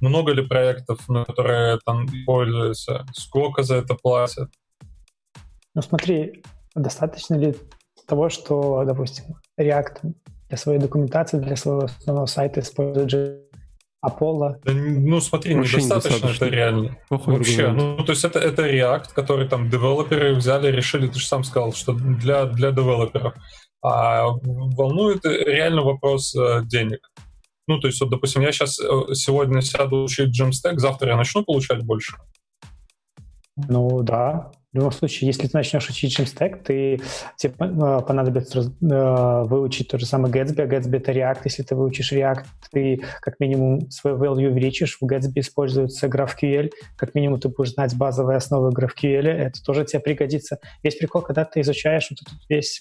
[0.00, 3.06] много ли проектов, на которые там пользуются?
[3.12, 4.48] Сколько за это платят?
[5.74, 6.42] Ну смотри,
[6.74, 7.54] достаточно ли
[8.06, 10.12] того, что, допустим, React
[10.48, 13.50] для своей документации, для своего основного сайта использует
[14.04, 14.56] Apollo.
[14.64, 16.96] Да, ну, смотри, Вообще недостаточно, недостаточно, это реально.
[17.08, 17.98] Плохой Вообще, аргумент.
[17.98, 21.72] ну, то есть это, это React, который там девелоперы взяли, решили, ты же сам сказал,
[21.72, 23.34] что для, для девелоперов.
[23.82, 27.00] А волнует реально вопрос э, денег.
[27.70, 31.44] Ну, то есть, вот, допустим, я сейчас э, сегодня сяду учить Jamstack, завтра я начну
[31.44, 32.16] получать больше.
[33.68, 34.50] Ну, да.
[34.72, 37.00] В любом случае, если ты начнешь учить Jamstack, ты,
[37.36, 41.38] тебе э, понадобится э, выучить тот же самый Gatsby, а Gatsby— это React.
[41.44, 44.98] Если ты выучишь React, ты как минимум свой value увеличишь.
[45.00, 46.72] В Gatsby используется GraphQL.
[46.96, 49.28] Как минимум ты будешь знать базовые основы GraphQL.
[49.28, 50.58] Это тоже тебе пригодится.
[50.82, 52.80] Весь прикол, когда ты изучаешь вот этот весь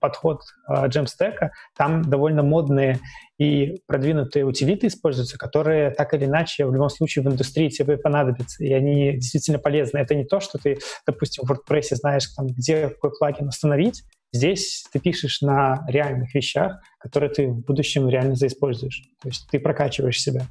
[0.00, 2.98] подход Jamstack, там довольно модные
[3.38, 8.64] и продвинутые утилиты используются, которые так или иначе в любом случае в индустрии тебе понадобятся,
[8.64, 9.98] и они действительно полезны.
[9.98, 14.02] Это не то, что ты, допустим, в WordPress знаешь, там, где какой плагин установить,
[14.32, 19.02] здесь ты пишешь на реальных вещах, которые ты в будущем реально заиспользуешь.
[19.20, 20.46] То есть ты прокачиваешь себя.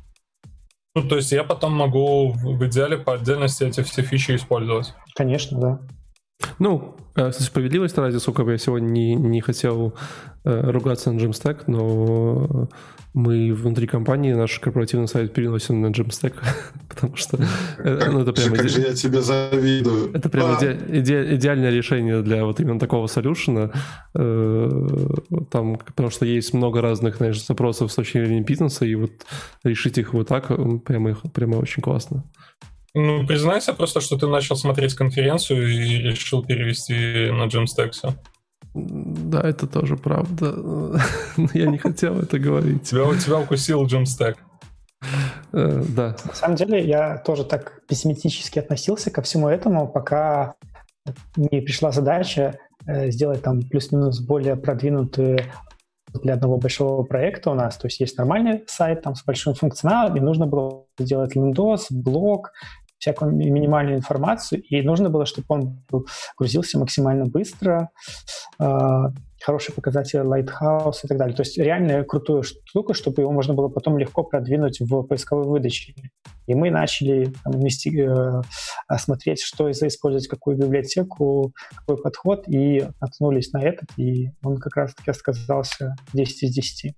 [0.94, 4.94] Ну, то есть я потом могу в идеале по отдельности эти все фичи использовать.
[5.16, 5.80] Конечно, да.
[6.60, 9.94] Ну, э, справедливости ради, сколько бы я сегодня не, не хотел
[10.44, 12.70] э, ругаться на Jamstack, но
[13.14, 16.34] мы внутри компании наш корпоративный сайт переносим на Jamstack,
[16.90, 17.38] потому что
[17.80, 18.54] э, ну, это прям...
[18.54, 20.14] Как же я тебе завидую.
[20.14, 23.72] Это прям иде, иде, идеальное решение для вот именно такого солюшена,
[24.14, 29.12] там, потому что есть много разных, знаешь, запросов с точки зрения бизнеса, и вот
[29.64, 30.48] решить их вот так
[30.86, 32.24] прямо, прямо очень классно.
[32.94, 37.92] Ну, признайся просто, что ты начал смотреть конференцию и решил перевести на Jamstack
[38.74, 40.52] Да, это тоже правда.
[41.38, 42.84] Но я не хотел это говорить.
[42.84, 44.36] Тебя, тебя укусил Jamstack.
[45.54, 46.16] Э, да.
[46.26, 50.56] На самом деле, я тоже так пессимистически относился ко всему этому, пока
[51.36, 55.40] не пришла задача э, сделать там плюс-минус более продвинутую
[56.14, 57.78] для одного большого проекта у нас.
[57.78, 62.52] То есть есть нормальный сайт там с большим функционалом, и нужно было сделать лендос, блок,
[63.02, 65.84] всякую минимальную информацию, и нужно было, чтобы он
[66.38, 67.90] грузился максимально быстро.
[68.60, 69.11] А,
[69.44, 71.36] хороший показатель Lighthouse и так далее.
[71.36, 75.95] То есть реально крутую штуку, чтобы его можно было потом легко продвинуть в поисковой выдаче.
[76.45, 78.02] И мы начали там, инвести...
[78.02, 78.41] Э,
[78.98, 84.76] смотреть, что из использовать, какую библиотеку, какой подход, и наткнулись на этот, и он как
[84.76, 86.94] раз-таки сказался 10 из 10.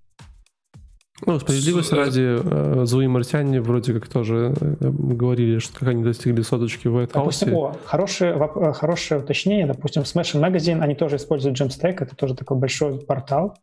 [1.26, 6.42] Ну, справедливости ради, э, злые марсиане вроде как тоже э, говорили, что как они достигли
[6.42, 9.66] соточки в этом Допустим, о, хорошее, э, хорошее уточнение.
[9.66, 13.56] Допустим, Smash Magazine, они тоже используют Jamstack, это тоже такой большой портал,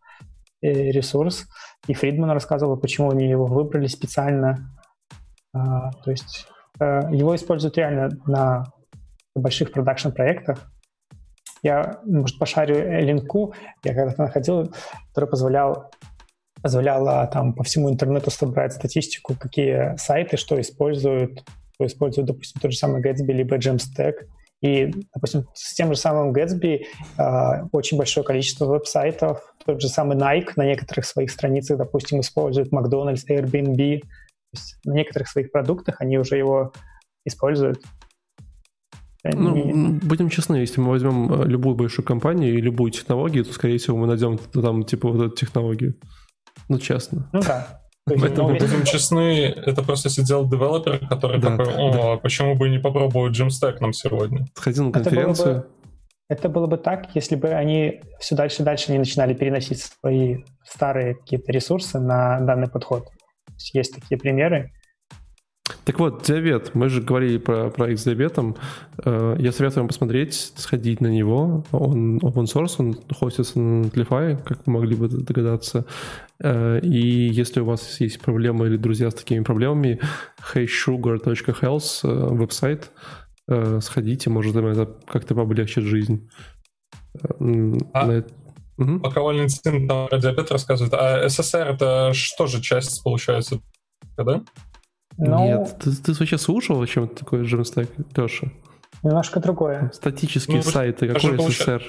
[0.62, 1.48] ресурс.
[1.88, 4.72] И Фридман рассказывал, почему они его выбрали специально.
[5.54, 6.48] А, то есть
[6.80, 8.66] его используют реально на
[9.36, 10.60] больших продакшн-проектах.
[11.64, 14.72] Я, может, пошарю линку, я когда-то находил,
[15.10, 15.92] который позволял
[16.62, 21.44] позволяла там по всему интернету собрать статистику, какие сайты что используют,
[21.76, 24.14] что используют, допустим, тот же самый Gatsby либо Jamstack.
[24.62, 26.84] И, допустим, с тем же самым Gatsby
[27.18, 32.72] э, очень большое количество веб-сайтов, тот же самый Nike на некоторых своих страницах, допустим, использует
[32.72, 34.02] McDonald's, Airbnb.
[34.02, 34.08] То
[34.54, 36.74] есть на некоторых своих продуктах они уже его
[37.26, 37.82] используют.
[39.24, 40.00] Ну, не...
[40.00, 43.98] будем честны, если мы возьмем э, любую большую компанию и любую технологию, то, скорее всего,
[43.98, 45.96] мы найдем там, типа, вот эту технологию.
[46.72, 47.30] Ну, честно.
[47.34, 47.82] Ну да.
[48.06, 52.18] Поэтому, ну, будем честны, это просто сидел девелопер, который да, такой, о, да.
[52.18, 54.46] почему бы не попробовать Jamstack нам сегодня?
[54.56, 55.48] Сходил на конференцию.
[55.50, 55.68] Это было, бы,
[56.30, 60.38] это было бы так, если бы они все дальше и дальше не начинали переносить свои
[60.64, 63.10] старые какие-то ресурсы на данный подход.
[63.74, 64.72] Есть такие примеры.
[65.84, 66.76] Так вот, диабет.
[66.76, 68.56] Мы же говорили про проект с диабетом.
[69.04, 71.64] Э, я советую вам посмотреть, сходить на него.
[71.72, 75.86] Он open source, он хостится на Netlify, как вы могли бы догадаться.
[76.40, 80.00] Э, и если у вас есть проблемы или друзья с такими проблемами,
[80.54, 82.92] heysugar.health э, веб-сайт,
[83.82, 86.30] сходите, может, это как-то облегчит жизнь.
[87.94, 88.24] А, на...
[88.78, 89.10] угу.
[89.10, 93.60] Валентин там про диабет рассказывает, а СССР это что же часть, получается,
[94.16, 94.42] да?
[95.18, 95.46] Но...
[95.46, 98.48] Нет, ты, ты вообще слушал, о чем такое Jamstack, Леша?
[99.04, 99.92] Немножко другое.
[99.94, 101.84] Статические ну, сайты, какой СССР?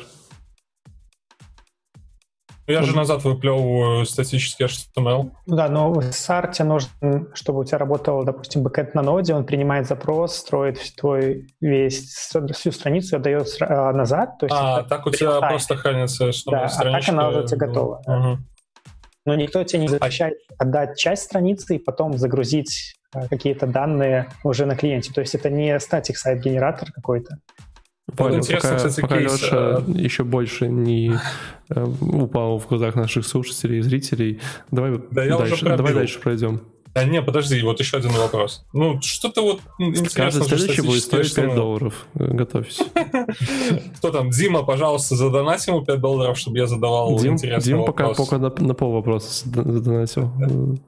[2.68, 5.30] Я ну, же назад выплевываю статический HTML.
[5.46, 6.90] Ну да, но в SAR тебе нужно,
[7.34, 12.14] чтобы у тебя работал, допустим, бэкэнд на ноде, он принимает запрос, строит твой весь,
[12.52, 14.38] всю страницу и отдает а, назад.
[14.38, 16.80] То есть а, так у тебя просто хранится да, страничка.
[16.80, 17.96] а так она уже тебе готова.
[18.06, 18.06] Угу.
[18.06, 18.38] Да.
[19.24, 22.94] Но никто тебе не запрещает отдать часть страницы и потом загрузить
[23.30, 25.12] какие-то данные уже на клиенте.
[25.12, 27.38] То есть это не статик сайт-генератор какой-то.
[28.16, 29.84] Понял, пока, кстати, пока кейс, Леша а...
[29.86, 31.12] еще больше не
[31.70, 34.40] э, упал в глазах наших слушателей и зрителей,
[34.70, 36.62] давай, да дальше, давай дальше пройдем.
[36.94, 38.66] А не, подожди, вот еще один вопрос.
[38.74, 40.44] Ну, что-то вот интересно.
[40.44, 42.06] следующий будет стоить 5 долларов.
[42.12, 42.84] Готовься.
[43.96, 44.28] Кто там?
[44.28, 48.16] Дима, пожалуйста, задонать ему 5 долларов, чтобы я задавал Дим, интересный Дим вопрос.
[48.16, 50.32] пока, пока на, на пол вопроса задонатил.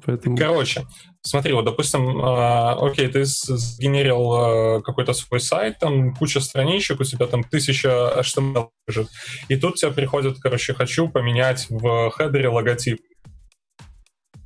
[0.05, 0.37] Поэтому...
[0.37, 0.85] Короче,
[1.25, 7.05] смотри, вот, допустим, э, окей, ты сгенерил э, какой-то свой сайт, там куча страничек, у
[7.05, 9.09] тебя там тысяча HTML лежит,
[9.49, 13.01] и тут тебе приходит, короче, хочу поменять в хедере логотип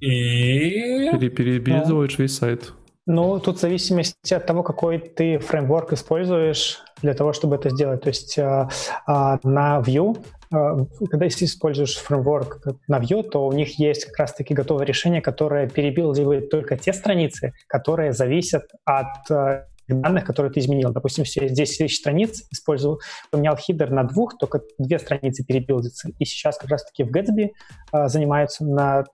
[0.01, 1.11] и...
[1.11, 2.73] Переизбываешь ну, весь сайт.
[3.07, 8.03] Ну, тут в зависимости от того, какой ты фреймворк используешь для того, чтобы это сделать.
[8.03, 8.69] То есть э,
[9.07, 10.19] э, на Vue,
[10.51, 15.69] когда если используешь фреймворк на Vue, то у них есть как раз-таки готовое решение, которое
[15.69, 20.93] перебилдивает только те страницы, которые зависят от э, данных, которые ты изменил.
[20.93, 23.01] Допустим, все 10 тысяч страниц использовал,
[23.31, 26.11] поменял хидер на двух, только две страницы перебилдятся.
[26.19, 27.51] И сейчас как раз-таки в Gatsby
[27.93, 29.05] э, занимаются на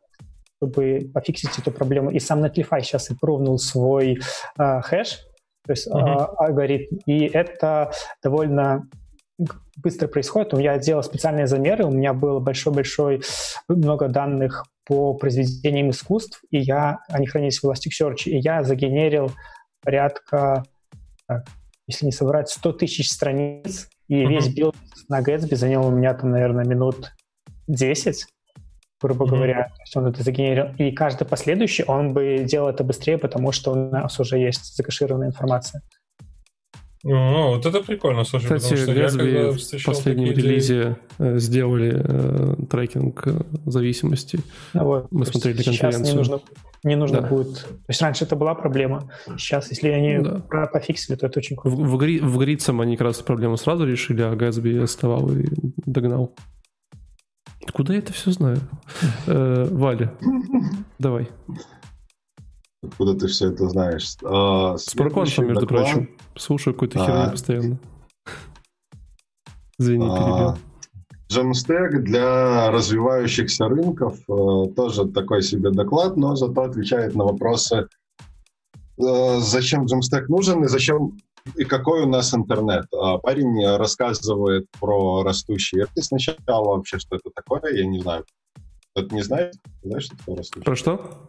[0.56, 2.11] чтобы пофиксить эту проблему.
[2.11, 4.19] И сам Netlify сейчас и пробнул свой
[4.59, 5.19] э, хэш,
[5.66, 5.98] то есть uh-huh.
[5.98, 6.97] э, алгоритм.
[7.06, 7.90] И это
[8.23, 8.89] довольно
[9.76, 10.52] быстро происходит.
[10.59, 13.22] Я делал специальные замеры, у меня было большой-большой
[13.68, 19.30] много данных по произведениям искусств, и я, они хранились в Elasticsearch, и я загенерил
[19.82, 20.64] порядка,
[21.26, 21.46] так,
[21.86, 24.28] если не соврать, 100 тысяч страниц, и uh-huh.
[24.28, 24.76] весь билд
[25.09, 27.12] на Gatsby занял у меня там, наверное, минут
[27.66, 28.26] 10
[29.05, 29.28] грубо mm-hmm.
[29.28, 29.64] говоря.
[29.64, 30.74] То есть он это загенерил.
[30.78, 35.28] И каждый последующий, он бы делал это быстрее, потому что у нас уже есть закашированная
[35.28, 35.82] информация.
[37.06, 41.39] Ну, вот это прикольно, слушай, Кстати, потому что я, в последнем релизе идеи...
[41.39, 44.40] сделали э, трекинг э, зависимости.
[44.72, 46.06] Ну, вот, Мы смотрели конференцию.
[46.06, 46.40] Не нужно,
[46.82, 47.28] не нужно да.
[47.28, 47.56] будет...
[47.56, 49.10] То есть раньше это была проблема.
[49.36, 50.66] Сейчас, если они да.
[50.72, 51.76] пофиксили, то это очень круто.
[51.76, 55.44] В, в, в Грицам они как раз проблему сразу решили, а Gatsby оставал и
[55.85, 56.35] догнал.
[57.74, 58.59] Куда я это все знаю?
[59.26, 60.14] Э, Валя,
[60.98, 61.28] давай.
[62.86, 64.16] Откуда ты все это знаешь?
[64.24, 65.85] А, С проконфом, между доклад...
[65.85, 66.11] прочим.
[66.36, 67.06] Слушаю какую-то а...
[67.06, 67.78] херню постоянно.
[69.78, 70.16] Извини, а...
[70.19, 70.59] перебил.
[71.32, 77.89] Jamstack для развивающихся рынков э, тоже такой себе доклад, но зато отвечает на вопросы,
[78.98, 81.16] э, зачем Jamstack нужен и зачем
[81.56, 82.86] и какой у нас интернет.
[82.94, 88.24] А парень рассказывает про растущие рынки сначала, вообще, что это такое, я не знаю.
[88.93, 89.55] Кто-то не знает?
[89.82, 90.65] Знаешь, что такое растущая?
[90.65, 91.27] Про что?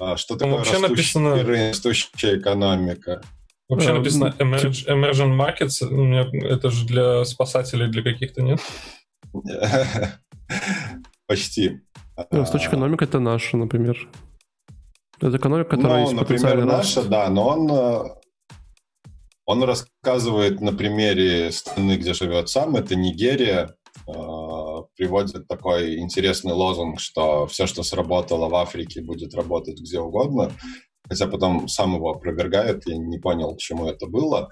[0.00, 1.42] А, что такое вообще написано...
[1.44, 3.22] растущая экономика?
[3.68, 5.82] Вообще а, написано emerge, Emerging Markets.
[6.44, 8.60] Это же для спасателей, для каких-то нет?
[11.26, 11.80] Почти.
[12.30, 14.08] Растущая ну, экономика— это наша, например.
[15.20, 18.04] Это экономика, которая ну, есть например, наша, да, но он, э,
[19.46, 23.76] он рассказывает на примере страны, где живет сам, это Нигерия,
[24.08, 24.12] э,
[24.96, 30.52] приводит такой интересный лозунг, что все, что сработало в Африке, будет работать где угодно
[31.08, 34.48] хотя потом сам его опровергает, я не понял, чему это было.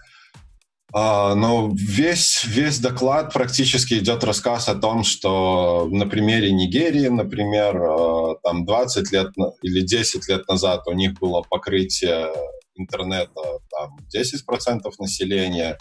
[0.93, 7.77] А, но весь, весь доклад практически идет рассказ о том, что на примере Нигерии, например,
[7.81, 9.29] а, там 20 лет
[9.63, 12.33] или 10 лет назад у них было покрытие
[12.75, 13.41] интернета
[13.71, 15.79] там 10% населения,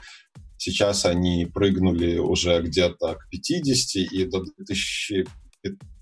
[0.60, 5.26] сейчас они прыгнули уже где-то к 50, и до 2000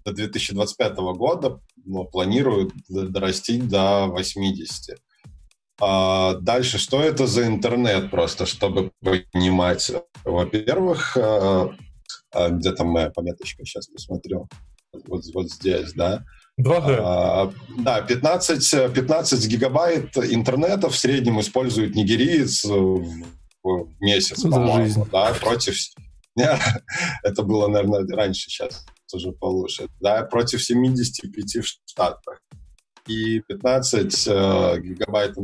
[0.06, 4.98] до 2025 года ну, планируют дорастить до 80.
[5.80, 9.92] А дальше, что это за интернет, просто чтобы понимать?
[10.24, 11.70] Во-первых, а,
[12.34, 14.48] а, где там моя пометочка, сейчас посмотрю.
[15.08, 16.24] Вот, вот здесь, да.
[16.60, 16.98] 2G.
[17.00, 23.06] А, да, 15, 15 гигабайт интернета в среднем использует нигериец в,
[23.68, 25.76] в месяц, по-моему, да, против...
[27.24, 32.42] Это было, наверное, раньше, сейчас уже получше, да, против 75 в Штатах.
[33.08, 35.36] И 15 э, гигабайт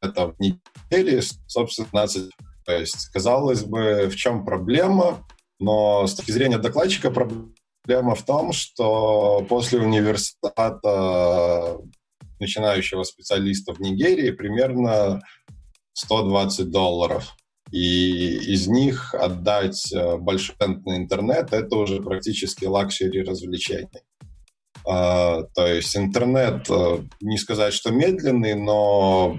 [0.00, 2.30] это в неделе, собственно, 15.
[2.64, 5.26] То есть, казалось бы, в чем проблема,
[5.58, 11.78] но с точки зрения докладчика проблема в том, что после университета
[12.38, 15.20] начинающего специалиста в Нигерии примерно
[15.94, 17.34] 120 долларов
[17.70, 23.88] и из них отдать э, на интернет— это уже практически luxury развлечений.
[24.86, 29.36] Э, то есть интернет, э, не сказать, что медленный, но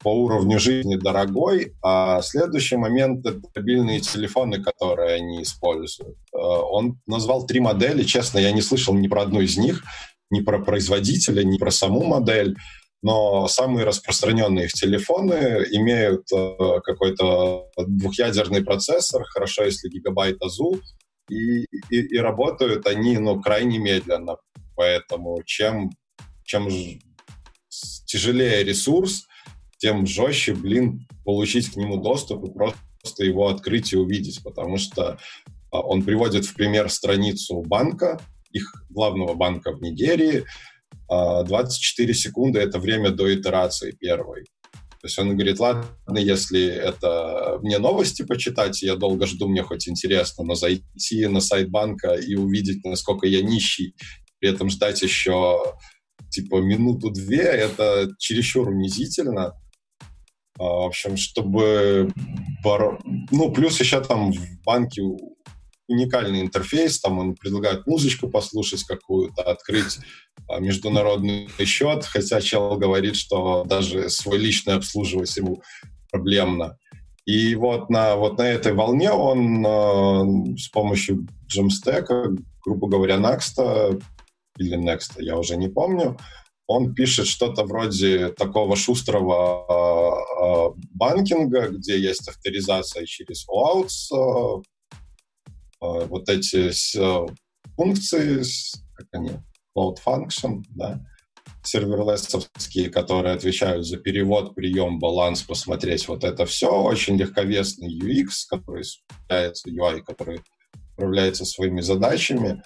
[0.00, 6.18] по уровню жизни дорогой, а следующий момент— это мобильные телефоны, которые они используют.
[6.34, 9.82] Э, он назвал три модели, честно, я не слышал ни про одну из них,
[10.30, 12.54] ни про производителя, ни про саму модель
[13.02, 20.80] но самые распространенные их телефоны имеют э, какой-то двухъядерный процессор, хорошо, если гигабайт АЗУ,
[21.30, 24.36] и, и, и работают они ну, крайне медленно.
[24.74, 25.90] Поэтому чем,
[26.44, 26.68] чем
[28.06, 29.26] тяжелее ресурс,
[29.78, 35.18] тем жестче, блин, получить к нему доступ и просто его открыть и увидеть, потому что
[35.70, 38.20] а, он приводит в пример страницу банка,
[38.52, 40.44] их главного банка в Нигерии,
[41.08, 44.44] 24 а, секунды— это время до итерации первой.
[45.00, 49.88] То есть он говорит, ладно, если это мне новости почитать, я долго жду, мне хоть
[49.88, 53.94] интересно, но зайти на сайт банка и увидеть, насколько я нищий,
[54.38, 55.62] при этом ждать еще
[56.30, 59.54] типа минуту-две, это чересчур унизительно.
[60.58, 62.12] А, в общем, чтобы...
[63.30, 65.02] Ну, плюс еще там в банке
[65.90, 69.98] уникальный интерфейс, там он предлагает музычку послушать какую-то, открыть
[70.48, 75.62] а, международный счет, хотя чел говорит, что даже свой личный обслуживать ему
[76.10, 76.78] проблемно.
[77.26, 82.06] И вот на, вот на этой волне он э, с помощью Jamstack,
[82.64, 84.02] грубо говоря, Next
[84.58, 86.16] или Next, я уже не помню,
[86.66, 94.62] он пишет что-то вроде такого шустрого э, э, банкинга, где есть авторизация через OAuth, Э,
[95.80, 97.26] вот эти э,
[97.76, 98.42] функции,
[98.94, 99.30] как они,
[99.76, 101.00] Cloud Function, да,
[101.62, 106.70] серверлессовские, которые отвечают за перевод, прием, баланс, посмотреть вот это все.
[106.70, 108.84] Очень легковесный UX, который
[109.28, 110.40] является UI, который
[110.94, 112.62] управляется своими задачами.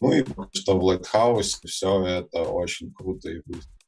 [0.00, 0.24] Ну и
[0.54, 3.79] что в Lighthouse все это очень круто и быстро.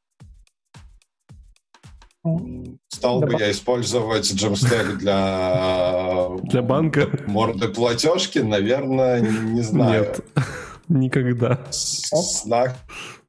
[2.89, 6.28] Стал бы я использовать Jamstack для...
[6.44, 7.09] Для банка?
[7.27, 10.03] Морды платежки, наверное, не знаю.
[10.03, 10.20] Нет,
[10.89, 11.59] никогда.
[11.70, 12.77] Снах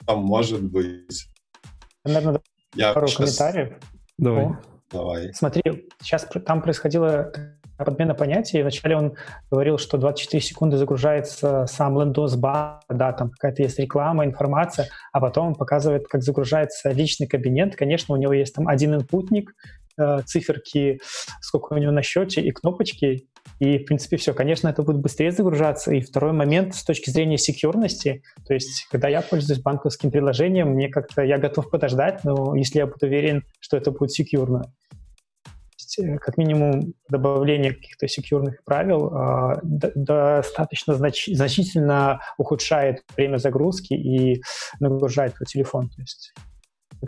[0.05, 1.27] там может быть.
[2.03, 2.41] Наверное,
[2.75, 3.37] я пару сейчас...
[3.37, 3.77] комментариев.
[4.17, 4.49] Давай.
[4.91, 5.33] Давай.
[5.33, 7.31] Смотри, сейчас там происходило
[7.83, 8.61] подмена понятий.
[8.61, 9.13] Вначале он
[9.51, 15.19] говорил, что 24 секунды загружается сам лендос бар, да, там какая-то есть реклама, информация, а
[15.19, 17.75] потом он показывает, как загружается личный кабинет.
[17.75, 19.53] Конечно, у него есть там один инпутник,
[19.97, 20.99] э, циферки,
[21.41, 23.27] сколько у него на счете и кнопочки,
[23.59, 24.33] И, в принципе, все.
[24.33, 25.91] Конечно, это будет быстрее загружаться.
[25.91, 30.87] И второй момент с точки зрения секьюрности, то есть, когда я пользуюсь банковским приложением, мне
[30.89, 34.71] как-то я готов подождать, но если я буду уверен, что это будет секьюрно.
[35.99, 39.59] Э, как минимум добавление каких-то секьюрных правил э,
[39.95, 44.41] достаточно знач значительно ухудшает время загрузки и
[44.79, 45.89] нагружает твой телефон.
[45.89, 46.33] То есть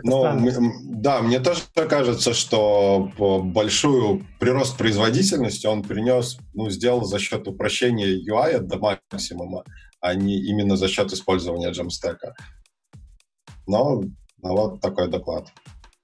[0.02, 3.10] ну, да, мне тоже кажется, что
[3.44, 9.64] большую прирост производительности он принес, ну, сделал за счет упрощения UI до максимума,
[10.00, 12.34] а не именно за счет использования джемстека.
[13.66, 14.02] Но
[14.42, 15.48] ну, вот такой доклад.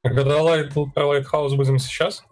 [0.02, 2.24] Когда про Lighthouse будем сейчас?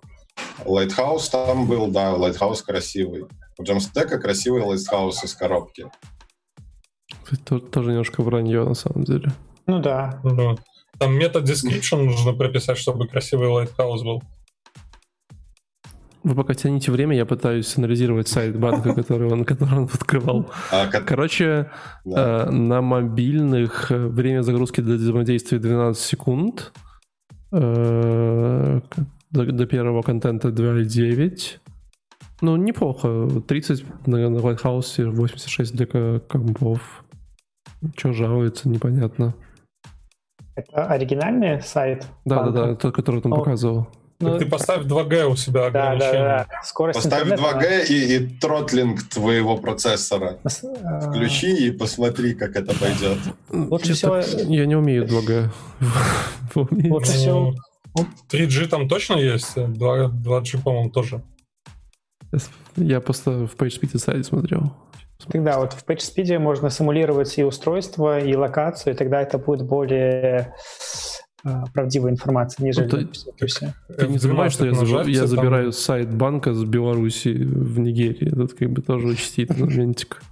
[0.64, 3.24] Lighthouse там был, да, Lighthouse красивый.
[3.58, 5.86] У джемстека красивый Lighthouse из коробки.
[7.30, 9.32] Это тоже немножко вранье, на самом деле.
[9.66, 10.20] Ну да.
[10.24, 10.56] да.
[10.98, 14.22] Там метод description нужно прописать, чтобы красивый Lighthouse был.
[16.22, 20.50] Вы пока тяните время, я пытаюсь анализировать сайт банка, который он, который он открывал.
[20.70, 21.70] А, Короче,
[22.04, 22.46] да.
[22.46, 26.72] э, на мобильных э, время загрузки для взаимодействия 12 секунд.
[27.52, 28.80] Э,
[29.30, 31.58] до, до первого контента 2.9.
[32.42, 33.28] Ну, неплохо.
[33.46, 37.04] 30 на, на Lighthouse, 86 для компов.
[37.96, 39.34] Что жалуется, непонятно.
[40.54, 42.06] Это оригинальный сайт?
[42.24, 43.38] Да, да, да, тот, который там О.
[43.38, 43.88] показывал.
[44.20, 46.46] Ну, ты поставь 2G у себя да, да, да.
[46.62, 50.38] Скорость Поставь 2G и, и тротлинг твоего процессора.
[50.44, 51.00] А.
[51.00, 53.18] Включи и посмотри, как это пойдет.
[53.48, 54.18] Лучше всего...
[54.18, 55.48] Я не умею 2G.
[56.90, 57.54] Лучше всего...
[58.30, 59.54] 3G там точно есть?
[59.54, 61.22] 2, 2G, по-моему, тоже.
[62.76, 64.72] Я просто в PageSpeed сайте смотрел.
[65.28, 70.54] Тогда вот в PageSpeed можно симулировать и устройство, и локацию, и тогда это будет более
[71.44, 73.08] э, правдивая информация, нежели ну, ты,
[73.98, 78.28] ты не забывай, что я, заб, я забираю сайт банка с Беларуси в Нигерии.
[78.28, 80.22] Это как бы тоже учтить моментик.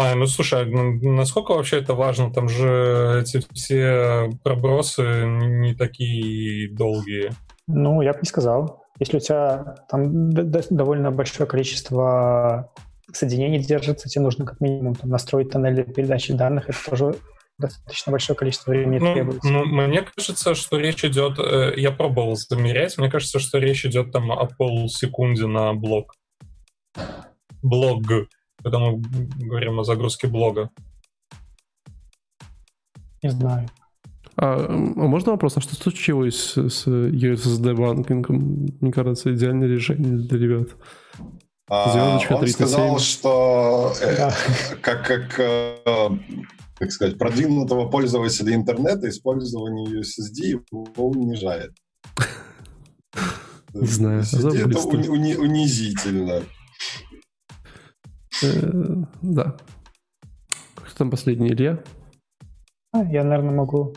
[0.00, 2.32] А, ну слушай, а насколько вообще это важно?
[2.32, 7.32] Там же эти все пробросы не такие долгие.
[7.66, 8.84] Ну, я бы не сказал.
[9.00, 10.30] Если у тебя там
[10.70, 12.72] довольно большое количество
[13.12, 17.16] соединений держится, тебе нужно как минимум там, настроить тоннели передачи данных, это тоже
[17.58, 19.48] достаточно большое количество времени ну, требуется.
[19.48, 24.12] Ну, мне кажется, что речь идет, э, я пробовал замерять, мне кажется, что речь идет
[24.12, 26.14] там о полсекунде на блок.
[27.62, 28.02] Блог
[28.62, 29.00] когда мы
[29.38, 30.70] говорим о загрузке блога?
[33.22, 33.68] Не знаю.
[34.36, 38.68] А, а можно вопрос, а что случилось с USSD банкингом?
[38.80, 40.68] Мне кажется, идеальное решение для ребят.
[41.70, 42.52] А, он 37.
[42.54, 44.30] сказал, что э,
[44.80, 46.08] как, как, э,
[46.76, 51.72] как сказать, продвинутого пользователя интернета использование USSD его унижает.
[53.74, 54.22] Не знаю.
[54.22, 56.42] Это уни- унизительно.
[58.42, 58.72] Э,
[59.22, 59.56] да.
[60.74, 61.82] Кто там последний, Илья?
[62.92, 63.94] А, я, наверное, могу,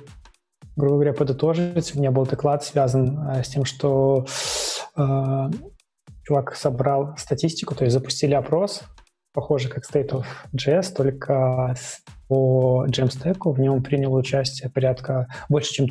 [0.76, 1.96] грубо говоря, подытожить.
[1.96, 4.26] У меня был доклад связан э, с тем, что
[4.96, 5.50] э,
[6.24, 8.84] чувак собрал статистику, то есть запустили опрос,
[9.34, 11.76] похоже, как State of JS, только
[12.28, 13.38] по Jamstack.
[13.44, 15.88] В нем приняло участие порядка больше, чем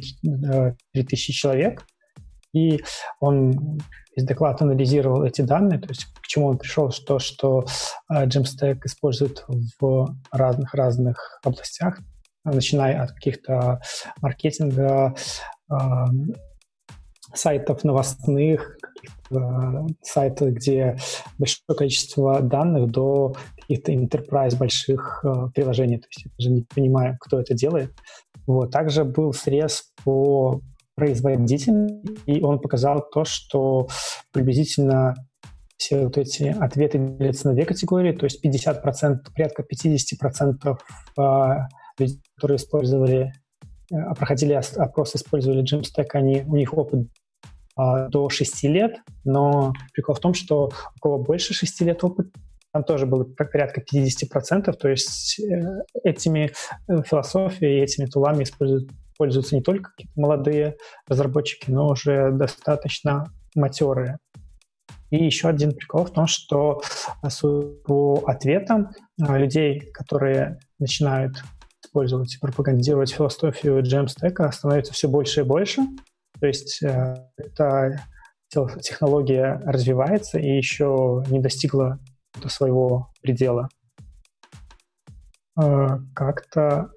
[0.93, 1.85] 3000 человек.
[2.53, 2.81] И
[3.21, 3.81] он
[4.16, 7.65] весь доклад анализировал эти данные, то есть к чему он пришел, что, что
[8.11, 9.45] э, Jamstack использует
[9.81, 12.01] в разных-разных областях,
[12.45, 13.81] начиная от каких-то
[14.20, 15.15] маркетинга,
[15.70, 15.77] э,
[17.32, 18.77] сайтов новостных,
[19.31, 19.37] э,
[20.03, 20.97] сайтов, где
[21.39, 25.24] большое количество данных, до каких-то enterprise больших
[25.55, 25.99] приложений.
[25.99, 27.93] То есть я даже не понимаю, кто это делает.
[28.47, 28.73] Вот.
[28.73, 30.61] Также был срез по
[31.01, 33.89] производительный, и он показал то, что
[34.33, 35.15] приблизительно
[35.79, 40.79] все вот эти ответы делятся на две категории, то есть 50%, порядка 50%
[41.17, 41.69] а,
[41.99, 43.33] людей, которые использовали,
[43.91, 47.09] э, проходили опрос, использовали Jamstack, они, у них опыт
[47.77, 52.27] а, до 6 лет, но прикол в том, что у кого больше 6 лет опыт,
[52.75, 56.53] там тоже было порядка 50%, то есть э, этими
[56.89, 58.91] э, философией, этими тулами используют
[59.21, 64.17] пользуются не только молодые разработчики, но уже достаточно матерые.
[65.11, 66.81] И еще один прикол в том, что
[67.85, 71.35] по ответам а, людей, которые начинают
[71.85, 75.83] использовать и пропагандировать философию Jamstack, становится все больше и больше.
[76.41, 78.01] То есть э, эта
[78.49, 81.99] технология развивается и еще не достигла
[82.47, 83.69] своего предела.
[85.63, 86.91] Э, как-то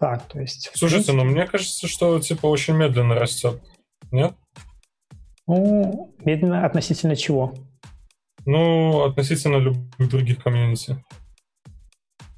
[0.00, 0.70] так, то есть...
[0.74, 3.62] Слушайте, ну мне кажется, что типа очень медленно растет.
[4.10, 4.32] Нет?
[5.46, 7.54] Ну, медленно относительно чего?
[8.46, 10.96] Ну, относительно любых других комьюнити.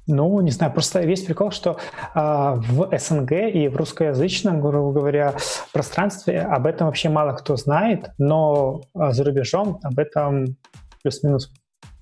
[0.05, 1.77] Ну, не знаю, просто весь прикол, что
[2.13, 5.33] а, в СНГ и в русскоязычном, грубо говоря,
[5.71, 10.57] пространстве об этом вообще мало кто знает, но а, за рубежом об этом
[11.01, 11.53] плюс-минус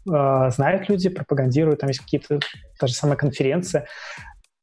[0.09, 2.39] а, знают люди, пропагандируют, там есть какие-то,
[2.79, 3.17] та же самая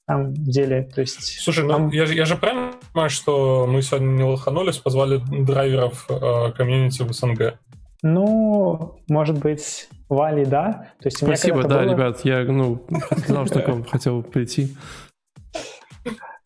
[0.08, 1.38] там деле, то есть...
[1.38, 1.88] Слушай, ну там...
[1.90, 7.12] я, я же правильно понимаю, что мы сегодня не лоханулись, позвали драйверов э, комьюнити в
[7.12, 7.58] СНГ?
[8.02, 10.92] Ну, может быть, Вали, да.
[11.00, 11.92] То есть Спасибо, да, было...
[11.92, 12.86] ребят, я ну,
[13.26, 14.74] знал, что к вам хотел прийти.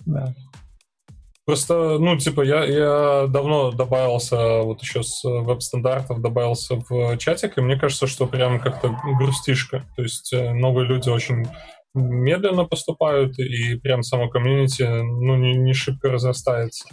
[0.07, 0.35] Да.
[1.47, 7.61] Просто, ну, типа, я, я давно добавился, вот еще с веб-стандартов добавился в чатик, и
[7.61, 9.85] мне кажется, что прям как-то грустишка.
[9.95, 11.47] То есть э, новые люди очень
[11.95, 16.89] медленно поступают, и прям само комьюнити, ну, не, не шибко разрастается.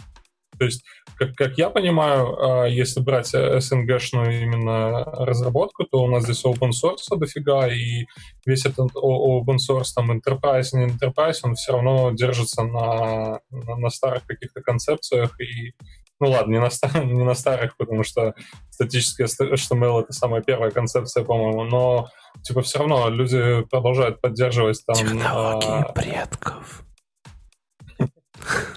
[0.58, 0.84] То есть,
[1.16, 6.70] как, как я понимаю, а, если брать СНГшную именно разработку, то у нас здесь open
[6.70, 8.04] source дофига, и
[8.44, 14.26] весь этот open source, там, enterprise, не enterprise, он все равно держится на, на старых
[14.26, 15.72] каких-то концепциях, и
[16.20, 18.34] ну ладно, не на, стар, не на старых, потому что
[18.70, 22.08] статический HTML— это самая первая концепция, по-моему, но
[22.42, 24.96] типа все равно люди продолжают поддерживать там...
[24.96, 25.92] Технологии а...
[25.92, 26.84] предков.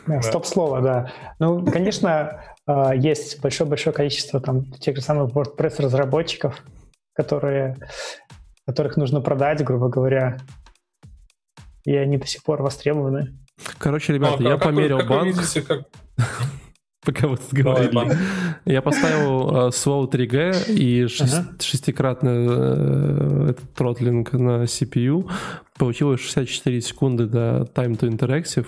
[0.22, 1.12] Стоп-слово, да.
[1.40, 6.62] Ну, конечно, а, есть большое-большое количество там тех же самых WordPress-разработчиков,
[7.14, 7.78] которые,
[8.66, 10.38] которых нужно продать, грубо говоря,
[11.84, 13.38] и они до сих пор востребованы.
[13.78, 15.36] Короче, ребята, а, я как померил вы, банк.
[17.06, 18.18] Пока вы говорили.
[18.66, 25.30] Я поставил uh, slow 3G и шестикратный uh, этот тротлинг на CPU.
[25.78, 28.68] Получилось 64 секунды до time to interactive.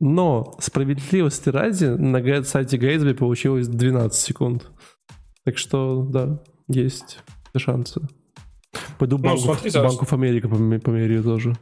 [0.00, 4.70] Но справедливости ради на сайте Gatsby получилось 12 секунд.
[5.44, 7.20] Так что, да, есть
[7.56, 8.02] шансы.
[8.98, 11.54] Пойду ну, Bank of, смотрите, Bank of America померяю тоже.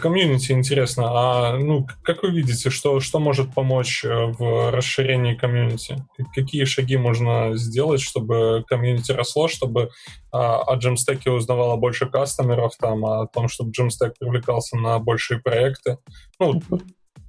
[0.00, 1.04] Комьюнити интересно.
[1.08, 5.96] А ну, как вы видите, что, что может помочь э, в расширении комьюнити?
[6.34, 9.90] Какие шаги можно сделать, чтобы комьюнити росло, чтобы
[10.32, 15.98] а, о Jamstack узнавало больше кастомеров, там, о том, чтобы Jamstack привлекался на большие проекты?
[16.40, 16.62] Ну,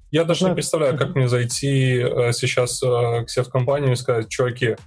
[0.09, 3.97] я даже не представляю, как мне зайти э, сейчас э, к себе в компанию и
[3.97, 4.77] сказать, чуваки,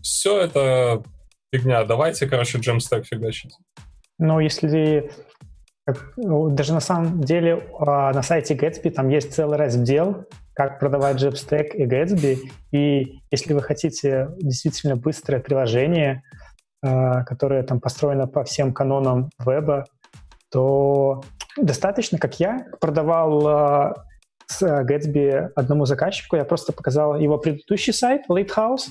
[0.00, 1.02] все это
[1.52, 3.52] фигня, давайте, короче, Jamstack фигачить.
[4.18, 5.10] Ну, если
[5.86, 11.68] даже на самом деле а, на сайте Gatsby там есть целый раздел, как продавать Jamstack
[11.74, 12.38] и Gatsby,
[12.72, 16.22] и если вы хотите действительно быстрое приложение,
[16.82, 19.86] а, которое там построено по всем канонам веба,
[20.50, 21.22] то
[21.56, 23.94] достаточно, как я продавал а,
[24.46, 28.88] с Gatsby одному заказчику, я просто показал его предыдущий сайт, Lighthouse,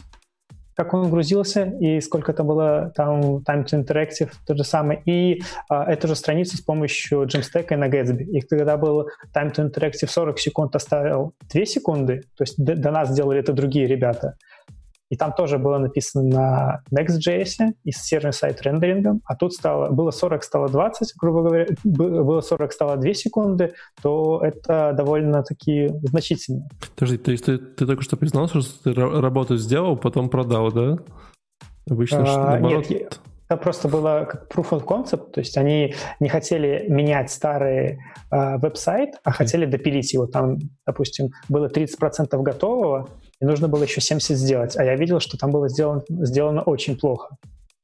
[0.79, 5.41] как он грузился и сколько это было там time to interactive, то же самое, и
[5.67, 8.23] а, эту же страницу с помощью Jamstack на Gatsby.
[8.23, 12.91] И когда был time to interactive 40 секунд, оставил 2 секунды, то есть до, до
[12.91, 14.37] нас сделали это другие ребята,
[15.09, 20.11] и там тоже было написано на Next.js и с сервер-сайт рендерингом, а тут стало, было
[20.11, 26.67] 40, стало 20, грубо говоря, было 40, стало 2 секунды, то это довольно-таки значительно.
[26.95, 30.97] Подожди, то есть ты, ты только что признался, что ты работу сделал, потом продал, да?
[31.89, 32.89] Обычно, а, что наоборот...
[32.89, 33.19] Нет,
[33.49, 37.99] это просто было как proof of concept, то есть они не хотели менять старый
[38.31, 40.27] э, веб-сайт, а хотели допилить его.
[40.27, 43.09] Там, допустим, было 30% готового,
[43.41, 44.77] и нужно было еще 70 сделать.
[44.77, 47.37] А я видел, что там было сделано, сделано очень плохо.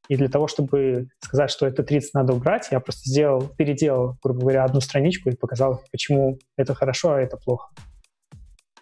[0.08, 4.42] И для того, чтобы сказать, что это 30 надо убрать, я просто сделал, переделал, грубо
[4.42, 7.70] говоря, одну страничку и показал, почему это хорошо, а это плохо.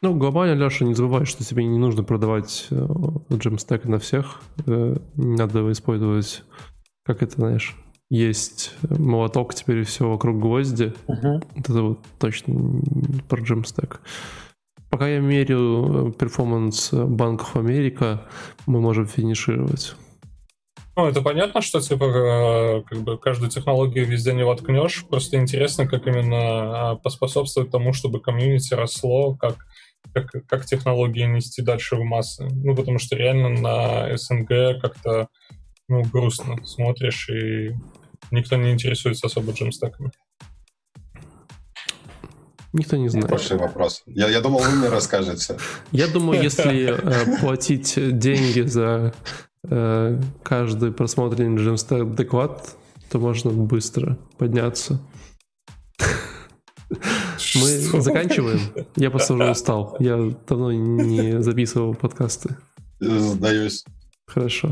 [0.02, 2.76] Ну, глобально, Леша, не забывай, что тебе не нужно продавать э,
[3.86, 4.42] на всех.
[4.68, 6.44] Э, не надо использовать,
[7.06, 7.78] как это, знаешь,
[8.10, 10.94] есть молоток, теперь все вокруг гвозди.
[11.08, 11.42] Uh-huh.
[11.56, 12.82] Это вот точно
[13.30, 14.00] про Jamstack.
[14.94, 18.28] Пока я мерю перформанс Bank of America,
[18.68, 19.96] мы можем финишировать.
[20.96, 25.04] Ну, это понятно, что типа э, как бы каждую технологию везде не воткнешь.
[25.10, 29.66] Просто интересно, как именно а, поспособствовать тому, чтобы комьюнити росло, как,
[30.14, 32.48] как, как технологии нести дальше в массы.
[32.52, 35.28] Ну, потому что реально на СНГ как-то
[35.88, 37.72] ну, грустно смотришь, и
[38.30, 40.12] никто не интересуется особо джемстеками.
[42.74, 43.28] Никто не знает.
[43.28, 44.02] Прошлый вопрос.
[44.08, 45.58] Я, я думал, вы мне расскажете.
[45.92, 49.14] Я думаю, если э, платить деньги за
[49.70, 52.76] э, каждый просмотренный Jamstack доклад,
[53.12, 55.00] то можно быстро подняться.
[57.56, 57.68] Мы
[58.02, 58.60] заканчиваем.
[58.96, 59.96] Я просто уже устал.
[60.00, 62.58] Я давно не записывал подкасты.
[63.00, 63.86] Сдаюсь.
[64.26, 64.72] Хорошо.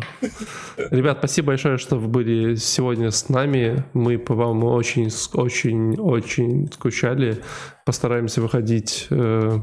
[0.92, 3.84] Ребят, спасибо большое, что вы были сегодня с нами.
[3.94, 7.44] Мы по вам очень, очень, очень скучали.
[7.86, 9.60] Постараемся выходить, э,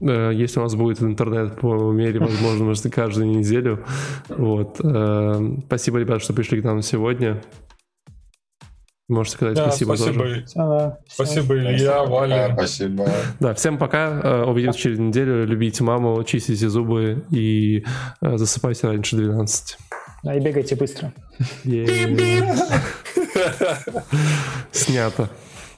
[0.00, 3.84] э, если у нас будет интернет по мере возможности каждую неделю.
[4.28, 4.80] Вот.
[4.82, 7.40] Э, спасибо, ребят, что пришли к нам сегодня.
[9.10, 10.44] Можете сказать да, спасибо, спасибо тоже.
[10.54, 12.52] Ага, спасибо, Илья, Валя.
[12.54, 13.08] Спасибо.
[13.40, 14.20] Да, всем пока.
[14.22, 15.44] Э, увидимся через неделю.
[15.44, 17.84] Любите маму, чистите зубы и
[18.22, 19.78] э, засыпайте раньше 12.
[20.22, 21.12] А и бегайте быстро.
[24.70, 25.28] Снято.